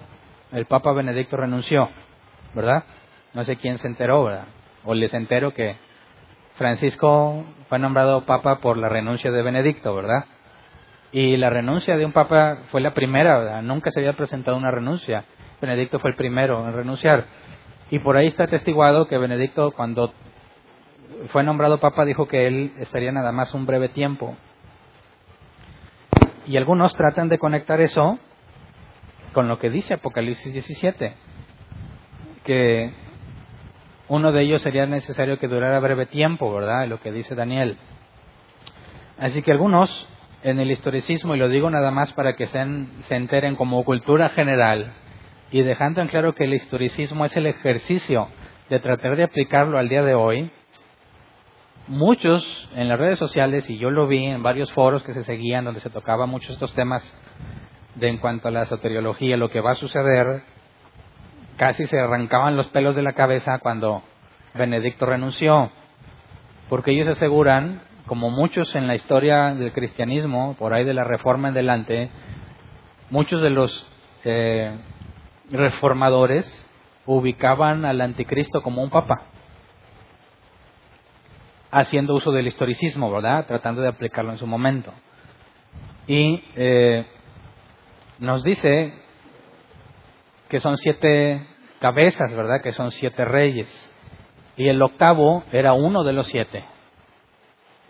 [0.52, 1.88] el Papa Benedicto renunció,
[2.54, 2.84] ¿verdad?
[3.34, 4.44] No sé quién se enteró, ¿verdad?
[4.84, 5.76] O les entero que
[6.54, 10.26] Francisco fue nombrado Papa por la renuncia de Benedicto, ¿verdad?
[11.10, 13.62] Y la renuncia de un Papa fue la primera, ¿verdad?
[13.62, 15.24] Nunca se había presentado una renuncia.
[15.60, 17.26] Benedicto fue el primero en renunciar.
[17.90, 20.12] Y por ahí está atestiguado que Benedicto, cuando
[21.28, 24.36] fue nombrado papa dijo que él estaría nada más un breve tiempo.
[26.46, 28.18] Y algunos tratan de conectar eso
[29.32, 31.14] con lo que dice Apocalipsis 17,
[32.44, 32.92] que
[34.08, 36.86] uno de ellos sería necesario que durara breve tiempo, ¿verdad?
[36.86, 37.76] Lo que dice Daniel.
[39.18, 40.08] Así que algunos
[40.42, 42.64] en el historicismo, y lo digo nada más para que se,
[43.08, 44.92] se enteren como cultura general,
[45.50, 48.28] y dejando en claro que el historicismo es el ejercicio
[48.68, 50.50] de tratar de aplicarlo al día de hoy,
[51.86, 55.64] muchos en las redes sociales, y yo lo vi en varios foros que se seguían
[55.64, 57.02] donde se tocaban muchos estos temas
[57.94, 60.42] de en cuanto a la soteriología, lo que va a suceder,
[61.56, 64.02] casi se arrancaban los pelos de la cabeza cuando
[64.54, 65.70] Benedicto renunció,
[66.68, 71.48] porque ellos aseguran, como muchos en la historia del cristianismo, por ahí de la Reforma
[71.48, 72.10] en delante,
[73.10, 73.86] muchos de los
[74.24, 74.76] eh,
[75.50, 76.46] reformadores
[77.06, 79.22] ubicaban al anticristo como un papa,
[81.70, 83.46] haciendo uso del historicismo, ¿verdad?
[83.46, 84.92] Tratando de aplicarlo en su momento.
[86.06, 87.06] Y eh,
[88.18, 88.94] nos dice
[90.48, 91.46] que son siete
[91.80, 92.62] cabezas, ¿verdad?
[92.62, 93.92] Que son siete reyes.
[94.56, 96.64] Y el octavo era uno de los siete.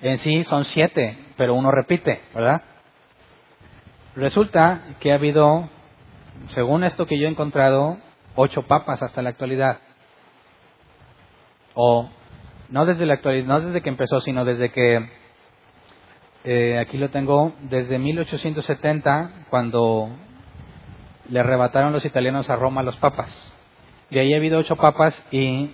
[0.00, 2.62] En sí son siete, pero uno repite, ¿verdad?
[4.14, 5.68] Resulta que ha habido,
[6.48, 7.98] según esto que yo he encontrado,
[8.34, 9.78] ocho papas hasta la actualidad.
[11.74, 12.08] O
[12.68, 15.08] no desde la actualidad, no desde que empezó, sino desde que
[16.44, 20.10] eh, aquí lo tengo, desde 1870, cuando
[21.28, 23.52] le arrebataron los italianos a Roma los papas.
[24.10, 25.72] De ahí ha habido ocho papas y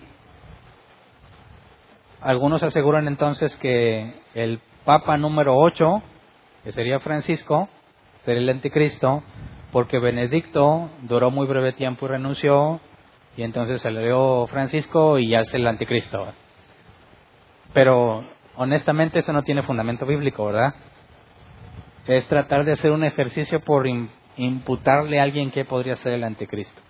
[2.20, 6.02] algunos aseguran entonces que el papa número ocho,
[6.64, 7.68] que sería Francisco,
[8.24, 9.22] sería el anticristo,
[9.72, 12.80] porque Benedicto duró muy breve tiempo y renunció,
[13.36, 16.26] y entonces salió Francisco y ya es el anticristo.
[17.72, 18.24] Pero
[18.56, 20.74] honestamente eso no tiene fundamento bíblico, ¿verdad?
[22.06, 23.86] Es tratar de hacer un ejercicio por
[24.36, 26.80] imputarle a alguien que podría ser el anticristo.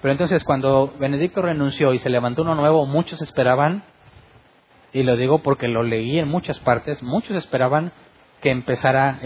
[0.00, 3.82] Pero entonces cuando Benedicto renunció y se levantó uno nuevo, muchos esperaban,
[4.92, 7.92] y lo digo porque lo leí en muchas partes, muchos esperaban
[8.40, 9.18] que empezara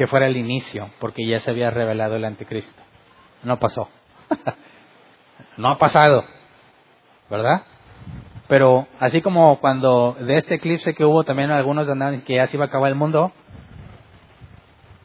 [0.00, 2.82] Que fuera el inicio, porque ya se había revelado el anticristo.
[3.42, 3.90] No pasó.
[5.58, 6.24] no ha pasado.
[7.28, 7.64] ¿Verdad?
[8.48, 12.56] Pero así como cuando de este eclipse que hubo también algunos andaban que ya se
[12.56, 13.30] iba a acabar el mundo,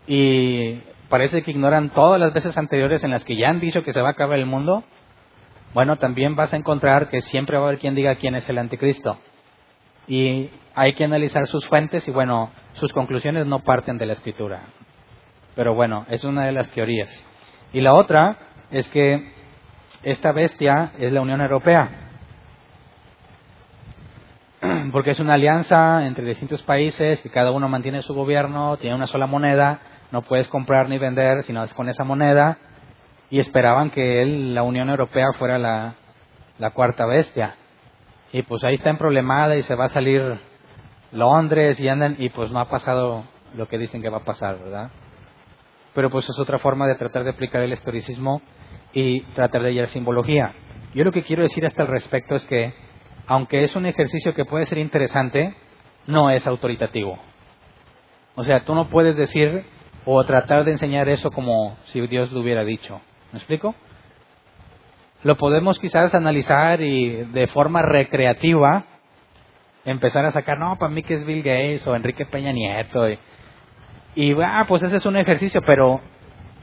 [0.08, 0.76] y
[1.10, 4.00] parece que ignoran todas las veces anteriores en las que ya han dicho que se
[4.00, 4.86] va a acabar el mundo,
[5.74, 8.60] bueno, también vas a encontrar que siempre va a haber quien diga quién es el
[8.60, 9.18] anticristo.
[10.08, 14.70] Y hay que analizar sus fuentes y bueno, sus conclusiones no parten de la escritura.
[15.56, 17.10] Pero bueno, es una de las teorías.
[17.74, 18.38] Y la otra
[18.72, 19.34] es que
[20.04, 21.90] esta bestia es la Unión Europea.
[24.92, 29.08] Porque es una alianza entre distintos países que cada uno mantiene su gobierno, tiene una
[29.08, 29.80] sola moneda
[30.12, 32.58] no puedes comprar ni vender sino es con esa moneda
[33.30, 35.96] y esperaban que la Unión Europea fuera la,
[36.60, 37.56] la cuarta bestia.
[38.32, 40.40] Y pues ahí está en problemada y se va a salir
[41.12, 43.26] Londres y andan y pues no ha pasado
[43.56, 44.90] lo que dicen que va a pasar, ¿verdad?
[45.96, 48.42] Pero pues es otra forma de tratar de aplicar el historicismo
[48.94, 50.54] y tratar de hallar simbología.
[50.94, 52.74] Yo lo que quiero decir hasta el respecto es que,
[53.26, 55.56] aunque es un ejercicio que puede ser interesante,
[56.06, 57.18] no es autoritativo.
[58.36, 59.66] O sea, tú no puedes decir
[60.06, 63.02] o tratar de enseñar eso como si Dios lo hubiera dicho.
[63.32, 63.74] ¿Me explico?
[65.24, 68.86] Lo podemos quizás analizar y de forma recreativa
[69.86, 73.10] empezar a sacar, no, para mí que es Bill Gates o Enrique Peña Nieto.
[73.10, 73.18] Y,
[74.16, 76.00] y ah, pues ese es un ejercicio, pero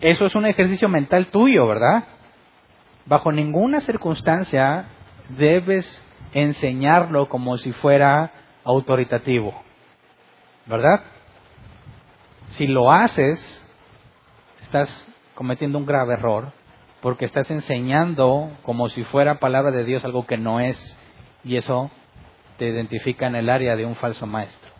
[0.00, 2.04] eso es un ejercicio mental tuyo, ¿verdad?
[3.04, 4.86] Bajo ninguna circunstancia
[5.28, 5.86] debes
[6.32, 8.32] enseñarlo como si fuera
[8.64, 9.54] autoritativo,
[10.66, 11.02] ¿verdad?
[12.50, 13.38] Si lo haces,
[14.62, 16.52] estás cometiendo un grave error
[17.00, 20.78] porque estás enseñando como si fuera palabra de Dios algo que no es
[21.44, 21.90] y eso
[22.58, 24.71] te identifica en el área de un falso maestro.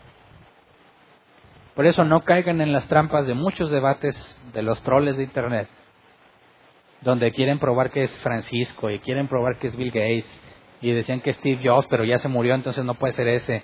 [1.75, 4.15] Por eso no caigan en las trampas de muchos debates
[4.53, 5.67] de los troles de Internet,
[7.01, 10.41] donde quieren probar que es Francisco y quieren probar que es Bill Gates
[10.81, 13.63] y decían que Steve Jobs, pero ya se murió, entonces no puede ser ese.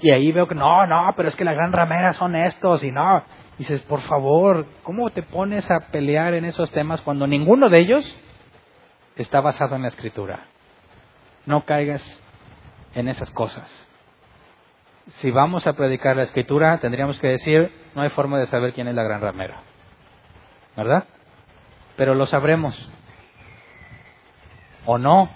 [0.00, 2.92] Y ahí veo que no, no, pero es que la gran ramera son estos y
[2.92, 3.24] no.
[3.58, 8.16] dices, por favor, ¿cómo te pones a pelear en esos temas cuando ninguno de ellos
[9.16, 10.44] está basado en la escritura?
[11.46, 12.02] No caigas
[12.94, 13.88] en esas cosas.
[15.08, 18.88] Si vamos a predicar la escritura, tendríamos que decir, no hay forma de saber quién
[18.88, 19.62] es la gran ramera.
[20.76, 21.04] ¿Verdad?
[21.96, 22.90] Pero lo sabremos.
[24.84, 25.28] o no,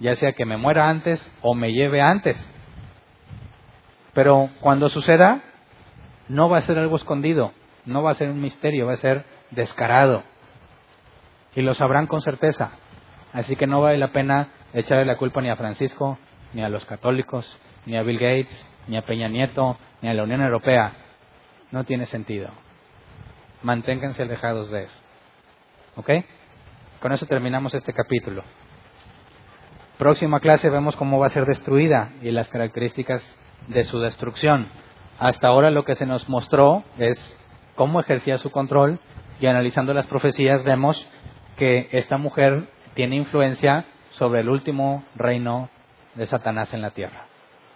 [0.00, 2.38] ya sea que me muera antes o me lleve antes.
[4.12, 5.40] Pero cuando suceda,
[6.28, 7.52] no va a ser algo escondido,
[7.84, 10.22] no va a ser un misterio, va a ser descarado.
[11.54, 12.70] Y lo sabrán con certeza.
[13.32, 16.18] Así que no vale la pena echarle la culpa ni a Francisco,
[16.52, 17.46] ni a los católicos,
[17.86, 20.92] ni a Bill Gates, ni a Peña Nieto, ni a la Unión Europea.
[21.70, 22.50] No tiene sentido.
[23.62, 24.98] Manténganse alejados de eso.
[25.96, 26.10] ¿Ok?
[27.00, 28.42] Con eso terminamos este capítulo.
[29.98, 33.22] Próxima clase vemos cómo va a ser destruida y las características
[33.66, 34.68] de su destrucción.
[35.18, 37.18] Hasta ahora lo que se nos mostró es
[37.74, 39.00] cómo ejercía su control
[39.40, 41.04] y analizando las profecías vemos
[41.56, 45.68] que esta mujer tiene influencia sobre el último reino
[46.14, 47.27] de Satanás en la tierra.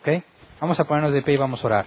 [0.02, 0.08] ¿Ok?
[0.60, 1.86] Vamos a ponernos de pie y vamos a orar.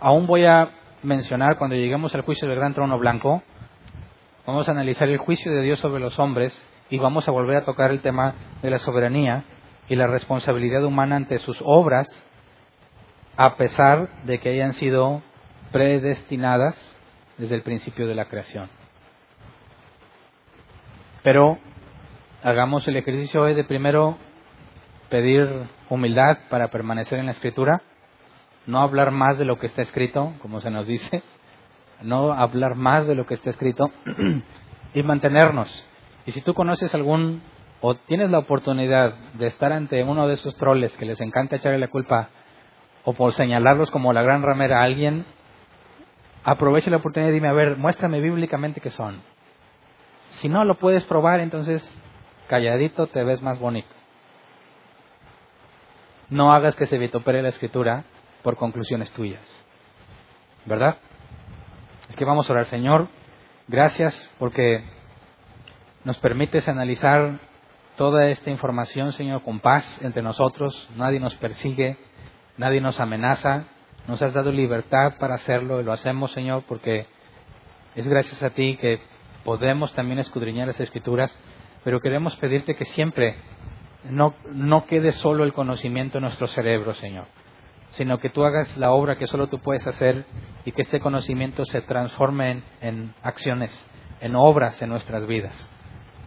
[0.00, 0.70] Aún voy a
[1.04, 3.44] mencionar cuando lleguemos al juicio del gran trono blanco,
[4.44, 6.52] vamos a analizar el juicio de Dios sobre los hombres
[6.90, 9.44] y vamos a volver a tocar el tema de la soberanía
[9.88, 12.08] y la responsabilidad humana ante sus obras,
[13.36, 15.22] a pesar de que hayan sido
[15.70, 16.76] predestinadas
[17.36, 18.68] desde el principio de la creación.
[21.22, 21.56] Pero
[22.42, 24.18] hagamos el ejercicio hoy de primero
[25.08, 27.82] pedir humildad para permanecer en la escritura,
[28.66, 31.22] no hablar más de lo que está escrito, como se nos dice,
[32.02, 33.90] no hablar más de lo que está escrito
[34.94, 35.68] y mantenernos.
[36.26, 37.42] Y si tú conoces algún
[37.80, 41.78] o tienes la oportunidad de estar ante uno de esos troles que les encanta echarle
[41.78, 42.28] la culpa
[43.04, 45.24] o por señalarlos como la gran ramera a alguien,
[46.44, 49.22] aprovecha la oportunidad y dime, a ver, muéstrame bíblicamente qué son.
[50.30, 51.82] Si no lo puedes probar, entonces
[52.48, 53.97] calladito te ves más bonito.
[56.30, 58.04] No hagas que se vitupere la escritura
[58.42, 59.42] por conclusiones tuyas.
[60.66, 60.98] ¿Verdad?
[62.10, 63.08] Es que vamos a orar, Señor.
[63.66, 64.84] Gracias porque
[66.04, 67.38] nos permites analizar
[67.96, 70.88] toda esta información, Señor, con paz entre nosotros.
[70.96, 71.96] Nadie nos persigue,
[72.56, 73.64] nadie nos amenaza.
[74.06, 77.06] Nos has dado libertad para hacerlo y lo hacemos, Señor, porque
[77.94, 79.00] es gracias a ti que
[79.44, 81.36] podemos también escudriñar las escrituras,
[81.84, 83.36] pero queremos pedirte que siempre
[84.04, 87.26] no, no quede solo el conocimiento en nuestro cerebro, Señor,
[87.90, 90.24] sino que tú hagas la obra que solo tú puedes hacer
[90.64, 93.70] y que este conocimiento se transforme en, en acciones,
[94.20, 95.68] en obras en nuestras vidas.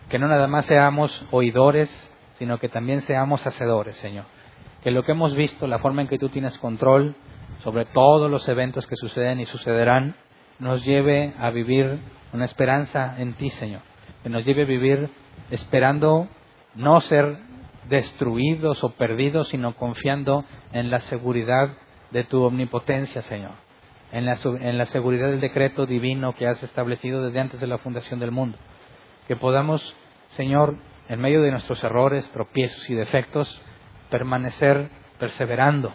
[0.09, 1.89] Que no nada más seamos oidores,
[2.37, 4.25] sino que también seamos hacedores, Señor.
[4.83, 7.15] Que lo que hemos visto, la forma en que tú tienes control
[7.63, 10.15] sobre todos los eventos que suceden y sucederán,
[10.59, 11.99] nos lleve a vivir
[12.33, 13.81] una esperanza en ti, Señor.
[14.23, 15.09] Que nos lleve a vivir
[15.49, 16.27] esperando
[16.75, 17.37] no ser
[17.91, 21.73] destruidos o perdidos, sino confiando en la seguridad
[22.11, 23.51] de tu omnipotencia, Señor,
[24.13, 27.77] en la, en la seguridad del decreto divino que has establecido desde antes de la
[27.77, 28.57] fundación del mundo.
[29.27, 29.93] Que podamos,
[30.29, 30.77] Señor,
[31.09, 33.61] en medio de nuestros errores, tropiezos y defectos,
[34.09, 34.89] permanecer
[35.19, 35.93] perseverando.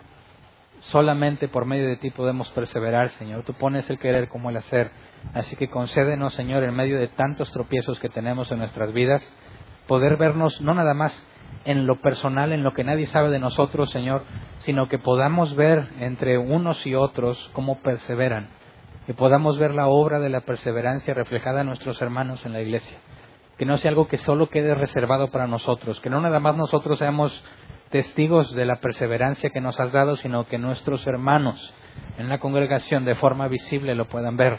[0.81, 3.43] Solamente por medio de ti podemos perseverar, Señor.
[3.45, 4.91] Tú pones el querer como el hacer.
[5.33, 9.27] Así que concédenos, Señor, en medio de tantos tropiezos que tenemos en nuestras vidas,
[9.87, 11.13] poder vernos no nada más
[11.65, 14.23] en lo personal, en lo que nadie sabe de nosotros, Señor,
[14.61, 18.49] sino que podamos ver entre unos y otros cómo perseveran,
[19.07, 22.97] que podamos ver la obra de la perseverancia reflejada en nuestros hermanos en la iglesia,
[23.59, 26.99] que no sea algo que solo quede reservado para nosotros, que no nada más nosotros
[26.99, 27.45] seamos
[27.91, 31.75] testigos de la perseverancia que nos has dado, sino que nuestros hermanos
[32.19, 34.59] en la congregación de forma visible lo puedan ver.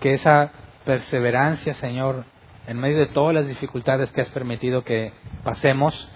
[0.00, 0.50] Que esa
[0.84, 2.24] perseverancia, Señor,
[2.66, 5.12] en medio de todas las dificultades que has permitido que
[5.42, 6.08] pasemos,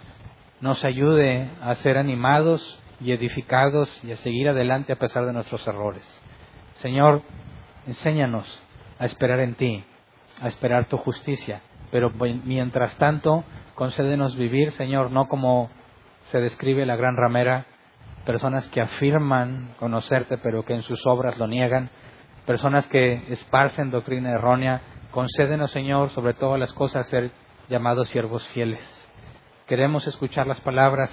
[0.61, 5.67] nos ayude a ser animados y edificados y a seguir adelante a pesar de nuestros
[5.67, 6.05] errores.
[6.77, 7.23] Señor,
[7.87, 8.63] enséñanos
[8.99, 9.85] a esperar en ti,
[10.41, 11.61] a esperar tu justicia,
[11.91, 13.45] pero mientras tanto,
[13.75, 15.71] concédenos vivir, Señor, no como
[16.31, 17.67] se describe la gran ramera,
[18.25, 21.91] personas que afirman conocerte pero que en sus obras lo niegan,
[22.45, 24.81] personas que esparcen doctrina errónea,
[25.17, 27.31] Concédenos, Señor, sobre todas las cosas, ser
[27.71, 28.85] llamados siervos fieles.
[29.67, 31.11] Queremos escuchar las palabras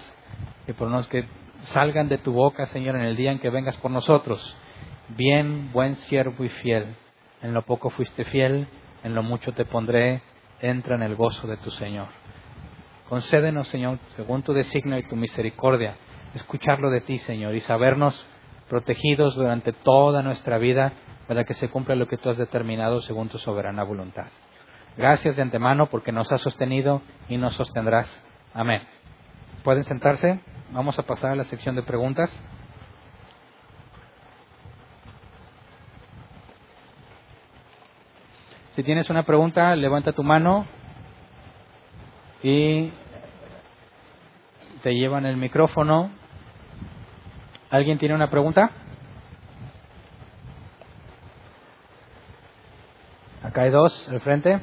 [0.65, 1.25] que, por nos, que
[1.67, 4.57] salgan de tu boca, Señor, en el día en que vengas por nosotros.
[5.07, 6.97] Bien, buen siervo y fiel.
[7.41, 8.67] En lo poco fuiste fiel,
[9.05, 10.21] en lo mucho te pondré.
[10.59, 12.09] Entra en el gozo de tu Señor.
[13.07, 15.95] Concédenos, Señor, según tu designio y tu misericordia,
[16.33, 18.27] escucharlo de ti, Señor, y sabernos
[18.67, 20.91] protegidos durante toda nuestra vida
[21.27, 24.27] para que se cumpla lo que tú has determinado según tu soberana voluntad.
[24.97, 28.23] Gracias de antemano porque nos has sostenido y nos sostendrás.
[28.53, 28.83] Amén.
[29.63, 30.39] ¿Pueden sentarse?
[30.71, 32.29] Vamos a pasar a la sección de preguntas.
[38.75, 40.65] Si tienes una pregunta, levanta tu mano
[42.41, 42.91] y
[44.81, 46.09] te llevan el micrófono.
[47.69, 48.71] ¿Alguien tiene una pregunta?
[53.53, 54.59] Acá hay dos, al frente.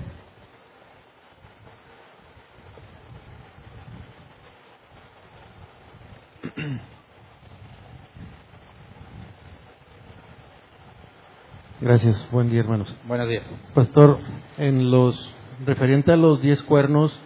[11.81, 12.93] Gracias, buen día hermanos.
[13.07, 13.49] Buenos días.
[13.75, 14.19] Pastor,
[14.59, 17.17] en los referente a los diez cuernos,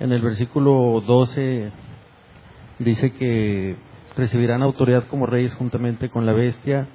[0.00, 1.72] en el versículo 12
[2.80, 3.76] dice que
[4.14, 6.86] recibirán autoridad como reyes juntamente con la bestia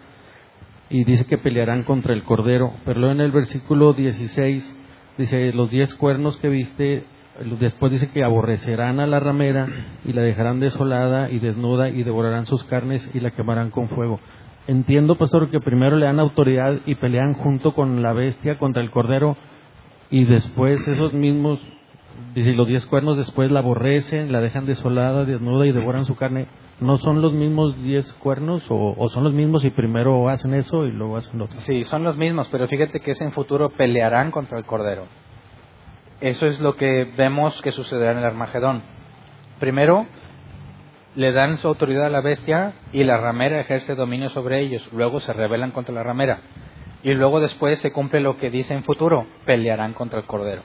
[0.89, 2.73] y dice que pelearán contra el cordero.
[2.85, 4.75] Pero luego en el versículo 16
[5.17, 7.03] dice, los diez cuernos que viste,
[7.59, 9.67] después dice que aborrecerán a la ramera
[10.05, 14.19] y la dejarán desolada y desnuda y devorarán sus carnes y la quemarán con fuego.
[14.67, 18.91] Entiendo, pastor, que primero le dan autoridad y pelean junto con la bestia contra el
[18.91, 19.35] cordero
[20.11, 21.59] y después esos mismos,
[22.33, 26.47] dice, los diez cuernos después la aborrecen, la dejan desolada, desnuda y devoran su carne.
[26.79, 30.91] ¿No son los mismos diez cuernos o, son los mismos y primero hacen eso y
[30.91, 31.59] luego hacen otro?
[31.61, 35.07] Sí, son los mismos, pero fíjate que es en futuro pelearán contra el cordero.
[36.21, 38.81] Eso es lo que vemos que sucederá en el Armagedón.
[39.59, 40.05] Primero,
[41.15, 44.87] le dan su autoridad a la bestia y la ramera ejerce dominio sobre ellos.
[44.93, 46.39] Luego se rebelan contra la ramera.
[47.03, 50.61] Y luego después se cumple lo que dice en futuro, pelearán contra el Cordero.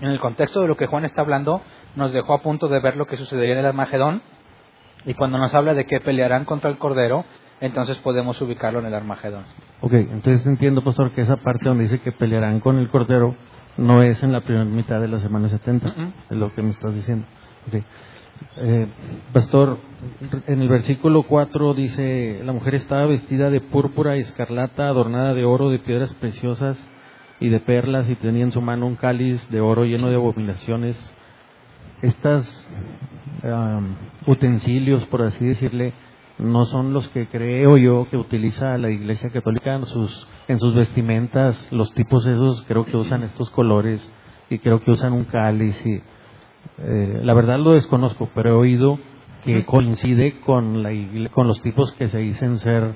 [0.00, 1.60] En el contexto de lo que Juan está hablando,
[1.96, 4.22] nos dejó a punto de ver lo que sucedería en el Armagedón.
[5.06, 7.24] Y cuando nos habla de que pelearán contra el Cordero,
[7.60, 9.44] entonces podemos ubicarlo en el Armagedón.
[9.80, 13.34] Ok, entonces entiendo, pastor, que esa parte donde dice que pelearán con el Cordero
[13.76, 15.94] no es en la primera mitad de la semana 70,
[16.30, 17.26] es lo que me estás diciendo.
[17.68, 17.84] Okay.
[18.56, 18.86] Eh,
[19.32, 19.78] pastor,
[20.46, 25.44] en el versículo 4 dice, la mujer estaba vestida de púrpura y escarlata, adornada de
[25.44, 26.78] oro, de piedras preciosas
[27.40, 30.96] y de perlas, y tenía en su mano un cáliz de oro lleno de abominaciones.
[32.02, 32.68] Estas
[34.26, 35.92] utensilios, por así decirle,
[36.38, 40.74] no son los que creo yo que utiliza la Iglesia Católica en sus, en sus
[40.74, 44.12] vestimentas, los tipos esos creo que usan estos colores
[44.50, 46.00] y creo que usan un cáliz y
[46.78, 48.98] eh, la verdad lo desconozco, pero he oído
[49.44, 50.90] que coincide con, la,
[51.30, 52.94] con los tipos que se dicen ser.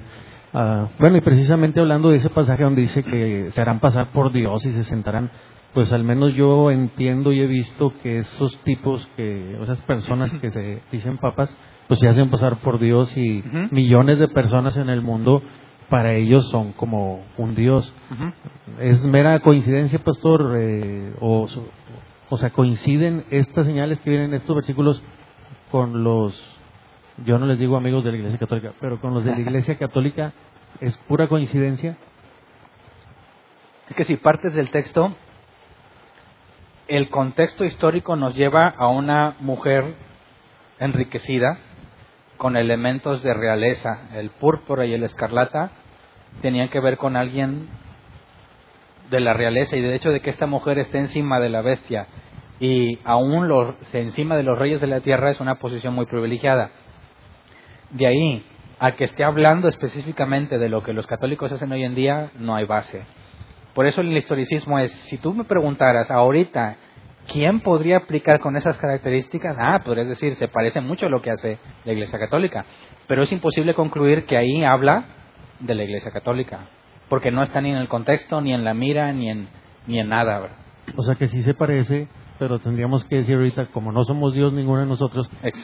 [0.53, 4.33] Ah, bueno, y precisamente hablando de ese pasaje donde dice que se harán pasar por
[4.33, 5.31] Dios y se sentarán,
[5.75, 10.51] pues al menos yo entiendo y he visto que esos tipos, que esas personas que
[10.51, 11.57] se dicen papas,
[11.89, 15.43] pues se hacen pasar por Dios y millones de personas en el mundo
[15.89, 17.95] para ellos son como un Dios.
[18.79, 20.57] ¿Es mera coincidencia, pastor?
[20.59, 21.47] Eh, o,
[22.29, 25.03] o sea, coinciden estas señales que vienen en estos versículos
[25.71, 26.35] con los,
[27.25, 29.77] yo no les digo amigos de la Iglesia Católica, pero con los de la Iglesia
[29.77, 30.33] Católica,
[30.81, 31.97] ¿es pura coincidencia?
[33.91, 35.15] Es que si partes del texto,
[36.93, 39.95] el contexto histórico nos lleva a una mujer
[40.79, 41.57] enriquecida
[42.37, 44.11] con elementos de realeza.
[44.15, 45.71] El púrpura y el escarlata
[46.43, 47.71] tenían que ver con alguien
[49.09, 52.09] de la realeza y de hecho de que esta mujer esté encima de la bestia
[52.61, 56.73] y aún los, encima de los reyes de la tierra es una posición muy privilegiada.
[57.89, 58.45] De ahí
[58.79, 62.55] a que esté hablando específicamente de lo que los católicos hacen hoy en día, no
[62.55, 63.03] hay base.
[63.75, 66.77] Por eso el historicismo es, si tú me preguntaras ahorita,
[67.33, 69.57] ¿quién podría aplicar con esas características?
[69.59, 72.65] Ah, podrías decir, se parece mucho a lo que hace la Iglesia Católica.
[73.07, 75.05] Pero es imposible concluir que ahí habla
[75.61, 76.61] de la Iglesia Católica
[77.13, 79.47] porque no está ni en el contexto, ni en la mira, ni en,
[79.87, 80.49] ni en nada.
[80.97, 82.09] O sea que sí se parece,
[82.43, 85.55] pero tendríamos que decir ahorita, como no somos Dios ninguno de nosotros, es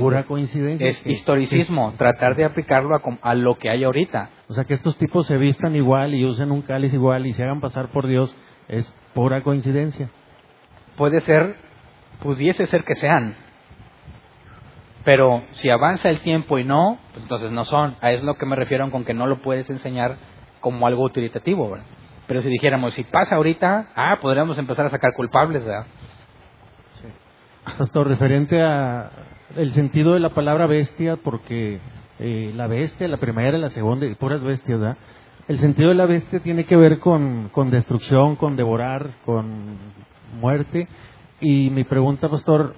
[0.00, 0.88] pura coincidencia.
[0.88, 4.30] Es historicismo, tratar de aplicarlo a, lo que hay ahorita.
[4.48, 7.42] O sea que estos tipos se vistan igual y usen un cáliz igual y se
[7.42, 8.34] hagan pasar por Dios,
[8.66, 10.08] es pura coincidencia.
[10.96, 11.56] Puede ser,
[12.22, 13.36] pudiese ser que sean,
[15.04, 17.96] pero si avanza el tiempo y no, pues entonces no son.
[18.00, 20.16] A eso es lo que me refiero con que no lo puedes enseñar
[20.60, 21.84] como algo utilitativo, ¿verdad?
[22.26, 25.84] Pero si dijéramos, si pasa ahorita, ah, podríamos empezar a sacar culpables, ¿verdad?
[27.64, 29.10] Pastor, referente a
[29.56, 31.78] el sentido de la palabra bestia, porque
[32.18, 34.96] eh, la bestia, la primera, la segunda, y puras bestias, ¿verdad?
[35.46, 39.76] El sentido de la bestia tiene que ver con, con destrucción, con devorar, con
[40.40, 40.88] muerte.
[41.40, 42.74] Y mi pregunta, pastor,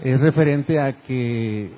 [0.00, 1.72] es referente a que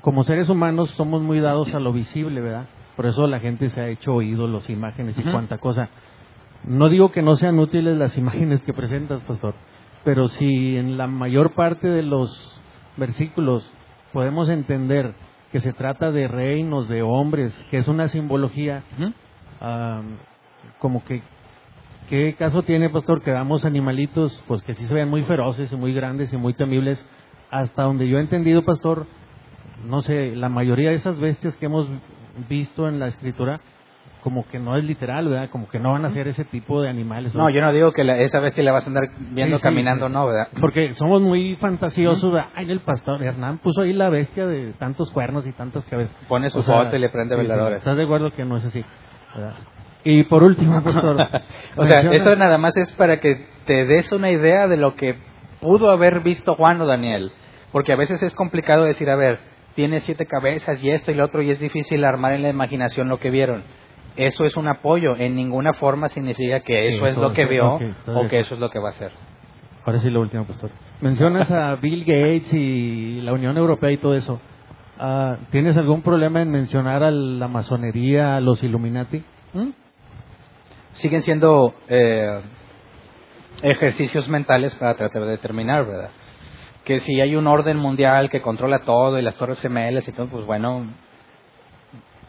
[0.00, 2.66] como seres humanos somos muy dados a lo visible, ¿verdad?
[2.96, 5.88] Por eso la gente se ha hecho ídolos, imágenes y cuánta cosa.
[6.64, 9.54] No digo que no sean útiles las imágenes que presentas, pastor,
[10.04, 12.60] pero si en la mayor parte de los
[12.96, 13.68] versículos
[14.12, 15.14] podemos entender
[15.50, 18.82] que se trata de reinos, de hombres, que es una simbología,
[20.78, 21.22] como que
[22.08, 25.76] ¿qué caso tiene, pastor, que damos animalitos, pues que sí se vean muy feroces y
[25.76, 27.04] muy grandes y muy temibles?
[27.50, 29.06] Hasta donde yo he entendido, pastor,
[29.84, 31.88] no sé, la mayoría de esas bestias que hemos
[32.48, 33.60] visto en la escritura,
[34.24, 35.50] como que no es literal, ¿verdad?
[35.50, 37.34] Como que no van a ser ese tipo de animales.
[37.34, 39.62] No, yo no digo que la, esa bestia la vas a andar viendo Sí, sí,
[39.62, 40.48] caminando, no, ¿verdad?
[40.62, 42.48] Porque somos muy fantasiosos, ¿verdad?
[42.54, 46.16] Ay, el pastor Hernán puso ahí la bestia de tantos cuernos y tantas cabezas.
[46.26, 47.78] Pone su O sea, foto y le prende sí, veladores.
[47.80, 48.82] ¿Estás de acuerdo que no es así?
[49.36, 49.56] ¿verdad?
[50.04, 51.20] Y por último, pastor.
[51.76, 54.96] o sea, menciona- eso nada más es para que te des una idea de lo
[54.96, 55.16] que
[55.60, 57.30] pudo haber visto Juan o Daniel.
[57.72, 59.38] Porque a veces es complicado decir, a ver,
[59.74, 63.08] tiene siete cabezas y esto y lo otro, y es difícil armar en la imaginación
[63.08, 63.64] lo que vieron.
[64.16, 67.74] Eso es un apoyo, en ninguna forma significa que Sí, eso es lo que vio
[67.74, 69.12] o que eso es lo que va a hacer.
[69.84, 70.70] Ahora sí, lo último, pastor.
[71.00, 74.40] Mencionas a Bill Gates y la Unión Europea y todo eso.
[74.98, 79.22] Ah, ¿Tienes algún problema en mencionar a la masonería, a los Illuminati?
[79.52, 79.70] ¿Mm?
[80.92, 82.40] Siguen siendo eh,
[83.62, 86.10] ejercicios mentales para tratar de determinar, ¿verdad?
[86.84, 90.28] Que si hay un orden mundial que controla todo y las torres gemelas y todo,
[90.28, 90.86] pues bueno,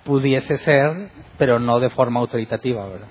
[0.05, 3.07] pudiese ser, pero no de forma autoritativa, ¿verdad?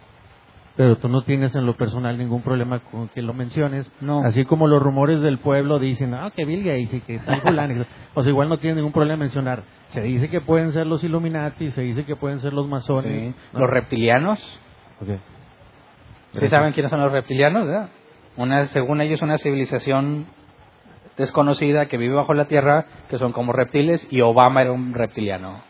[0.77, 3.91] Pero tú no tienes en lo personal ningún problema con que lo menciones.
[4.01, 4.25] No.
[4.25, 7.85] Así como los rumores del pueblo dicen, ah, que Bill Gates y que tal fulano.
[8.17, 9.65] O sea, igual no tienes ningún problema en mencionar.
[9.89, 13.35] Se dice que pueden ser los Illuminati, se dice que pueden ser los masones.
[13.35, 13.41] Sí.
[13.53, 13.61] ¿no?
[13.61, 14.39] Los reptilianos.
[16.33, 17.67] ¿sí saben quiénes son los reptilianos?
[17.67, 17.89] ¿verdad?
[18.37, 20.27] Una, según ellos, una civilización
[21.17, 25.63] desconocida que vive bajo la tierra, que son como reptiles, y Obama era un reptiliano.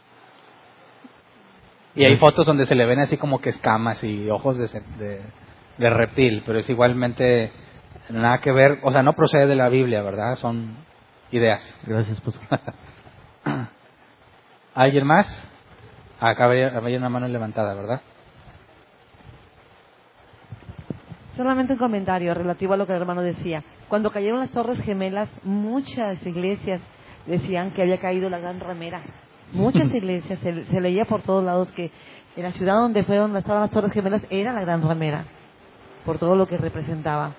[1.97, 4.81] Y hay fotos donde se le ven así como que escamas y ojos de, se-
[4.99, 5.21] de,
[5.79, 7.53] de reptil, pero es igualmente
[8.11, 10.37] nada que ver, o sea, no procede de la Biblia, ¿verdad?
[10.37, 10.75] Son
[11.31, 11.79] ideas.
[11.87, 12.43] Gracias, pastor.
[14.75, 15.27] ¿Alguien más?
[16.21, 18.01] Acá había una mano levantada, ¿verdad?
[21.37, 23.63] Solamente un comentario relativo a lo que el hermano decía.
[23.89, 26.81] Cuando cayeron las Torres Gemelas, muchas iglesias
[27.27, 29.03] decían que había caído la gran ramera.
[29.55, 31.91] Muchas iglesias, se, se leía por todos lados que
[32.37, 35.25] en la ciudad donde fueron estaban las Torres Gemelas era la gran ramera,
[36.05, 37.33] por todo lo que representaba.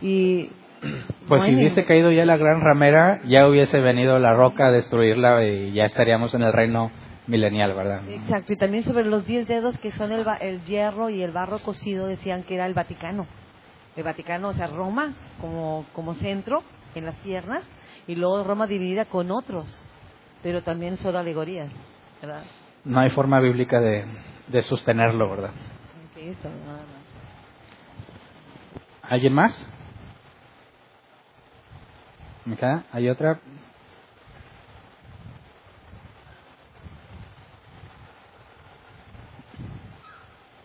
[0.00, 0.48] Y
[1.28, 5.44] Pues si hubiese caído ya la gran ramera, ya hubiese venido la roca a destruirla
[5.44, 6.90] y ya estaríamos en el reino
[7.26, 8.02] milenial, ¿verdad?
[8.08, 11.58] Exacto, y también sobre los diez dedos que son el, el hierro y el barro
[11.60, 13.26] cocido decían que era el Vaticano.
[13.96, 16.62] El Vaticano, o sea, Roma como, como centro
[16.94, 17.62] en las piernas
[18.06, 19.66] y luego Roma dividida con otros,
[20.42, 21.70] pero también son alegorías,
[22.22, 22.44] ¿verdad?
[22.84, 24.04] No hay forma bíblica de,
[24.48, 25.50] de sostenerlo, ¿verdad?
[25.50, 27.00] Ok, eso, nada más.
[29.10, 29.66] ¿Alguien más?
[32.52, 33.38] Acá, ¿Hay otra?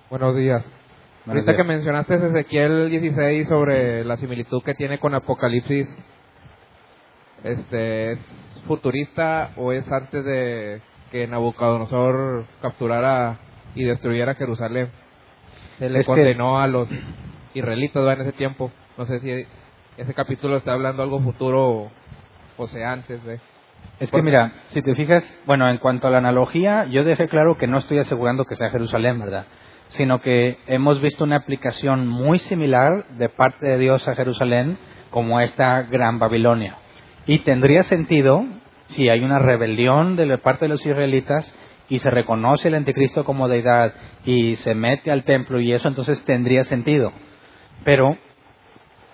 [0.10, 0.64] Buenos días.
[1.26, 1.68] Buenos Ahorita que días.
[1.68, 5.88] mencionaste Ezequiel 16 sobre la similitud que tiene con Apocalipsis,
[7.44, 8.20] este, ¿es
[8.68, 10.82] futurista o es antes de
[11.12, 13.38] que Nabucodonosor capturara
[13.76, 14.90] y destruyera Jerusalén?
[15.80, 16.88] Se le Es que- condenó a los
[17.54, 18.72] israelitas en ese tiempo.
[18.98, 19.46] No sé si
[19.98, 21.90] ese capítulo está hablando algo futuro
[22.58, 23.40] o, sea antes de...
[24.00, 27.56] Es que mira, si te fijas, bueno, en cuanto a la analogía, yo dejé claro
[27.58, 29.46] que no estoy asegurando que sea Jerusalén, ¿verdad?
[29.90, 34.78] Sino que hemos visto una aplicación muy similar de parte de Dios a Jerusalén
[35.12, 36.78] como esta gran Babilonia.
[37.28, 38.46] Y tendría sentido
[38.88, 41.54] si hay una rebelión de la parte de los israelitas
[41.90, 43.94] y se reconoce el anticristo como deidad
[44.26, 47.12] y se mete al templo y eso entonces tendría sentido.
[47.84, 48.18] Pero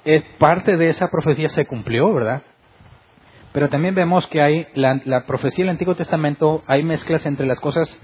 [0.04, 2.42] es parte de esa profecía se cumplió, ¿verdad?
[3.54, 7.60] Pero también vemos que hay la, la profecía del Antiguo Testamento, hay mezclas entre las
[7.60, 7.96] cosas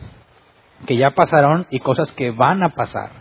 [0.86, 3.12] que ya pasaron y cosas que van a pasar.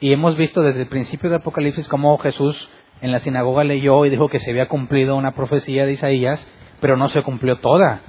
[0.00, 2.68] Y hemos visto desde el principio de Apocalipsis cómo Jesús
[3.02, 6.46] en la sinagoga leyó y dijo que se había cumplido una profecía de Isaías,
[6.80, 8.00] pero no se cumplió toda.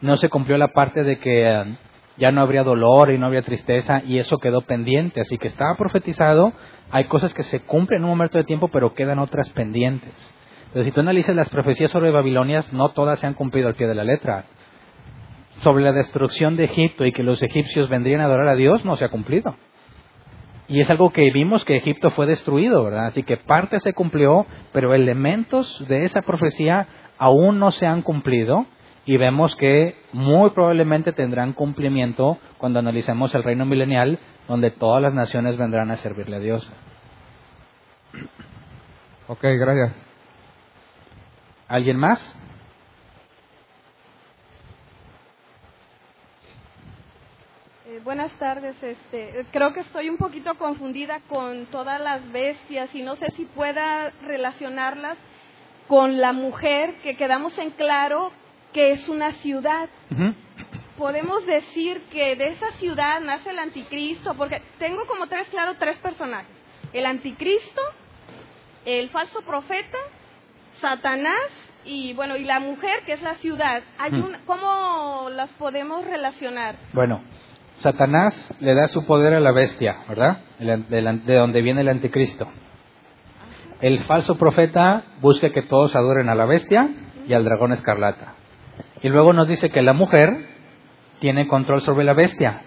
[0.00, 1.76] No se cumplió la parte de que eh,
[2.16, 5.20] ya no habría dolor y no habría tristeza y eso quedó pendiente.
[5.20, 6.54] Así que estaba profetizado,
[6.90, 10.14] hay cosas que se cumplen en un momento de tiempo, pero quedan otras pendientes.
[10.72, 13.88] Pero si tú analizas las profecías sobre Babilonias, no todas se han cumplido al pie
[13.88, 14.44] de la letra.
[15.56, 18.96] Sobre la destrucción de Egipto y que los egipcios vendrían a adorar a Dios, no
[18.96, 19.54] se ha cumplido.
[20.70, 23.06] Y es algo que vimos que Egipto fue destruido, ¿verdad?
[23.06, 26.86] Así que parte se cumplió, pero elementos de esa profecía
[27.18, 28.66] aún no se han cumplido
[29.04, 35.12] y vemos que muy probablemente tendrán cumplimiento cuando analicemos el reino milenial, donde todas las
[35.12, 36.70] naciones vendrán a servirle a Dios.
[39.26, 39.92] Ok, gracias.
[41.66, 42.36] ¿Alguien más?
[48.04, 48.76] Buenas tardes.
[48.82, 53.44] Este, creo que estoy un poquito confundida con todas las bestias y no sé si
[53.44, 55.18] pueda relacionarlas
[55.88, 58.30] con la mujer, que quedamos en claro
[58.72, 59.88] que es una ciudad.
[60.96, 65.96] Podemos decir que de esa ciudad nace el anticristo, porque tengo como tres claro tres
[65.98, 66.54] personajes.
[66.92, 67.80] El anticristo,
[68.84, 69.98] el falso profeta,
[70.80, 71.50] Satanás
[71.84, 73.82] y bueno, y la mujer que es la ciudad.
[73.98, 76.76] Hay una, ¿Cómo las podemos relacionar?
[76.92, 77.22] Bueno,
[77.80, 80.38] Satanás le da su poder a la bestia, ¿verdad?
[80.58, 82.46] De donde viene el anticristo.
[83.80, 86.90] El falso profeta busca que todos adoren a la bestia
[87.26, 88.34] y al dragón escarlata.
[89.02, 90.46] Y luego nos dice que la mujer
[91.20, 92.60] tiene control sobre la bestia.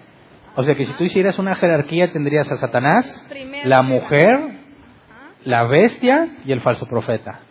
[0.56, 3.28] O sea que si tú hicieras una jerarquía tendrías a Satanás,
[3.66, 4.62] la mujer,
[5.46, 7.42] la bestia y el falso profeta.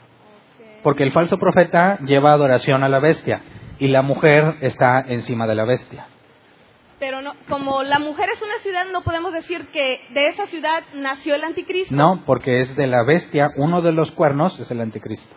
[0.83, 3.41] Porque el falso profeta lleva adoración a la bestia
[3.79, 6.07] y la mujer está encima de la bestia.
[7.03, 10.85] Pero no, como la mujer es una ciudad, no podemos decir que de esa ciudad
[10.95, 11.93] nació el anticristo.
[11.93, 15.35] No, porque es de la bestia, uno de los cuernos es el anticristo.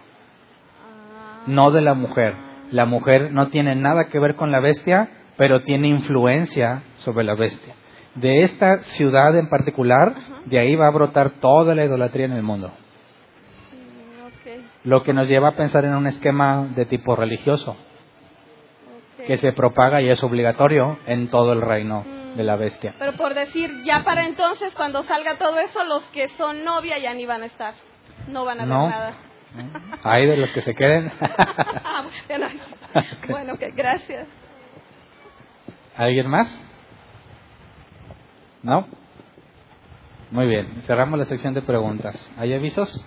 [1.48, 2.36] No de la mujer.
[2.70, 7.34] La mujer no tiene nada que ver con la bestia, pero tiene influencia sobre la
[7.34, 7.74] bestia.
[8.14, 10.14] De esta ciudad en particular,
[10.46, 12.72] de ahí va a brotar toda la idolatría en el mundo.
[13.74, 17.76] Mm, Lo que nos lleva a pensar en un esquema de tipo religioso
[19.28, 22.94] que se propaga y es obligatorio en todo el reino de la bestia.
[23.00, 27.14] Pero por decir, ya para entonces, cuando salga todo eso, los que son novia ya
[27.14, 27.74] ni van a estar.
[28.28, 29.14] No van a ver nada.
[30.04, 31.12] Hay de los que se queden.
[33.30, 34.28] Bueno, okay, gracias.
[35.98, 36.62] ¿Alguien más?
[38.64, 38.88] ¿No?
[40.32, 42.16] Muy bien, cerramos la sección de preguntas.
[42.38, 43.04] ¿Hay avisos?